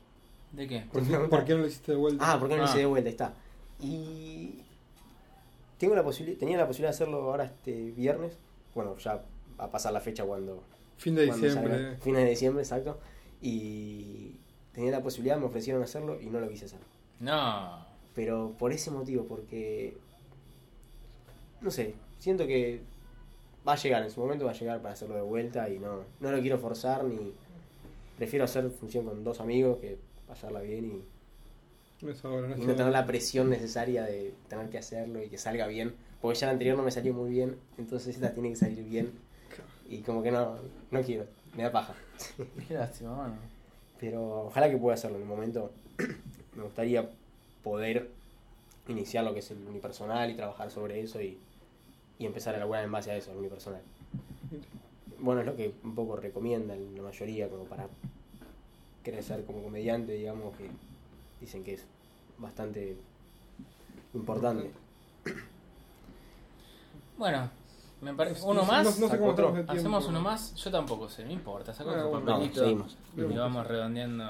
¿De 0.52 0.68
qué? 0.68 0.84
¿por, 0.92 1.02
qué, 1.02 1.16
por 1.18 1.44
qué 1.44 1.52
no 1.54 1.60
lo 1.60 1.66
hiciste 1.66 1.92
de 1.92 1.98
vuelta? 1.98 2.32
Ah, 2.32 2.38
¿por 2.38 2.48
qué 2.48 2.54
no 2.56 2.62
lo 2.62 2.68
hice 2.68 2.76
Ah. 2.76 2.80
de 2.80 2.86
vuelta? 2.86 3.08
Está. 3.10 3.34
Y 3.80 4.62
tengo 5.82 5.96
la 5.96 6.04
posibilidad, 6.04 6.38
tenía 6.38 6.56
la 6.58 6.68
posibilidad 6.68 6.90
de 6.90 6.94
hacerlo 6.94 7.22
ahora 7.22 7.42
este 7.42 7.90
viernes. 7.90 8.38
Bueno, 8.72 8.96
ya 8.98 9.16
va 9.58 9.64
a 9.64 9.68
pasar 9.68 9.92
la 9.92 10.00
fecha 10.00 10.24
cuando, 10.24 10.62
fin 10.96 11.16
de 11.16 11.26
cuando 11.26 11.44
diciembre. 11.44 11.74
salga. 11.74 11.98
Fines 12.00 12.22
de 12.22 12.30
diciembre, 12.30 12.62
exacto. 12.62 13.00
Y 13.40 14.36
tenía 14.72 14.92
la 14.92 15.02
posibilidad, 15.02 15.38
me 15.38 15.46
ofrecieron 15.46 15.82
hacerlo 15.82 16.20
y 16.20 16.26
no 16.26 16.38
lo 16.38 16.48
quise 16.48 16.66
hacer. 16.66 16.78
No. 17.18 17.84
Pero 18.14 18.54
por 18.60 18.72
ese 18.72 18.92
motivo, 18.92 19.24
porque 19.24 19.96
no 21.60 21.72
sé, 21.72 21.96
siento 22.20 22.46
que 22.46 22.80
va 23.66 23.72
a 23.72 23.76
llegar, 23.76 24.04
en 24.04 24.10
su 24.12 24.20
momento 24.20 24.44
va 24.44 24.52
a 24.52 24.54
llegar 24.54 24.80
para 24.82 24.94
hacerlo 24.94 25.16
de 25.16 25.22
vuelta 25.22 25.68
y 25.68 25.80
no, 25.80 26.04
no 26.20 26.30
lo 26.30 26.40
quiero 26.40 26.58
forzar 26.58 27.02
ni 27.02 27.32
prefiero 28.18 28.44
hacer 28.44 28.70
función 28.70 29.04
con 29.04 29.24
dos 29.24 29.40
amigos 29.40 29.78
que 29.78 29.98
pasarla 30.28 30.60
bien 30.60 30.84
y 30.84 31.04
No 32.02 32.10
y 32.10 32.66
no 32.66 32.74
tener 32.74 32.92
la 32.92 33.06
presión 33.06 33.48
necesaria 33.48 34.02
de 34.02 34.34
tener 34.48 34.68
que 34.70 34.78
haerlo 34.78 35.22
y 35.22 35.28
que 35.28 35.38
salga 35.38 35.68
bien. 35.68 35.94
Porque 36.20 36.38
ya 36.38 36.46
la 36.46 36.52
anterior 36.52 36.76
no 36.76 36.82
me 36.82 36.90
salió 36.90 37.14
muy 37.14 37.30
bien, 37.30 37.56
entonces 37.78 38.14
esta 38.14 38.32
tiene 38.32 38.50
que 38.50 38.56
salir 38.56 38.84
bien. 38.84 39.12
Y 39.88 39.98
como 39.98 40.22
que 40.22 40.30
no, 40.30 40.56
no 40.90 41.02
quiero, 41.02 41.26
me 41.56 41.62
da 41.62 41.72
paja. 41.72 41.94
Qué 42.68 42.74
lástima, 42.74 43.16
mano. 43.16 43.34
Pero 44.00 44.46
ojalá 44.46 44.68
que 44.68 44.76
pueda 44.76 44.94
hacerlo 44.94 45.16
en 45.16 45.22
un 45.22 45.28
momento. 45.28 45.72
me 46.56 46.62
gustaría 46.64 47.08
poder 47.62 48.10
iniciar 48.88 49.24
lo 49.24 49.32
que 49.32 49.40
es 49.40 49.50
el 49.50 49.58
unipersonal 49.68 50.30
y 50.30 50.34
trabajar 50.34 50.70
sobre 50.70 51.00
eso 51.00 51.20
y, 51.20 51.38
y 52.18 52.26
empezar 52.26 52.54
a 52.54 52.56
elaborar 52.58 52.84
en 52.84 52.92
base 52.92 53.10
a 53.10 53.16
eso, 53.16 53.30
el 53.30 53.38
unipersonal. 53.38 53.82
Bueno, 55.18 55.40
es 55.40 55.46
lo 55.46 55.54
que 55.54 55.72
un 55.84 55.94
poco 55.94 56.16
recomiendan 56.16 56.96
la 56.96 57.02
mayoría 57.02 57.48
como 57.48 57.64
para 57.64 57.86
crecer 59.04 59.44
como 59.44 59.62
comediante, 59.62 60.12
digamos, 60.12 60.56
que 60.56 60.68
dicen 61.42 61.62
que 61.62 61.74
es 61.74 61.84
bastante 62.38 62.96
importante. 64.14 64.70
Bueno, 67.18 67.48
me 68.00 68.14
parece... 68.14 68.40
No- 68.40 68.46
¿Uno 68.48 68.62
más? 68.64 68.84
No, 68.84 68.90
no 68.90 68.96
sé 68.96 69.00
Sacó 69.08 69.18
cómo 69.18 69.30
otro. 69.32 69.44
estamos 69.48 69.54
de 69.56 69.62
tiempo. 69.64 69.72
¿Hacemos 69.80 70.06
uno 70.06 70.20
más? 70.20 70.54
Yo 70.54 70.70
tampoco 70.70 71.08
sé, 71.08 71.24
no 71.24 71.32
importa. 71.32 71.74
Saca 71.74 71.90
Ah, 71.90 71.94
otro 71.94 72.10
bueno. 72.10 72.26
Papelito 72.26 72.60
seguimos. 72.60 72.96
y 73.16 73.20
lo 73.20 73.40
vamos 73.40 73.66
redondeando. 73.66 74.24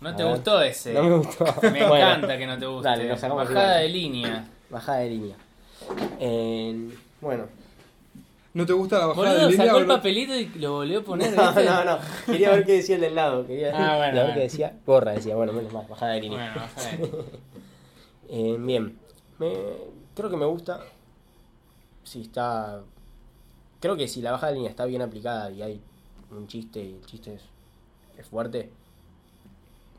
¿No 0.00 0.14
te 0.16 0.22
ver. 0.24 0.32
gustó 0.34 0.60
ese? 0.62 0.92
No 0.94 1.02
me 1.04 1.16
gustó. 1.18 1.44
Me 1.62 1.86
Bueno, 1.86 1.94
encanta 1.96 2.38
que 2.38 2.46
no 2.46 2.58
te 2.58 2.66
guste. 2.66 2.88
Dale, 2.88 3.08
lo 3.08 3.16
sacamos 3.16 3.48
Bajada 3.48 3.76
de 3.78 3.88
línea. 3.88 4.48
Bajada 4.70 4.98
de 4.98 5.10
línea. 5.10 5.36
En- 6.18 6.94
bueno. 7.20 7.46
¿No 8.56 8.64
te 8.64 8.72
gusta 8.72 8.98
la 8.98 9.06
bajada 9.08 9.26
Boludo, 9.28 9.44
de 9.46 9.50
línea? 9.52 9.66
sacó 9.66 9.78
el 9.78 9.86
papelito 9.86 10.34
y 10.34 10.46
lo 10.58 10.72
volvió 10.72 11.00
a 11.00 11.02
poner. 11.02 11.30
No, 11.36 11.46
¿viste? 11.48 11.64
no, 11.66 11.84
no. 11.84 11.98
Quería 12.24 12.50
ver 12.52 12.64
qué 12.64 12.72
decía 12.72 12.94
el 12.94 13.00
del 13.02 13.14
lado. 13.14 13.46
Quería 13.46 13.68
Ah, 13.74 13.96
bueno, 13.98 14.14
ver 14.14 14.22
bueno. 14.22 14.34
qué 14.34 14.40
decía. 14.40 14.78
Gorra 14.86 15.12
decía. 15.12 15.36
Bueno, 15.36 15.52
menos 15.52 15.72
mal. 15.74 15.86
Bajada 15.86 16.12
de 16.12 16.20
línea. 16.22 16.38
Bueno, 16.54 16.60
bajada 16.74 16.90
de 16.90 16.96
línea. 16.96 17.22
Eh, 18.28 18.56
bien. 18.58 18.98
Me- 19.38 19.52
creo 20.14 20.30
que 20.30 20.36
me 20.38 20.46
gusta. 20.46 20.80
Si 22.02 22.22
está. 22.22 22.80
Creo 23.78 23.94
que 23.96 24.08
si 24.08 24.22
la 24.22 24.32
bajada 24.32 24.52
de 24.52 24.54
línea 24.56 24.70
está 24.70 24.86
bien 24.86 25.02
aplicada 25.02 25.50
y 25.50 25.60
hay 25.62 25.80
un 26.30 26.48
chiste 26.48 26.80
y 26.82 26.94
el 26.94 27.04
chiste 27.06 27.34
es, 27.34 27.42
es 28.18 28.26
fuerte, 28.26 28.70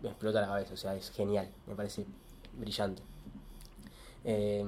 me 0.02 0.10
explota 0.10 0.42
la 0.42 0.48
cabeza. 0.48 0.74
O 0.74 0.78
sea, 0.78 0.96
es 0.96 1.12
genial. 1.12 1.48
Me 1.68 1.76
parece 1.76 2.06
brillante. 2.60 3.04
Eh, 4.26 4.66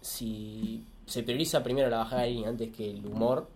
si 0.00 0.84
se 1.06 1.22
prioriza 1.22 1.62
primero 1.62 1.88
la 1.88 1.98
bajada 1.98 2.22
de 2.22 2.30
línea 2.30 2.48
antes 2.50 2.74
que 2.74 2.90
el 2.90 3.06
humor, 3.06 3.48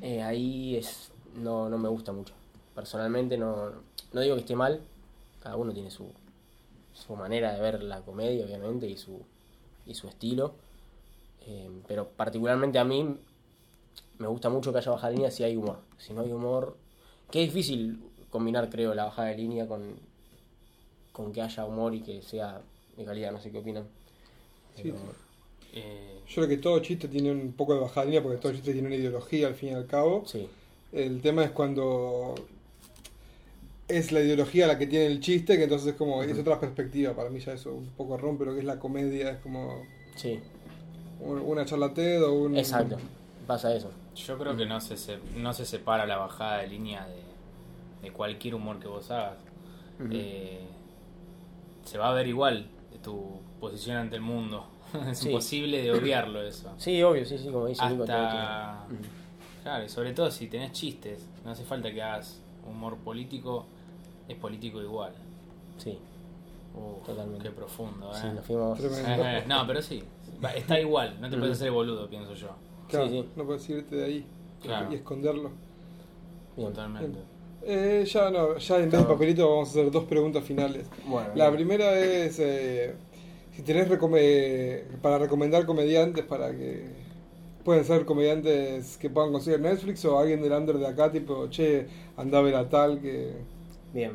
eh, 0.00 0.22
ahí 0.22 0.76
es 0.76 1.10
no, 1.36 1.68
no 1.68 1.78
me 1.78 1.88
gusta 1.88 2.12
mucho. 2.12 2.34
Personalmente 2.74 3.36
no, 3.36 3.70
no 4.12 4.20
digo 4.20 4.34
que 4.34 4.40
esté 4.40 4.56
mal, 4.56 4.80
cada 5.42 5.56
uno 5.56 5.72
tiene 5.72 5.90
su, 5.90 6.10
su 6.92 7.14
manera 7.16 7.52
de 7.54 7.60
ver 7.60 7.82
la 7.82 8.00
comedia, 8.00 8.44
obviamente, 8.44 8.88
y 8.88 8.96
su, 8.96 9.20
y 9.86 9.94
su 9.94 10.08
estilo. 10.08 10.54
Eh, 11.46 11.68
pero 11.86 12.08
particularmente 12.08 12.78
a 12.78 12.84
mí 12.84 13.16
me 14.18 14.26
gusta 14.26 14.48
mucho 14.48 14.72
que 14.72 14.78
haya 14.78 14.90
bajada 14.92 15.10
de 15.10 15.16
línea 15.16 15.30
si 15.30 15.44
hay 15.44 15.56
humor. 15.56 15.78
Si 15.98 16.12
no 16.12 16.22
hay 16.22 16.32
humor, 16.32 16.76
que 17.30 17.44
es 17.44 17.52
difícil 17.52 18.02
combinar, 18.30 18.70
creo, 18.70 18.94
la 18.94 19.04
bajada 19.04 19.28
de 19.28 19.36
línea 19.36 19.68
con, 19.68 19.96
con 21.12 21.32
que 21.32 21.42
haya 21.42 21.64
humor 21.66 21.94
y 21.94 22.00
que 22.00 22.22
sea 22.22 22.60
de 22.96 23.04
calidad, 23.04 23.32
no 23.32 23.40
sé 23.40 23.50
qué 23.50 23.58
opinan. 23.58 23.84
Sí. 24.76 24.82
Pero- 24.84 24.96
Eh, 25.74 26.20
Yo 26.28 26.34
creo 26.36 26.48
que 26.48 26.56
todo 26.56 26.78
chiste 26.80 27.08
tiene 27.08 27.30
un 27.32 27.52
poco 27.52 27.74
de 27.74 27.80
bajada 27.80 28.02
de 28.02 28.12
línea 28.12 28.22
porque 28.22 28.38
todo 28.38 28.52
chiste 28.52 28.72
tiene 28.72 28.86
una 28.88 28.96
ideología 28.96 29.46
al 29.48 29.54
fin 29.54 29.70
y 29.70 29.72
al 29.74 29.86
cabo. 29.86 30.22
sí, 30.26 30.48
El 30.92 31.20
tema 31.20 31.44
es 31.44 31.50
cuando 31.50 32.34
es 33.88 34.12
la 34.12 34.20
ideología 34.20 34.66
la 34.66 34.78
que 34.78 34.86
tiene 34.86 35.06
el 35.06 35.20
chiste, 35.20 35.56
que 35.58 35.64
entonces 35.64 35.88
es 35.88 35.94
como, 35.94 36.22
es 36.22 36.38
otra 36.38 36.58
perspectiva. 36.58 37.12
Para 37.14 37.28
mí 37.30 37.40
ya 37.40 37.52
eso 37.52 37.72
un 37.72 37.88
poco 37.90 38.16
rompe 38.16 38.44
lo 38.46 38.54
que 38.54 38.60
es 38.60 38.64
la 38.64 38.78
comedia, 38.78 39.30
es 39.30 39.38
como 39.40 39.82
sí, 40.16 40.40
un- 41.20 41.40
una 41.40 41.64
charla 41.66 41.92
TED 41.92 42.22
o 42.24 42.32
un... 42.32 42.56
exacto. 42.56 42.96
Pasa 43.46 43.74
eso. 43.74 43.90
yo 44.16 44.38
creo 44.38 44.56
que 44.56 44.64
no 44.64 44.80
se, 44.80 44.96
se- 44.96 45.18
no 45.36 45.52
se 45.52 45.66
separa 45.66 46.06
la 46.06 46.16
bajada 46.16 46.58
de 46.62 46.68
línea 46.68 47.06
de, 47.06 47.22
de 48.02 48.10
cualquier 48.12 48.54
humor 48.54 48.78
que 48.80 48.88
vos 48.88 49.10
hagas. 49.10 49.36
Eh, 50.10 50.60
se 51.84 51.98
va 51.98 52.10
a 52.10 52.14
ver 52.14 52.26
igual 52.26 52.66
de 52.90 52.98
tu 53.00 53.40
posición 53.60 53.96
ante 53.98 54.16
el 54.16 54.22
mundo. 54.22 54.66
es 55.10 55.18
Sí. 55.18 55.28
imposible 55.28 55.82
de 55.82 55.92
obviarlo 55.92 56.42
eso. 56.42 56.72
Sí, 56.78 57.02
obvio, 57.02 57.24
sí, 57.24 57.38
sí, 57.38 57.48
como 57.48 57.66
dice 57.66 57.84
Nico. 57.88 58.04
todo 58.04 58.16
Hasta... 58.16 58.84
tiene- 58.88 59.00
Ujú. 59.02 59.08
Claro, 59.62 59.84
y 59.84 59.88
sobre 59.88 60.12
todo 60.12 60.30
si 60.30 60.46
tenés 60.48 60.72
chistes, 60.72 61.26
no 61.44 61.50
hace 61.52 61.64
falta 61.64 61.90
que 61.92 62.02
hagas 62.02 62.40
humor 62.68 62.96
político, 62.98 63.64
es 64.28 64.36
político 64.36 64.80
igual. 64.82 65.12
Sí, 65.78 65.98
Uf, 66.76 67.06
Totalmente. 67.06 67.44
Qué 67.44 67.50
profundo, 67.50 68.10
¿eh? 68.12 68.18
sí, 68.20 68.26
nos 68.34 68.44
fuimos. 68.44 68.78
Tremendo. 68.78 69.24
Eh, 69.24 69.44
no, 69.46 69.64
pero 69.66 69.80
sí, 69.80 70.02
está 70.56 70.80
igual, 70.80 71.16
no 71.20 71.30
te 71.30 71.36
puedes 71.36 71.52
Ujú. 71.56 71.62
hacer 71.62 71.70
boludo, 71.70 72.08
pienso 72.10 72.34
yo. 72.34 72.48
Claro, 72.88 73.06
Sí, 73.08 73.12
sí. 73.22 73.28
no 73.36 73.44
puedes 73.44 73.68
irte 73.70 73.94
de 73.96 74.04
ahí 74.04 74.26
Claro. 74.60 74.92
y 74.92 74.96
esconderlo. 74.96 75.50
Bien. 76.56 76.68
Totalmente. 76.68 77.18
Eh, 77.62 78.04
ya 78.06 78.28
no, 78.30 78.58
ya 78.58 78.76
en 78.78 78.90
vez 78.90 79.00
de 79.00 79.06
papelito 79.06 79.48
vamos 79.48 79.68
a 79.68 79.70
hacer 79.70 79.90
dos 79.90 80.04
preguntas 80.04 80.44
finales. 80.44 80.86
Bueno, 81.06 81.28
La 81.34 81.44
bien. 81.48 81.54
primera 81.56 81.98
es 81.98 82.38
eh, 82.40 82.94
si 83.54 83.62
tenés 83.62 83.88
recome- 83.88 84.82
para 85.02 85.18
recomendar 85.18 85.64
comediantes 85.66 86.24
para 86.24 86.50
que 86.52 86.84
pueden 87.64 87.84
ser 87.84 88.04
comediantes 88.04 88.96
que 88.98 89.10
puedan 89.10 89.32
conseguir 89.32 89.60
Netflix 89.60 90.04
o 90.04 90.18
alguien 90.18 90.42
del 90.42 90.52
under 90.52 90.76
de 90.78 90.86
acá 90.86 91.10
tipo, 91.10 91.48
che, 91.48 91.86
anda 92.16 92.38
a 92.38 92.42
ver 92.42 92.54
a 92.56 92.68
tal 92.68 93.00
que 93.00 93.32
Bien. 93.92 94.12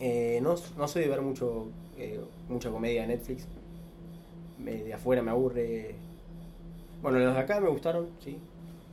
Eh, 0.00 0.38
no, 0.42 0.54
no 0.76 0.88
soy 0.88 1.02
de 1.02 1.08
ver 1.08 1.22
mucho 1.22 1.66
eh, 1.98 2.20
mucha 2.48 2.70
comedia 2.70 3.02
de 3.02 3.08
Netflix. 3.08 3.46
De 4.58 4.92
afuera 4.92 5.22
me 5.22 5.30
aburre. 5.30 5.94
Bueno, 7.02 7.18
los 7.18 7.34
de 7.34 7.40
acá 7.40 7.60
me 7.60 7.68
gustaron, 7.68 8.08
sí. 8.24 8.38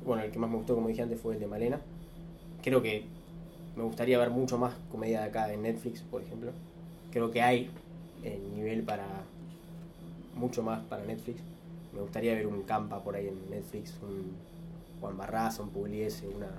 Bueno, 0.05 0.23
el 0.23 0.31
que 0.31 0.39
más 0.39 0.49
me 0.49 0.57
gustó, 0.57 0.75
como 0.75 0.87
dije 0.89 1.01
antes, 1.01 1.19
fue 1.19 1.35
el 1.35 1.39
de 1.39 1.47
Malena. 1.47 1.79
Creo 2.61 2.81
que 2.81 3.05
me 3.75 3.83
gustaría 3.83 4.17
ver 4.19 4.29
mucho 4.29 4.57
más 4.57 4.73
comedia 4.91 5.21
de 5.21 5.27
acá 5.27 5.51
en 5.53 5.61
Netflix, 5.63 6.01
por 6.01 6.21
ejemplo. 6.21 6.51
Creo 7.11 7.31
que 7.31 7.41
hay 7.41 7.69
el 8.23 8.53
nivel 8.55 8.83
para 8.83 9.05
mucho 10.35 10.63
más 10.63 10.83
para 10.85 11.03
Netflix. 11.03 11.41
Me 11.93 12.01
gustaría 12.01 12.33
ver 12.33 12.47
un 12.47 12.63
Campa 12.63 13.03
por 13.03 13.15
ahí 13.15 13.27
en 13.27 13.49
Netflix, 13.49 13.93
un 14.01 14.33
Juan 14.99 15.17
Barraza, 15.17 15.63
un 15.63 15.69
Pugliese, 15.69 16.27
una, 16.27 16.49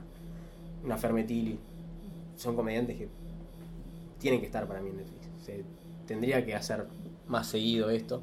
una 0.84 0.96
Fermetili. 0.96 1.58
Son 2.36 2.54
comediantes 2.54 2.96
que 2.96 3.08
tienen 4.18 4.40
que 4.40 4.46
estar 4.46 4.66
para 4.66 4.80
mí 4.80 4.90
en 4.90 4.98
Netflix. 4.98 5.26
Se 5.44 5.64
tendría 6.06 6.44
que 6.44 6.54
hacer 6.54 6.86
más 7.26 7.46
seguido 7.46 7.90
esto. 7.90 8.22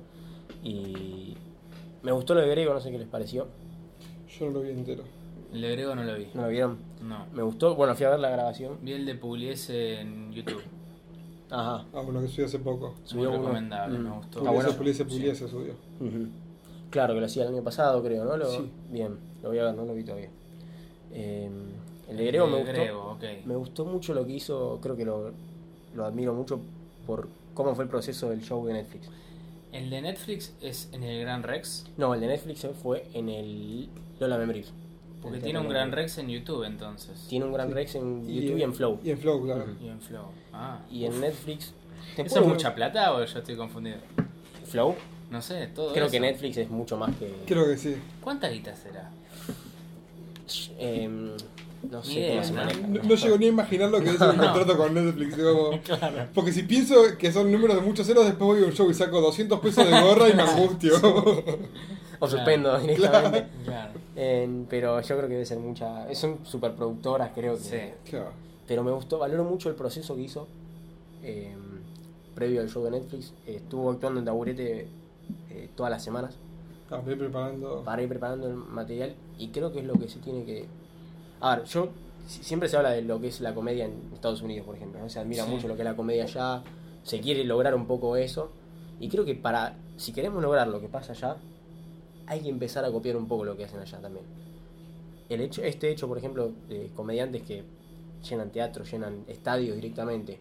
Y 0.64 1.36
me 2.04 2.12
gustó 2.12 2.34
lo 2.34 2.42
de 2.42 2.48
Grego, 2.48 2.74
no 2.74 2.80
sé 2.80 2.92
qué 2.92 2.98
les 2.98 3.08
pareció. 3.08 3.48
yo 4.40 4.46
no 4.46 4.52
lo 4.52 4.62
vi 4.62 4.70
entero. 4.70 5.04
El 5.54 5.62
de 5.62 5.72
Grego 5.72 5.96
no 5.96 6.04
lo 6.04 6.16
vi. 6.16 6.28
¿No 6.34 6.44
lo 6.44 6.48
vieron? 6.48 6.78
No. 7.02 7.26
Me 7.34 7.44
gustó, 7.44 7.76
bueno, 7.76 7.94
fui 7.96 8.06
a 8.06 8.12
ver 8.12 8.20
la 8.20 8.30
grabación. 8.30 8.78
Vi 8.82 8.94
el 8.94 9.06
de 9.06 9.16
Pugliese 9.16 10.00
en 10.00 10.32
YouTube. 10.32 10.62
Ajá. 11.52 11.86
Ah, 11.94 12.02
bueno, 12.02 12.22
que 12.22 12.28
subió 12.30 12.46
hace 12.46 12.60
poco. 12.60 12.96
Muy 12.98 13.08
Subió 13.08 13.30
uno. 13.30 13.40
recomendable, 13.40 14.00
Mm. 14.00 14.04
me 14.04 14.10
gustó. 14.12 14.40
Ah, 14.40 14.44
Puliese, 14.44 14.56
bueno. 14.64 14.78
Puliese, 14.78 15.04
Sí. 15.04 15.10
Puliese 15.10 15.48
subió. 15.48 15.74
Claro, 16.90 17.14
que 17.14 17.20
lo 17.20 17.26
hacía 17.26 17.44
el 17.44 17.50
año 17.54 17.64
pasado, 17.64 18.02
creo, 18.04 18.26
¿no? 18.26 18.38
Lo- 18.38 18.50
Sí. 18.52 18.70
Bien, 18.90 19.18
lo 19.44 19.50
voy 19.50 19.60
a 19.60 19.66
ver, 19.66 19.76
no 19.76 19.86
lo 19.86 19.94
vi 19.94 20.04
todavía. 20.04 20.30
Eh, 21.14 21.50
el 22.10 22.18
de 22.18 22.26
Grego 22.26 22.48
me 22.48 22.58
gustó. 22.58 22.72
Grego. 22.74 23.18
Me 23.46 23.56
gustó 23.56 23.86
mucho 23.86 24.14
lo 24.14 24.26
que 24.26 24.34
hizo, 24.34 24.80
creo 24.82 24.96
que 24.96 25.06
lo, 25.06 25.32
lo 25.96 26.06
admiro 26.06 26.34
mucho 26.34 26.60
por 27.06 27.28
cómo 27.54 27.76
fue 27.76 27.84
el 27.86 27.90
proceso 27.90 28.30
del 28.30 28.42
show 28.42 28.66
de 28.66 28.74
Netflix. 28.74 29.10
El 29.72 29.90
de 29.90 30.02
Netflix 30.02 30.54
es 30.62 30.90
en 30.92 31.04
el 31.04 31.22
Gran 31.22 31.44
Rex. 31.44 31.86
No, 31.98 32.14
el 32.14 32.20
de 32.22 32.28
Netflix 32.28 32.66
fue 32.82 33.08
en 33.14 33.30
el 33.30 33.90
Lola 34.20 34.38
Memories. 34.38 34.74
Porque 35.22 35.40
tiene 35.40 35.60
un 35.60 35.70
Gran. 35.70 35.92
Rex 35.92 36.18
en 36.18 36.30
YouTube 36.30 36.64
entonces. 36.64 37.26
Tiene 37.30 37.46
un 37.46 37.54
Gran 37.54 37.68
Sí. 37.70 37.74
Rex 37.74 37.96
en 37.96 38.28
YouTube 38.28 38.58
y, 38.58 38.64
en 38.64 38.74
Flow. 38.74 39.00
Y 39.04 39.10
en 39.12 39.18
Flow, 39.20 39.44
claro. 39.44 39.66
Y 39.82 39.88
en 39.88 40.02
Flow. 40.02 40.26
Ah. 40.54 40.80
Y 40.90 41.06
en 41.06 41.22
Netflix. 41.22 41.74
¿Te 42.16 42.24
¿Eso 42.24 42.40
es 42.42 42.48
mucha 42.48 42.74
plata 42.74 43.14
o 43.14 43.24
yo 43.24 43.40
estoy 43.40 43.56
confundido? 43.56 43.98
Flow? 44.66 44.96
No 45.30 45.42
sé, 45.42 45.68
todo 45.68 45.94
Creo 45.94 46.06
eso. 46.06 46.12
que 46.12 46.20
Netflix 46.20 46.58
es 46.58 46.70
mucho 46.70 46.98
más 46.98 47.16
que. 47.18 47.32
Creo 47.46 47.66
que 47.68 47.78
sí. 47.78 47.96
¿Cuánta 48.22 48.50
guita 48.50 48.76
será? 48.76 49.10
Em, 50.78 51.32
no 51.90 52.04
sé 52.04 52.14
idea, 52.14 52.32
cómo 52.34 52.44
se 52.44 52.52
¿no? 52.52 52.58
maneja. 52.58 52.80
No, 52.88 53.04
no 53.04 53.16
llego 53.16 53.38
ni 53.38 53.46
a 53.46 53.50
imaginar 53.50 53.90
lo 53.90 54.00
que 54.02 54.10
es 54.10 54.20
un 54.20 54.28
contrato 54.38 54.78
con 54.78 54.94
Netflix. 54.94 55.36
como- 55.38 55.80
Porque 56.34 56.52
si 56.52 56.64
pienso 56.64 56.96
que 57.18 57.32
son 57.32 57.52
números 57.52 57.78
de 57.78 57.82
muchos 57.84 58.06
ceros, 58.08 58.26
después 58.26 58.46
voy 58.48 58.64
a 58.64 58.66
un 58.68 58.74
show 58.74 58.90
y 58.90 58.94
saco 58.94 59.22
200 59.22 59.60
pesos 59.62 59.86
de 59.90 60.02
gorra 60.02 60.30
y 60.30 60.34
me 60.34 60.42
angustio. 60.44 60.92
O 62.22 62.28
suspendo 62.28 62.78
directamente. 62.80 63.48
Claro. 63.66 63.92
Pero 64.70 65.02
yo 65.02 65.16
creo 65.18 65.28
que 65.28 65.34
debe 65.34 65.46
ser 65.46 65.60
mucha. 65.60 66.14
Son 66.16 66.40
superproductoras, 66.46 67.32
creo 67.36 67.56
que. 67.58 67.60
Sí. 67.64 68.10
Claro. 68.10 68.32
Pero 68.68 68.84
me 68.84 68.92
gustó, 68.92 69.18
valoro 69.20 69.44
mucho 69.44 69.68
el 69.70 69.76
proceso 69.76 70.16
que 70.16 70.22
hizo 70.22 70.48
em, 71.24 71.58
previo 72.36 72.62
al 72.62 72.70
show 72.70 72.84
de 72.84 72.92
Netflix. 72.92 73.34
Estuvo 73.46 73.92
actuando 73.92 74.20
en 74.20 74.26
taburete 74.26 74.88
eh, 75.50 75.70
todas 75.76 75.90
las 75.92 76.04
semanas 76.04 76.36
Ah, 76.90 77.02
voy 77.04 77.16
preparando. 77.16 77.84
para 77.84 78.02
ir 78.02 78.10
preparando 78.10 78.48
el 78.48 78.56
material 78.56 79.14
y 79.38 79.50
creo 79.50 79.72
que 79.72 79.80
es 79.80 79.86
lo 79.86 79.94
que 79.94 80.08
se 80.10 80.20
tiene 80.20 80.44
que... 80.46 80.66
A 81.40 81.56
ver, 81.56 81.66
yo 81.66 81.90
si- 82.28 82.44
siempre 82.44 82.68
se 82.70 82.76
habla 82.78 82.92
de 82.92 83.02
lo 83.02 83.20
que 83.22 83.28
es 83.28 83.40
la 83.42 83.54
comedia 83.54 83.86
en 83.86 83.94
Estados 84.14 84.42
Unidos, 84.42 84.66
por 84.66 84.76
ejemplo, 84.76 85.00
¿no? 85.00 85.10
se 85.10 85.20
admira 85.20 85.46
Sí. 85.46 85.52
mucho 85.52 85.68
lo 85.70 85.76
que 85.76 85.82
es 85.82 85.86
la 85.86 85.96
comedia 85.96 86.24
allá, 86.26 86.64
se 87.04 87.20
quiere 87.22 87.44
lograr 87.46 87.76
un 87.76 87.88
poco 87.88 88.16
eso 88.18 88.52
y 89.00 89.08
creo 89.10 89.24
que 89.26 89.36
para, 89.36 89.76
si 89.98 90.12
queremos 90.12 90.42
lograr 90.44 90.68
lo 90.68 90.80
que 90.82 90.88
pasa 90.90 91.14
allá, 91.14 91.38
hay 92.32 92.40
que 92.40 92.48
empezar 92.48 92.86
a 92.86 92.92
copiar 92.92 93.18
un 93.18 93.28
poco 93.28 93.44
lo 93.44 93.58
que 93.58 93.66
hacen 93.66 93.82
allá 93.82 94.00
también. 94.00 94.24
El 95.28 95.42
hecho, 95.42 95.62
este 95.64 95.92
hecho, 95.92 96.08
por 96.08 96.18
ejemplo, 96.18 96.54
de 96.70 96.90
comediantes 96.96 97.44
que 97.44 97.66
llenan 98.28 98.52
teatro, 98.52 98.86
llenan 98.86 99.26
estadios 99.28 99.76
directamente 99.76 100.40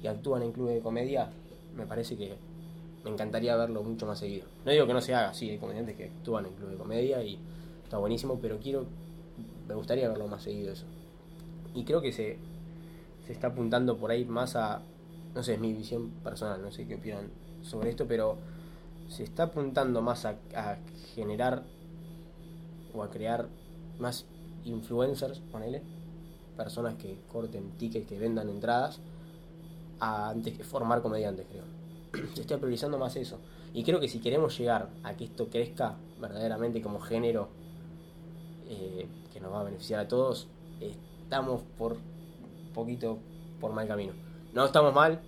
y 0.00 0.06
actúan 0.06 0.44
en 0.44 0.52
clubes 0.52 0.76
de 0.76 0.80
comedia, 0.80 1.30
me 1.76 1.84
parece 1.84 2.16
que 2.16 2.36
me 3.02 3.10
encantaría 3.10 3.56
verlo 3.56 3.82
mucho 3.82 4.06
más 4.06 4.20
seguido. 4.20 4.46
No 4.64 4.70
digo 4.70 4.86
que 4.86 4.92
no 4.92 5.00
se 5.00 5.16
haga 5.16 5.30
así, 5.30 5.50
hay 5.50 5.58
comediantes 5.58 5.96
que 5.96 6.04
actúan 6.04 6.46
en 6.46 6.52
clubes 6.52 6.74
de 6.74 6.78
comedia 6.78 7.24
y 7.24 7.36
está 7.82 7.98
buenísimo, 7.98 8.38
pero 8.40 8.60
quiero, 8.60 8.86
me 9.66 9.74
gustaría 9.74 10.08
verlo 10.08 10.28
más 10.28 10.44
seguido 10.44 10.72
eso. 10.72 10.86
Y 11.74 11.82
creo 11.82 12.00
que 12.00 12.12
se, 12.12 12.38
se 13.26 13.32
está 13.32 13.48
apuntando 13.48 13.96
por 13.96 14.12
ahí 14.12 14.24
más 14.24 14.54
a, 14.54 14.80
no 15.34 15.42
sé, 15.42 15.54
es 15.54 15.60
mi 15.60 15.72
visión 15.72 16.10
personal, 16.22 16.62
no 16.62 16.70
sé 16.70 16.86
qué 16.86 16.94
opinan 16.94 17.30
sobre 17.62 17.90
esto, 17.90 18.06
pero 18.06 18.38
se 19.08 19.24
está 19.24 19.44
apuntando 19.44 20.00
más 20.02 20.24
a, 20.24 20.36
generar 21.14 21.62
o 22.94 23.02
a 23.02 23.10
crear 23.10 23.48
más 23.98 24.26
influencers, 24.64 25.38
ponele, 25.50 25.82
personas 26.56 26.94
que 26.94 27.18
corten 27.30 27.70
tickets, 27.78 28.06
que 28.06 28.18
vendan 28.18 28.48
entradas, 28.48 29.00
a- 30.00 30.30
antes 30.30 30.56
que 30.56 30.64
formar 30.64 31.02
comediantes, 31.02 31.46
creo. 31.48 31.64
Se 32.34 32.42
está 32.42 32.58
priorizando 32.58 32.98
más 32.98 33.16
eso. 33.16 33.38
Y 33.74 33.84
creo 33.84 34.00
que 34.00 34.08
si 34.08 34.18
queremos 34.20 34.58
llegar 34.58 34.90
a 35.02 35.14
que 35.14 35.24
esto 35.24 35.48
crezca 35.48 35.96
verdaderamente 36.20 36.82
como 36.82 37.00
género 37.00 37.48
eh, 38.68 39.06
que 39.32 39.40
nos 39.40 39.52
va 39.52 39.60
a 39.60 39.64
beneficiar 39.64 40.00
a 40.00 40.08
todos, 40.08 40.46
estamos 40.80 41.62
por 41.78 41.96
poquito 42.74 43.18
por 43.60 43.72
mal 43.72 43.86
camino. 43.88 44.12
No 44.52 44.66
estamos 44.66 44.92
mal, 44.94 45.20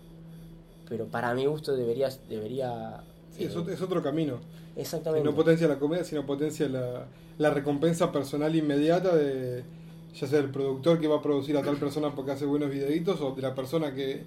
pero 0.89 1.07
para 1.07 1.33
mi 1.35 1.47
gusto 1.47 1.75
debería... 1.75 2.09
debería 2.29 3.03
Sí, 3.37 3.45
es, 3.45 3.55
es 3.55 3.81
otro 3.83 4.03
camino. 4.03 4.39
Exactamente. 4.77 5.25
no 5.29 5.35
potencia 5.37 5.69
la 5.69 5.79
comedia, 5.79 6.05
sino 6.05 6.27
potencia 6.27 6.69
la, 6.69 7.07
la 7.39 7.51
recompensa 7.51 8.11
personal 8.11 8.55
inmediata 8.57 9.15
de 9.15 9.63
ya 10.15 10.27
sea 10.27 10.39
el 10.41 10.51
productor 10.51 11.01
que 11.01 11.09
va 11.09 11.17
a 11.17 11.23
producir 11.23 11.57
a 11.57 11.63
tal 11.63 11.77
persona 11.77 12.15
porque 12.15 12.33
hace 12.33 12.45
buenos 12.45 12.71
videitos 12.71 13.21
o 13.21 13.33
de 13.35 13.43
la 13.43 13.55
persona 13.55 13.95
que, 13.95 14.23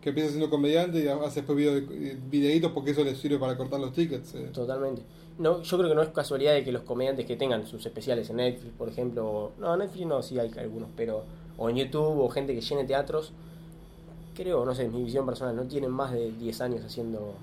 que 0.00 0.08
empieza 0.10 0.30
siendo 0.30 0.48
comediante 0.50 1.02
y 1.02 1.08
hace 1.08 1.40
después 1.40 1.56
video, 1.58 1.82
videitos 2.30 2.70
porque 2.72 2.92
eso 2.92 3.02
le 3.04 3.14
sirve 3.16 3.38
para 3.38 3.56
cortar 3.56 3.80
los 3.80 3.92
tickets. 3.92 4.34
eh. 4.34 4.50
Totalmente. 4.52 5.02
No, 5.38 5.62
yo 5.62 5.78
creo 5.78 5.88
que 5.88 5.94
no 5.96 6.02
es 6.02 6.08
casualidad 6.10 6.52
de 6.52 6.62
que 6.62 6.70
los 6.72 6.82
comediantes 6.82 7.26
que 7.26 7.36
tengan 7.36 7.66
sus 7.66 7.84
especiales 7.86 8.28
en 8.30 8.36
Netflix, 8.36 8.72
por 8.76 8.88
ejemplo, 8.88 9.26
o- 9.28 9.52
no, 9.58 9.76
Netflix 9.76 10.06
no, 10.06 10.22
sí 10.22 10.38
hay 10.38 10.50
algunos, 10.58 10.88
pero 10.96 11.24
o 11.58 11.68
en 11.70 11.76
YouTube 11.76 12.18
o 12.20 12.28
gente 12.28 12.54
que 12.54 12.60
llene 12.60 12.84
teatros, 12.84 13.32
creo, 14.34 14.64
no 14.64 14.74
sé, 14.74 14.88
mi 14.88 15.02
visión 15.02 15.26
personal, 15.26 15.54
no 15.56 15.62
tienen 15.64 15.90
más 15.90 16.12
de 16.12 16.32
10 16.32 16.60
años 16.60 16.84
haciendo 16.84 17.34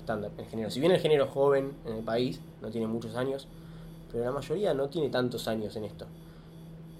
stand-up 0.00 0.32
en 0.38 0.46
género. 0.46 0.70
Si 0.70 0.80
bien 0.80 0.92
el 0.92 1.00
género 1.00 1.26
joven 1.26 1.72
en 1.86 1.94
el 1.96 2.04
país, 2.04 2.40
no 2.60 2.70
tiene 2.70 2.86
muchos 2.86 3.14
años, 3.16 3.46
pero 4.10 4.24
la 4.24 4.32
mayoría 4.32 4.74
no 4.74 4.88
tiene 4.88 5.08
tantos 5.08 5.46
años 5.48 5.76
en 5.76 5.84
esto. 5.84 6.06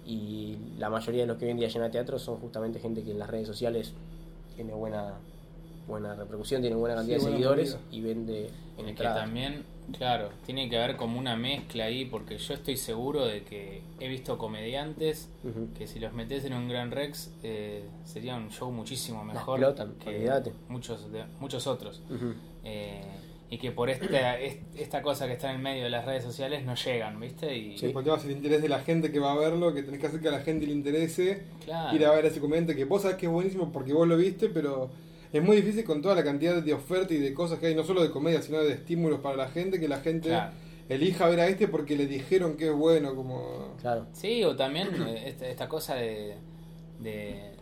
Y 0.07 0.57
la 0.79 0.91
mayoría 0.91 1.23
de 1.23 1.27
los 1.27 1.37
que 1.37 1.45
hoy 1.47 1.51
en 1.53 1.59
día 1.59 1.69
llena 1.69 1.91
teatros 1.91 2.23
son 2.23 2.37
justamente 2.39 2.81
gente 2.81 3.03
que 3.03 3.11
en 3.13 3.19
las 3.19 3.29
redes 3.31 3.47
sociales 3.47 3.93
tiene 4.55 4.73
buena 4.75 5.15
buena 5.87 6.15
repercusión, 6.15 6.61
tiene 6.61 6.77
buena 6.77 6.95
cantidad 6.95 7.19
Sí, 7.19 7.25
de 7.25 7.31
buena 7.31 7.37
seguidores 7.37 7.79
y 7.91 8.01
vende 8.01 8.51
en 8.79 8.89
Es 8.89 8.97
que 8.97 9.03
también, 9.03 9.65
claro, 9.97 10.31
tiene 10.47 10.69
que 10.71 10.77
haber 10.79 10.97
como 10.97 11.19
una 11.19 11.37
mezcla 11.37 11.85
ahí, 11.85 12.05
porque 12.05 12.39
yo 12.39 12.55
estoy 12.55 12.77
seguro 12.77 13.25
de 13.27 13.43
que 13.43 13.83
he 14.01 14.09
visto 14.09 14.39
comediantes 14.39 15.29
que 15.79 15.87
si 15.87 15.99
los 16.01 16.13
metes 16.13 16.45
en 16.45 16.55
un 16.55 16.69
Gran 16.69 16.91
Rex 16.91 17.33
eh, 17.43 17.85
sería 18.05 18.37
un 18.37 18.51
show 18.51 18.71
muchísimo 18.71 19.25
mejor 19.25 19.59
explotan, 19.61 19.95
que 20.05 20.11
muchos, 20.69 21.11
de- 21.13 21.25
muchos 21.41 21.67
otros. 21.67 22.03
Eh, 22.65 23.03
y 23.53 23.59
que 23.59 23.73
por 23.73 23.91
esta, 23.91 24.39
est- 24.39 24.63
esta 24.77 25.03
cosa 25.03 25.27
que 25.27 25.33
está 25.33 25.51
en 25.51 25.57
el 25.57 25.63
medio 25.63 25.83
de 25.85 25.91
las 25.91 26.05
redes 26.05 26.23
sociales 26.23 26.65
no 26.65 26.77
llegan, 26.77 27.19
¿viste? 27.19 27.57
Y 27.57 27.77
Sí, 27.79 27.89
porque 27.93 28.09
vas 28.11 28.25
el 28.25 28.31
interés 28.31 28.63
de 28.63 28.69
la 28.69 28.79
gente 28.81 29.11
que 29.11 29.19
va 29.19 29.33
a 29.33 29.37
verlo, 29.37 29.75
que 29.75 29.83
tenés 29.83 29.99
que 30.01 30.07
hacer 30.07 30.21
que 30.21 30.29
a 30.29 30.33
la 30.33 30.41
gente 30.41 30.67
le 30.67 30.73
interese 30.73 31.43
claro, 31.65 31.97
ir 31.97 32.07
a 32.07 32.13
ver 32.13 32.27
a 32.27 32.29
ese 32.29 32.39
comediante 32.39 32.77
que 32.77 32.85
vos 32.85 33.03
sabés 33.03 33.17
que 33.17 33.27
es 33.27 33.33
buenísimo 33.33 33.73
porque 33.73 33.93
vos 33.93 34.07
lo 34.07 34.17
viste, 34.17 34.51
pero 34.51 34.89
es 35.33 35.43
muy 35.43 35.57
difícil 35.57 35.85
con 35.85 36.03
toda 36.03 36.15
la 36.15 36.25
cantidad 36.25 36.63
de 36.63 36.73
oferta 36.75 37.15
y 37.15 37.19
de 37.19 37.33
cosas 37.35 37.59
que 37.59 37.67
hay, 37.69 37.75
no 37.75 37.85
solo 37.85 38.03
de 38.03 38.11
comedia, 38.11 38.43
sino 38.43 38.59
de 38.59 38.73
estímulos 38.73 39.21
para 39.21 39.37
la 39.37 39.49
gente, 39.49 39.79
que 39.79 39.89
la 39.89 40.01
gente 40.01 40.29
Claro. 40.31 40.53
elija 40.89 41.29
ver 41.29 41.41
a 41.41 41.47
este 41.49 41.69
porque 41.69 41.97
le 41.97 42.07
dijeron 42.07 42.57
que 42.57 42.67
es 42.69 42.75
bueno, 42.75 43.15
como... 43.15 43.77
Claro. 43.81 44.07
Sí, 44.13 44.43
o 44.45 44.57
también 44.57 44.89
eh, 45.07 45.25
esta, 45.29 45.49
esta 45.49 45.69
cosa 45.69 45.95
de, 45.95 46.35
de, 46.99 47.53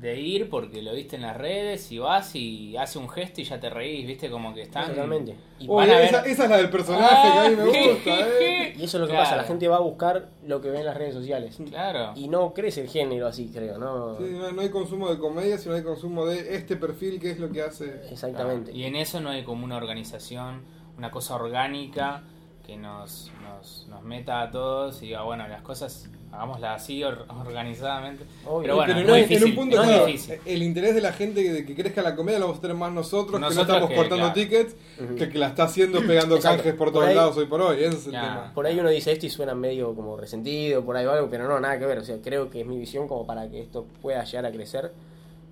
de 0.00 0.20
ir 0.20 0.50
porque 0.50 0.82
lo 0.82 0.92
viste 0.92 1.16
en 1.16 1.22
las 1.22 1.34
redes 1.36 1.90
y 1.90 1.98
vas 1.98 2.34
y 2.36 2.76
hace 2.76 2.98
un 2.98 3.08
gesto 3.08 3.40
y 3.40 3.44
ya 3.44 3.58
te 3.58 3.70
reís, 3.70 4.06
¿viste? 4.06 4.28
Como 4.28 4.52
que 4.52 4.60
están... 4.62 4.88
Totalmente. 4.90 5.34
Y, 5.58 5.64
Uy, 5.68 5.74
van 5.76 5.90
a 5.90 5.94
ver- 5.94 6.04
esa, 6.04 6.20
esa 6.26 6.44
es 6.44 6.50
la 6.50 6.56
del 6.58 6.68
personaje 6.68 7.32
que 7.32 7.38
a 7.38 7.48
mí 7.48 7.56
me 7.56 7.62
Ah, 7.62 7.92
gusta, 7.94 8.10
¿eh? 8.40 8.74
y 8.78 8.84
eso 8.84 8.98
es 8.98 9.00
lo 9.00 9.06
que 9.06 9.12
Claro. 9.12 9.24
pasa, 9.24 9.36
la 9.36 9.44
gente 9.44 9.68
va 9.68 9.76
a 9.76 9.80
buscar 9.80 10.28
lo 10.46 10.60
que 10.60 10.68
ve 10.68 10.80
en 10.80 10.84
las 10.86 10.96
redes 10.98 11.14
sociales. 11.14 11.56
Claro. 11.70 12.12
Y 12.14 12.28
no 12.28 12.52
crece 12.52 12.82
el 12.82 12.88
género 12.90 13.26
así, 13.26 13.50
creo, 13.50 13.78
¿no? 13.78 14.18
Sí, 14.18 14.24
no, 14.32 14.52
no 14.52 14.60
hay 14.60 14.68
consumo 14.68 15.08
de 15.08 15.18
comedia, 15.18 15.56
sino 15.56 15.74
hay 15.74 15.82
consumo 15.82 16.26
de 16.26 16.56
este 16.56 16.76
perfil 16.76 17.18
que 17.18 17.30
es 17.30 17.38
lo 17.38 17.50
que 17.50 17.62
hace... 17.62 18.02
Exactamente. 18.10 18.72
Y 18.72 18.84
en 18.84 18.96
eso 18.96 19.20
no 19.20 19.30
hay 19.30 19.44
como 19.44 19.64
una 19.64 19.78
organización, 19.78 20.62
una 20.98 21.10
cosa 21.10 21.36
orgánica 21.36 22.22
que 22.66 22.76
nos, 22.76 23.32
nos, 23.42 23.86
nos 23.88 24.02
meta 24.02 24.42
a 24.42 24.50
todos 24.50 25.02
y 25.02 25.06
diga, 25.06 25.22
bueno, 25.22 25.48
las 25.48 25.62
cosas 25.62 26.10
hagámoslas 26.36 26.82
así 26.82 27.02
or- 27.02 27.24
organizadamente. 27.28 28.24
Obvio. 28.44 28.62
Pero 28.62 28.76
bueno, 28.76 28.86
Pero 28.94 29.00
es 29.00 29.06
no, 29.06 29.12
muy 29.12 29.22
en- 29.22 29.28
difícil. 29.28 29.42
en 29.44 29.50
un 29.50 29.56
punto, 29.56 29.74
es 29.76 29.80
muy 29.82 29.88
claro, 29.92 30.06
difícil. 30.06 30.38
el 30.44 30.62
interés 30.62 30.94
de 30.94 31.00
la 31.00 31.12
gente 31.12 31.52
de 31.52 31.66
que 31.66 31.74
crezca 31.74 32.02
la 32.02 32.14
comedia 32.14 32.38
lo 32.38 32.44
vamos 32.46 32.58
a 32.58 32.60
tener 32.62 32.76
más 32.76 32.92
nosotros, 32.92 33.32
que 33.32 33.40
no 33.40 33.48
Nosotros 33.48 33.66
estamos 33.68 33.88
que, 33.90 33.96
cortando 33.96 34.24
claro. 34.32 34.34
tickets, 34.34 34.76
que, 35.18 35.28
que 35.30 35.38
la 35.38 35.48
está 35.48 35.64
haciendo 35.64 36.00
pegando 36.06 36.36
Exacto. 36.36 36.58
canjes 36.58 36.74
por 36.74 36.86
Por 36.88 36.92
todos 36.94 37.06
ahí- 37.08 37.14
lados 37.14 37.36
hoy 37.36 37.46
por 37.46 37.60
hoy, 37.62 37.78
ese 37.82 37.96
es 37.96 38.04
el 38.06 38.12
tema. 38.12 38.52
Por 38.54 38.66
ahí 38.66 38.78
uno 38.78 38.90
dice 38.90 39.12
esto 39.12 39.26
y 39.26 39.30
suena 39.30 39.54
medio 39.54 39.94
como 39.94 40.16
resentido, 40.16 40.84
por 40.84 40.96
ahí 40.96 41.06
o 41.06 41.10
algo, 41.10 41.28
pero 41.30 41.48
no, 41.48 41.58
nada 41.58 41.78
que 41.78 41.86
ver. 41.86 41.98
O 41.98 42.04
sea, 42.04 42.18
creo 42.22 42.50
que 42.50 42.60
es 42.60 42.66
mi 42.66 42.78
visión 42.78 43.08
como 43.08 43.26
para 43.26 43.48
que 43.50 43.60
esto 43.62 43.86
pueda 44.02 44.22
llegar 44.24 44.46
a 44.46 44.52
crecer. 44.52 44.92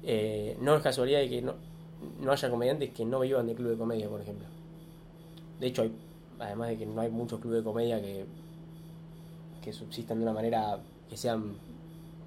Eh, 0.02 0.56
no 0.60 0.76
es 0.76 0.82
casualidad 0.82 1.20
de 1.20 1.28
que 1.30 1.40
no, 1.42 1.54
no 2.20 2.30
haya 2.32 2.50
comediantes 2.50 2.90
que 2.90 3.04
no 3.06 3.20
vivan 3.20 3.46
de 3.46 3.54
club 3.54 3.70
de 3.70 3.78
comedia, 3.78 4.08
por 4.08 4.20
ejemplo. 4.20 4.46
De 5.60 5.66
hecho, 5.68 5.82
hay, 5.82 5.92
además 6.38 6.68
de 6.68 6.76
que 6.76 6.84
no 6.86 7.00
hay 7.00 7.10
muchos 7.10 7.40
clubes 7.40 7.60
de 7.60 7.64
comedia 7.64 8.00
que, 8.02 8.26
que 9.64 9.72
subsistan 9.72 10.18
de 10.18 10.24
una 10.24 10.32
manera 10.34 10.78
que 11.08 11.16
sean 11.16 11.54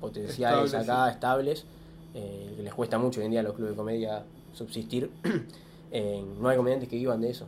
potenciales 0.02 0.66
Estables, 0.66 0.90
acá, 0.90 1.10
estables, 1.12 1.66
eh, 2.14 2.54
que 2.58 2.64
les 2.64 2.74
cuesta 2.74 2.98
mucho 2.98 3.20
hoy 3.20 3.26
en 3.28 3.32
día 3.32 3.40
a 3.42 3.44
los 3.44 3.54
clubes 3.54 3.72
de 3.74 3.78
comedia 3.78 4.24
subsistir. 4.54 5.12
Eh, 5.90 6.22
no 6.42 6.50
hay 6.50 6.58
comediantes 6.58 6.90
que 6.90 6.98
vivan 6.98 7.22
de 7.22 7.30
eso. 7.30 7.48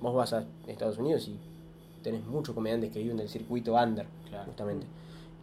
Vos 0.00 0.12
vas 0.12 0.32
a 0.32 0.42
Estados 0.66 0.98
Unidos 0.98 1.28
y 1.28 1.38
tenés 2.02 2.24
muchos 2.26 2.52
comediantes 2.52 2.90
que 2.90 2.98
viven 2.98 3.16
del 3.16 3.28
circuito 3.28 3.74
under, 3.76 4.04
Claro. 4.28 4.46
justamente. 4.46 4.84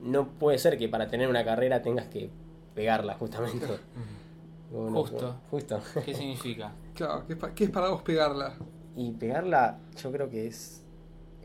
No 0.04 0.28
puede 0.28 0.58
ser 0.58 0.78
que 0.78 0.90
para 0.90 1.08
tener 1.08 1.30
una 1.30 1.46
carrera 1.46 1.82
tengas 1.82 2.08
que 2.08 2.30
pegarla, 2.76 3.14
justamente. 3.14 3.66
Bueno, 4.70 4.98
Justo. 5.00 5.36
Justo. 5.50 5.80
¿Qué 6.04 6.14
significa? 6.14 6.74
Claro, 6.94 7.24
¿qué 7.26 7.38
qué 7.56 7.64
es 7.64 7.70
para 7.70 7.88
vos 7.90 8.02
pegarla? 8.02 8.56
Y 8.98 9.12
pegarla, 9.12 9.78
yo 10.04 10.12
creo 10.12 10.30
que 10.30 10.48
es. 10.48 10.84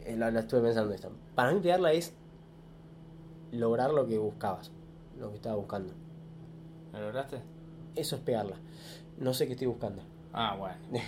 eh, 0.04 0.16
La, 0.16 0.32
la 0.32 0.40
estuve 0.40 0.62
pensando 0.62 0.92
esta. 0.92 1.08
Para 1.36 1.52
mí, 1.52 1.60
pegarla 1.60 1.92
es 1.92 2.12
lograr 3.52 3.92
lo 3.92 4.06
que 4.06 4.18
buscabas, 4.18 4.70
lo 5.18 5.30
que 5.30 5.36
estaba 5.36 5.56
buscando. 5.56 5.92
¿Lo 6.92 7.00
lograste? 7.00 7.40
Eso 7.94 8.16
es 8.16 8.22
pegarla. 8.22 8.56
No 9.18 9.34
sé 9.34 9.46
qué 9.46 9.52
estoy 9.52 9.66
buscando. 9.66 10.02
Ah, 10.32 10.56
bueno. 10.58 10.76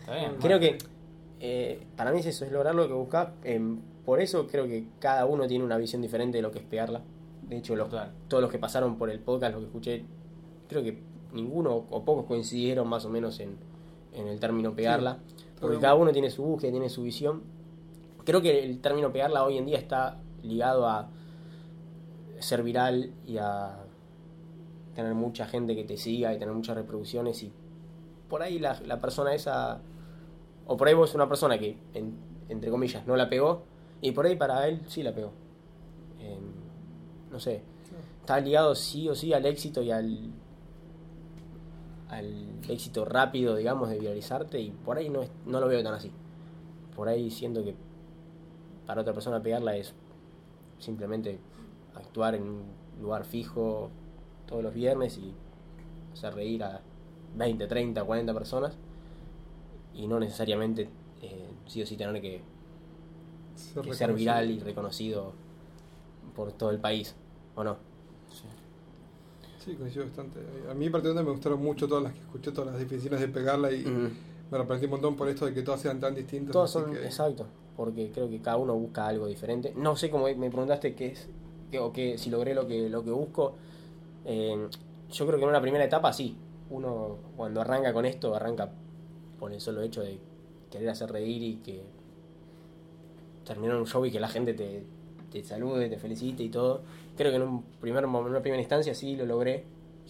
Está 0.00 0.14
bien. 0.14 0.36
Creo 0.40 0.58
que 0.58 0.78
eh, 1.40 1.86
para 1.96 2.12
mí 2.12 2.20
es 2.20 2.26
eso, 2.26 2.44
es 2.44 2.52
lograr 2.52 2.74
lo 2.74 2.86
que 2.86 2.94
buscas. 2.94 3.28
Em, 3.44 3.80
por 4.04 4.20
eso 4.20 4.46
creo 4.46 4.66
que 4.66 4.86
cada 4.98 5.26
uno 5.26 5.46
tiene 5.46 5.64
una 5.64 5.76
visión 5.76 6.02
diferente 6.02 6.38
de 6.38 6.42
lo 6.42 6.50
que 6.50 6.58
es 6.58 6.64
pegarla. 6.64 7.02
De 7.42 7.56
hecho, 7.56 7.76
los, 7.76 7.88
todos 8.28 8.42
los 8.42 8.50
que 8.50 8.58
pasaron 8.58 8.96
por 8.96 9.10
el 9.10 9.20
podcast, 9.20 9.52
los 9.52 9.62
que 9.62 9.66
escuché, 9.66 10.04
creo 10.68 10.82
que 10.82 10.98
ninguno 11.32 11.84
o 11.90 12.04
pocos 12.04 12.26
coincidieron 12.26 12.88
más 12.88 13.04
o 13.04 13.10
menos 13.10 13.40
en, 13.40 13.56
en 14.12 14.28
el 14.28 14.40
término 14.40 14.74
pegarla. 14.74 15.18
porque 15.60 15.78
cada 15.78 15.94
uno 15.94 16.12
tiene 16.12 16.30
su 16.30 16.42
búsqueda, 16.42 16.70
tiene 16.70 16.88
su 16.88 17.02
visión. 17.02 17.42
Creo 18.24 18.42
que 18.42 18.64
el 18.64 18.80
término 18.80 19.12
pegarla 19.12 19.44
hoy 19.44 19.58
en 19.58 19.66
día 19.66 19.78
está 19.78 20.18
ligado 20.42 20.86
a 20.86 21.08
ser 22.40 22.62
viral 22.62 23.12
y 23.26 23.38
a 23.38 23.78
tener 24.94 25.14
mucha 25.14 25.46
gente 25.46 25.74
que 25.76 25.84
te 25.84 25.96
siga 25.96 26.32
y 26.34 26.38
tener 26.38 26.54
muchas 26.54 26.76
reproducciones 26.76 27.42
y 27.42 27.52
por 28.28 28.42
ahí 28.42 28.58
la, 28.58 28.80
la 28.86 29.00
persona 29.00 29.32
esa 29.34 29.80
o 30.66 30.76
por 30.76 30.88
ahí 30.88 30.94
vos 30.94 31.14
una 31.14 31.28
persona 31.28 31.58
que 31.58 31.78
en- 31.94 32.16
entre 32.48 32.70
comillas 32.70 33.06
no 33.06 33.16
la 33.16 33.28
pegó 33.28 33.62
y 34.00 34.12
por 34.12 34.26
ahí 34.26 34.36
para 34.36 34.66
él 34.68 34.80
sí 34.88 35.02
la 35.02 35.14
pegó. 35.14 35.30
Em, 36.20 36.40
no 37.30 37.38
sé 37.40 37.62
está 38.20 38.40
ligado 38.40 38.74
sí 38.74 39.08
o 39.08 39.14
sí 39.14 39.32
al 39.32 39.46
éxito 39.46 39.82
y 39.82 39.90
al 39.90 40.30
al 42.08 42.48
éxito 42.68 43.04
rápido 43.04 43.54
digamos 43.56 43.90
de 43.90 43.98
viralizarte 43.98 44.60
y 44.60 44.70
por 44.70 44.96
ahí 44.96 45.08
no, 45.10 45.22
es- 45.22 45.30
no 45.46 45.60
lo 45.60 45.68
veo 45.68 45.82
tan 45.82 45.94
así. 45.94 46.10
Por 46.96 47.08
ahí 47.08 47.30
siento 47.30 47.62
que 47.62 47.74
para 48.86 49.02
otra 49.02 49.12
persona 49.12 49.42
pegarla 49.42 49.76
es 49.76 49.94
simplemente 50.78 51.38
actuar 51.94 52.34
en 52.34 52.42
un 52.42 52.62
lugar 53.00 53.24
fijo 53.24 53.90
todos 54.46 54.62
los 54.62 54.74
viernes 54.74 55.18
y 55.18 55.32
hacer 56.12 56.34
reír 56.34 56.62
a 56.64 56.80
20, 57.36 57.66
30, 57.66 58.02
40 58.04 58.34
personas 58.34 58.76
y 59.94 60.06
no 60.06 60.18
necesariamente 60.20 60.88
eh, 61.22 61.48
sí 61.66 61.82
o 61.82 61.86
sí 61.86 61.96
tener 61.96 62.20
que, 62.22 62.40
Ser 63.54 63.82
que 63.82 63.92
ser 63.94 64.08
reconocido. 64.08 64.16
viral 64.16 64.50
y 64.50 64.60
reconocido 64.60 65.32
por 66.36 66.52
todo 66.52 66.70
el 66.70 66.78
país, 66.78 67.14
¿o 67.56 67.64
no? 67.64 67.76
Sí, 69.64 69.74
coincido 69.74 70.04
bastante. 70.06 70.38
A 70.70 70.74
mí 70.74 70.88
particularmente 70.88 71.24
me 71.24 71.32
gustaron 71.32 71.62
mucho 71.62 71.88
todas 71.88 72.04
las 72.04 72.12
que 72.14 72.20
escuché, 72.20 72.52
todas 72.52 72.70
las 72.72 72.78
definiciones 72.80 73.20
de 73.20 73.28
pegarla 73.28 73.70
y 73.72 73.84
me 73.84 74.56
arrepentí 74.56 74.84
un 74.86 74.92
montón 74.92 75.16
por 75.16 75.28
esto 75.28 75.44
de 75.46 75.52
que 75.52 75.62
todas 75.62 75.80
sean 75.80 76.00
tan 76.00 76.14
distintas. 76.14 76.52
Todos 76.52 76.74
así 76.76 76.84
son 76.84 76.94
que- 76.94 77.04
exacto, 77.04 77.46
porque 77.76 78.10
creo 78.12 78.30
que 78.30 78.40
cada 78.40 78.56
uno 78.56 78.74
busca 78.76 79.06
algo 79.06 79.26
diferente. 79.26 79.74
No 79.76 79.96
sé 79.96 80.10
cómo 80.10 80.24
me 80.24 80.48
preguntaste 80.50 80.94
qué 80.94 81.08
es, 81.08 81.28
o 81.80 81.92
qué, 81.92 82.16
si 82.18 82.30
logré 82.30 82.54
lo 82.54 82.66
que, 82.66 82.88
lo 82.88 83.04
que 83.04 83.10
busco. 83.10 83.54
Eh, 84.24 84.68
yo 85.10 85.26
creo 85.26 85.38
que 85.38 85.44
en 85.44 85.50
una 85.50 85.60
primera 85.60 85.84
etapa 85.84 86.12
sí. 86.12 86.36
Uno 86.70 87.16
cuando 87.36 87.60
arranca 87.60 87.92
con 87.92 88.04
esto, 88.04 88.34
arranca 88.34 88.70
por 89.38 89.52
el 89.52 89.60
solo 89.60 89.82
hecho 89.82 90.02
de 90.02 90.18
querer 90.70 90.90
hacer 90.90 91.10
reír 91.10 91.42
y 91.42 91.56
que 91.56 91.82
terminar 93.44 93.76
un 93.76 93.86
show 93.86 94.04
y 94.04 94.10
que 94.10 94.20
la 94.20 94.28
gente 94.28 94.52
te, 94.52 94.84
te 95.32 95.42
salude, 95.42 95.88
te 95.88 95.98
felicite 95.98 96.42
y 96.42 96.48
todo. 96.50 96.82
Creo 97.16 97.30
que 97.30 97.36
en 97.36 97.42
un 97.42 97.62
primer 97.80 98.04
una 98.04 98.40
primera 98.40 98.60
instancia 98.60 98.94
sí 98.94 99.16
lo 99.16 99.26
logré, 99.26 99.64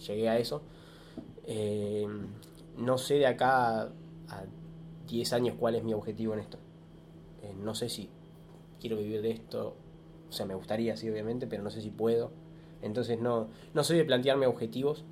llegué 0.05 0.29
a 0.29 0.37
eso. 0.37 0.61
Eh, 1.45 2.07
no 2.77 2.97
sé 2.97 3.15
de 3.15 3.27
acá 3.27 3.83
a 3.83 4.43
10 5.07 5.33
años 5.33 5.55
cuál 5.59 5.75
es 5.75 5.83
mi 5.83 5.93
objetivo 5.93 6.33
en 6.33 6.39
esto. 6.39 6.57
Eh, 7.41 7.53
no 7.63 7.73
sé 7.73 7.89
si 7.89 8.09
quiero 8.79 8.97
vivir 8.97 9.21
de 9.21 9.31
esto, 9.31 9.75
o 10.29 10.31
sea, 10.31 10.45
me 10.45 10.55
gustaría, 10.55 10.95
sí, 10.95 11.09
obviamente, 11.09 11.47
pero 11.47 11.63
no 11.63 11.69
sé 11.69 11.81
si 11.81 11.89
puedo. 11.89 12.31
Entonces 12.81 13.19
no, 13.19 13.49
no 13.73 13.83
soy 13.83 13.97
de 13.97 14.05
plantearme 14.05 14.47
objetivos, 14.47 15.03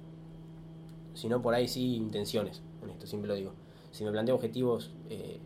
sino 1.13 1.41
por 1.41 1.53
ahí 1.53 1.68
sí 1.68 1.95
intenciones, 1.95 2.61
en 2.84 2.91
esto 2.91 3.07
siempre 3.07 3.28
lo 3.28 3.36
digo. 3.36 3.53
Si 3.91 4.03
me 4.03 4.11
planteo 4.11 4.36
objetivos, 4.36 4.91
eh, 5.09 5.39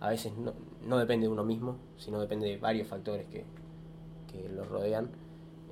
a 0.00 0.10
veces 0.10 0.36
no, 0.36 0.52
no 0.86 0.98
depende 0.98 1.26
de 1.26 1.32
uno 1.32 1.44
mismo, 1.44 1.78
sino 1.96 2.20
depende 2.20 2.46
de 2.46 2.58
varios 2.58 2.86
factores 2.86 3.26
que, 3.26 3.44
que 4.30 4.48
los 4.50 4.68
rodean. 4.68 5.10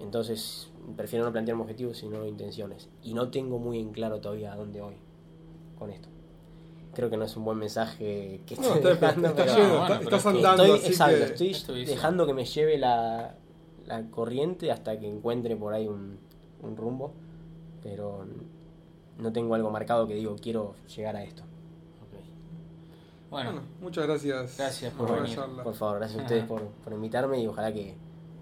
Entonces, 0.00 0.70
prefiero 0.96 1.24
no 1.24 1.32
plantearme 1.32 1.62
objetivos, 1.62 1.98
sino 1.98 2.26
intenciones. 2.26 2.88
Y 3.02 3.14
no 3.14 3.30
tengo 3.30 3.58
muy 3.58 3.78
en 3.78 3.92
claro 3.92 4.20
todavía 4.20 4.52
a 4.52 4.56
dónde 4.56 4.80
voy 4.80 4.96
con 5.78 5.90
esto. 5.90 6.08
Creo 6.94 7.08
que 7.08 7.16
no 7.16 7.24
es 7.24 7.36
un 7.36 7.44
buen 7.44 7.56
mensaje 7.58 8.40
que 8.46 8.54
No, 8.56 8.62
estoy 8.74 8.92
está, 8.92 9.06
dejando, 9.06 9.28
está 9.28 9.44
pero- 9.44 9.56
lleno, 9.56 9.68
bueno, 9.68 9.82
está- 9.84 9.98
pero 10.04 10.16
estás 10.16 10.26
andando, 10.26 10.62
estoy, 10.64 10.78
así 10.78 10.86
exacto, 10.88 11.34
que... 11.38 11.50
estoy 11.50 11.84
dejando 11.86 12.26
que 12.26 12.34
me 12.34 12.44
lleve 12.44 12.78
la, 12.78 13.34
la 13.86 14.02
corriente 14.10 14.70
hasta 14.70 14.98
que 14.98 15.08
encuentre 15.08 15.56
por 15.56 15.72
ahí 15.72 15.86
un, 15.88 16.18
un 16.62 16.76
rumbo, 16.76 17.12
pero 17.82 18.26
no 19.18 19.32
tengo 19.32 19.54
algo 19.54 19.70
marcado 19.70 20.06
que 20.06 20.14
digo 20.14 20.36
quiero 20.40 20.74
llegar 20.94 21.16
a 21.16 21.22
esto. 21.24 21.42
Bueno, 23.30 23.52
Bueno, 23.52 23.66
muchas 23.80 24.06
gracias. 24.06 24.58
Gracias 24.58 24.92
por 24.92 25.10
venir. 25.14 25.34
charla. 25.34 25.62
Por 25.64 25.74
favor, 25.74 25.96
gracias 25.98 26.20
a 26.20 26.22
ustedes 26.24 26.44
por, 26.44 26.60
por 26.62 26.92
invitarme 26.92 27.40
y 27.40 27.46
ojalá 27.46 27.72
que, 27.72 27.94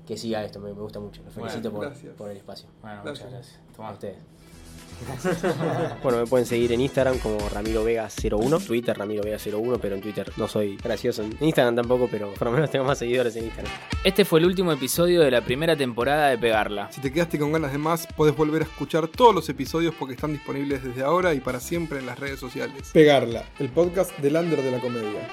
que 0.04 0.16
siga 0.16 0.44
esto, 0.44 0.58
me, 0.58 0.74
me 0.74 0.80
gusta 0.80 0.98
mucho. 0.98 1.22
Los 1.22 1.32
Bueno, 1.36 1.48
felicito 1.50 1.70
por, 1.72 1.92
por 2.16 2.30
el 2.30 2.36
espacio. 2.38 2.68
bueno, 2.82 3.00
Gracias. 3.04 3.28
muchas 3.28 3.32
gracias. 3.32 3.60
A 3.78 3.92
ustedes. 3.92 4.16
Bueno, 6.02 6.18
me 6.18 6.26
pueden 6.26 6.46
seguir 6.46 6.72
en 6.72 6.80
Instagram 6.80 7.18
como 7.18 7.48
Ramiro 7.48 7.84
Vega 7.84 8.08
01, 8.08 8.60
Twitter 8.60 8.96
Ramiro 8.96 9.22
Vega 9.22 9.38
01, 9.38 9.78
pero 9.78 9.94
en 9.94 10.00
Twitter 10.00 10.32
no 10.36 10.48
soy 10.48 10.76
gracioso. 10.76 11.22
En 11.22 11.36
Instagram 11.40 11.76
tampoco, 11.76 12.08
pero 12.10 12.32
por 12.34 12.48
lo 12.48 12.52
menos 12.52 12.70
tengo 12.70 12.84
más 12.84 12.98
seguidores 12.98 13.36
en 13.36 13.44
Instagram. 13.44 13.72
Este 14.04 14.24
fue 14.24 14.40
el 14.40 14.46
último 14.46 14.72
episodio 14.72 15.20
de 15.20 15.30
la 15.30 15.42
primera 15.42 15.76
temporada 15.76 16.28
de 16.28 16.38
Pegarla. 16.38 16.90
Si 16.92 17.00
te 17.00 17.12
quedaste 17.12 17.38
con 17.38 17.52
ganas 17.52 17.72
de 17.72 17.78
más, 17.78 18.06
podés 18.06 18.36
volver 18.36 18.62
a 18.62 18.64
escuchar 18.64 19.08
todos 19.08 19.34
los 19.34 19.48
episodios 19.48 19.94
porque 19.98 20.14
están 20.14 20.32
disponibles 20.32 20.82
desde 20.82 21.02
ahora 21.02 21.34
y 21.34 21.40
para 21.40 21.60
siempre 21.60 21.98
en 21.98 22.06
las 22.06 22.18
redes 22.18 22.38
sociales. 22.38 22.90
Pegarla, 22.92 23.44
el 23.58 23.68
podcast 23.68 24.16
del 24.18 24.36
under 24.36 24.62
de 24.62 24.70
la 24.70 24.80
comedia. 24.80 25.28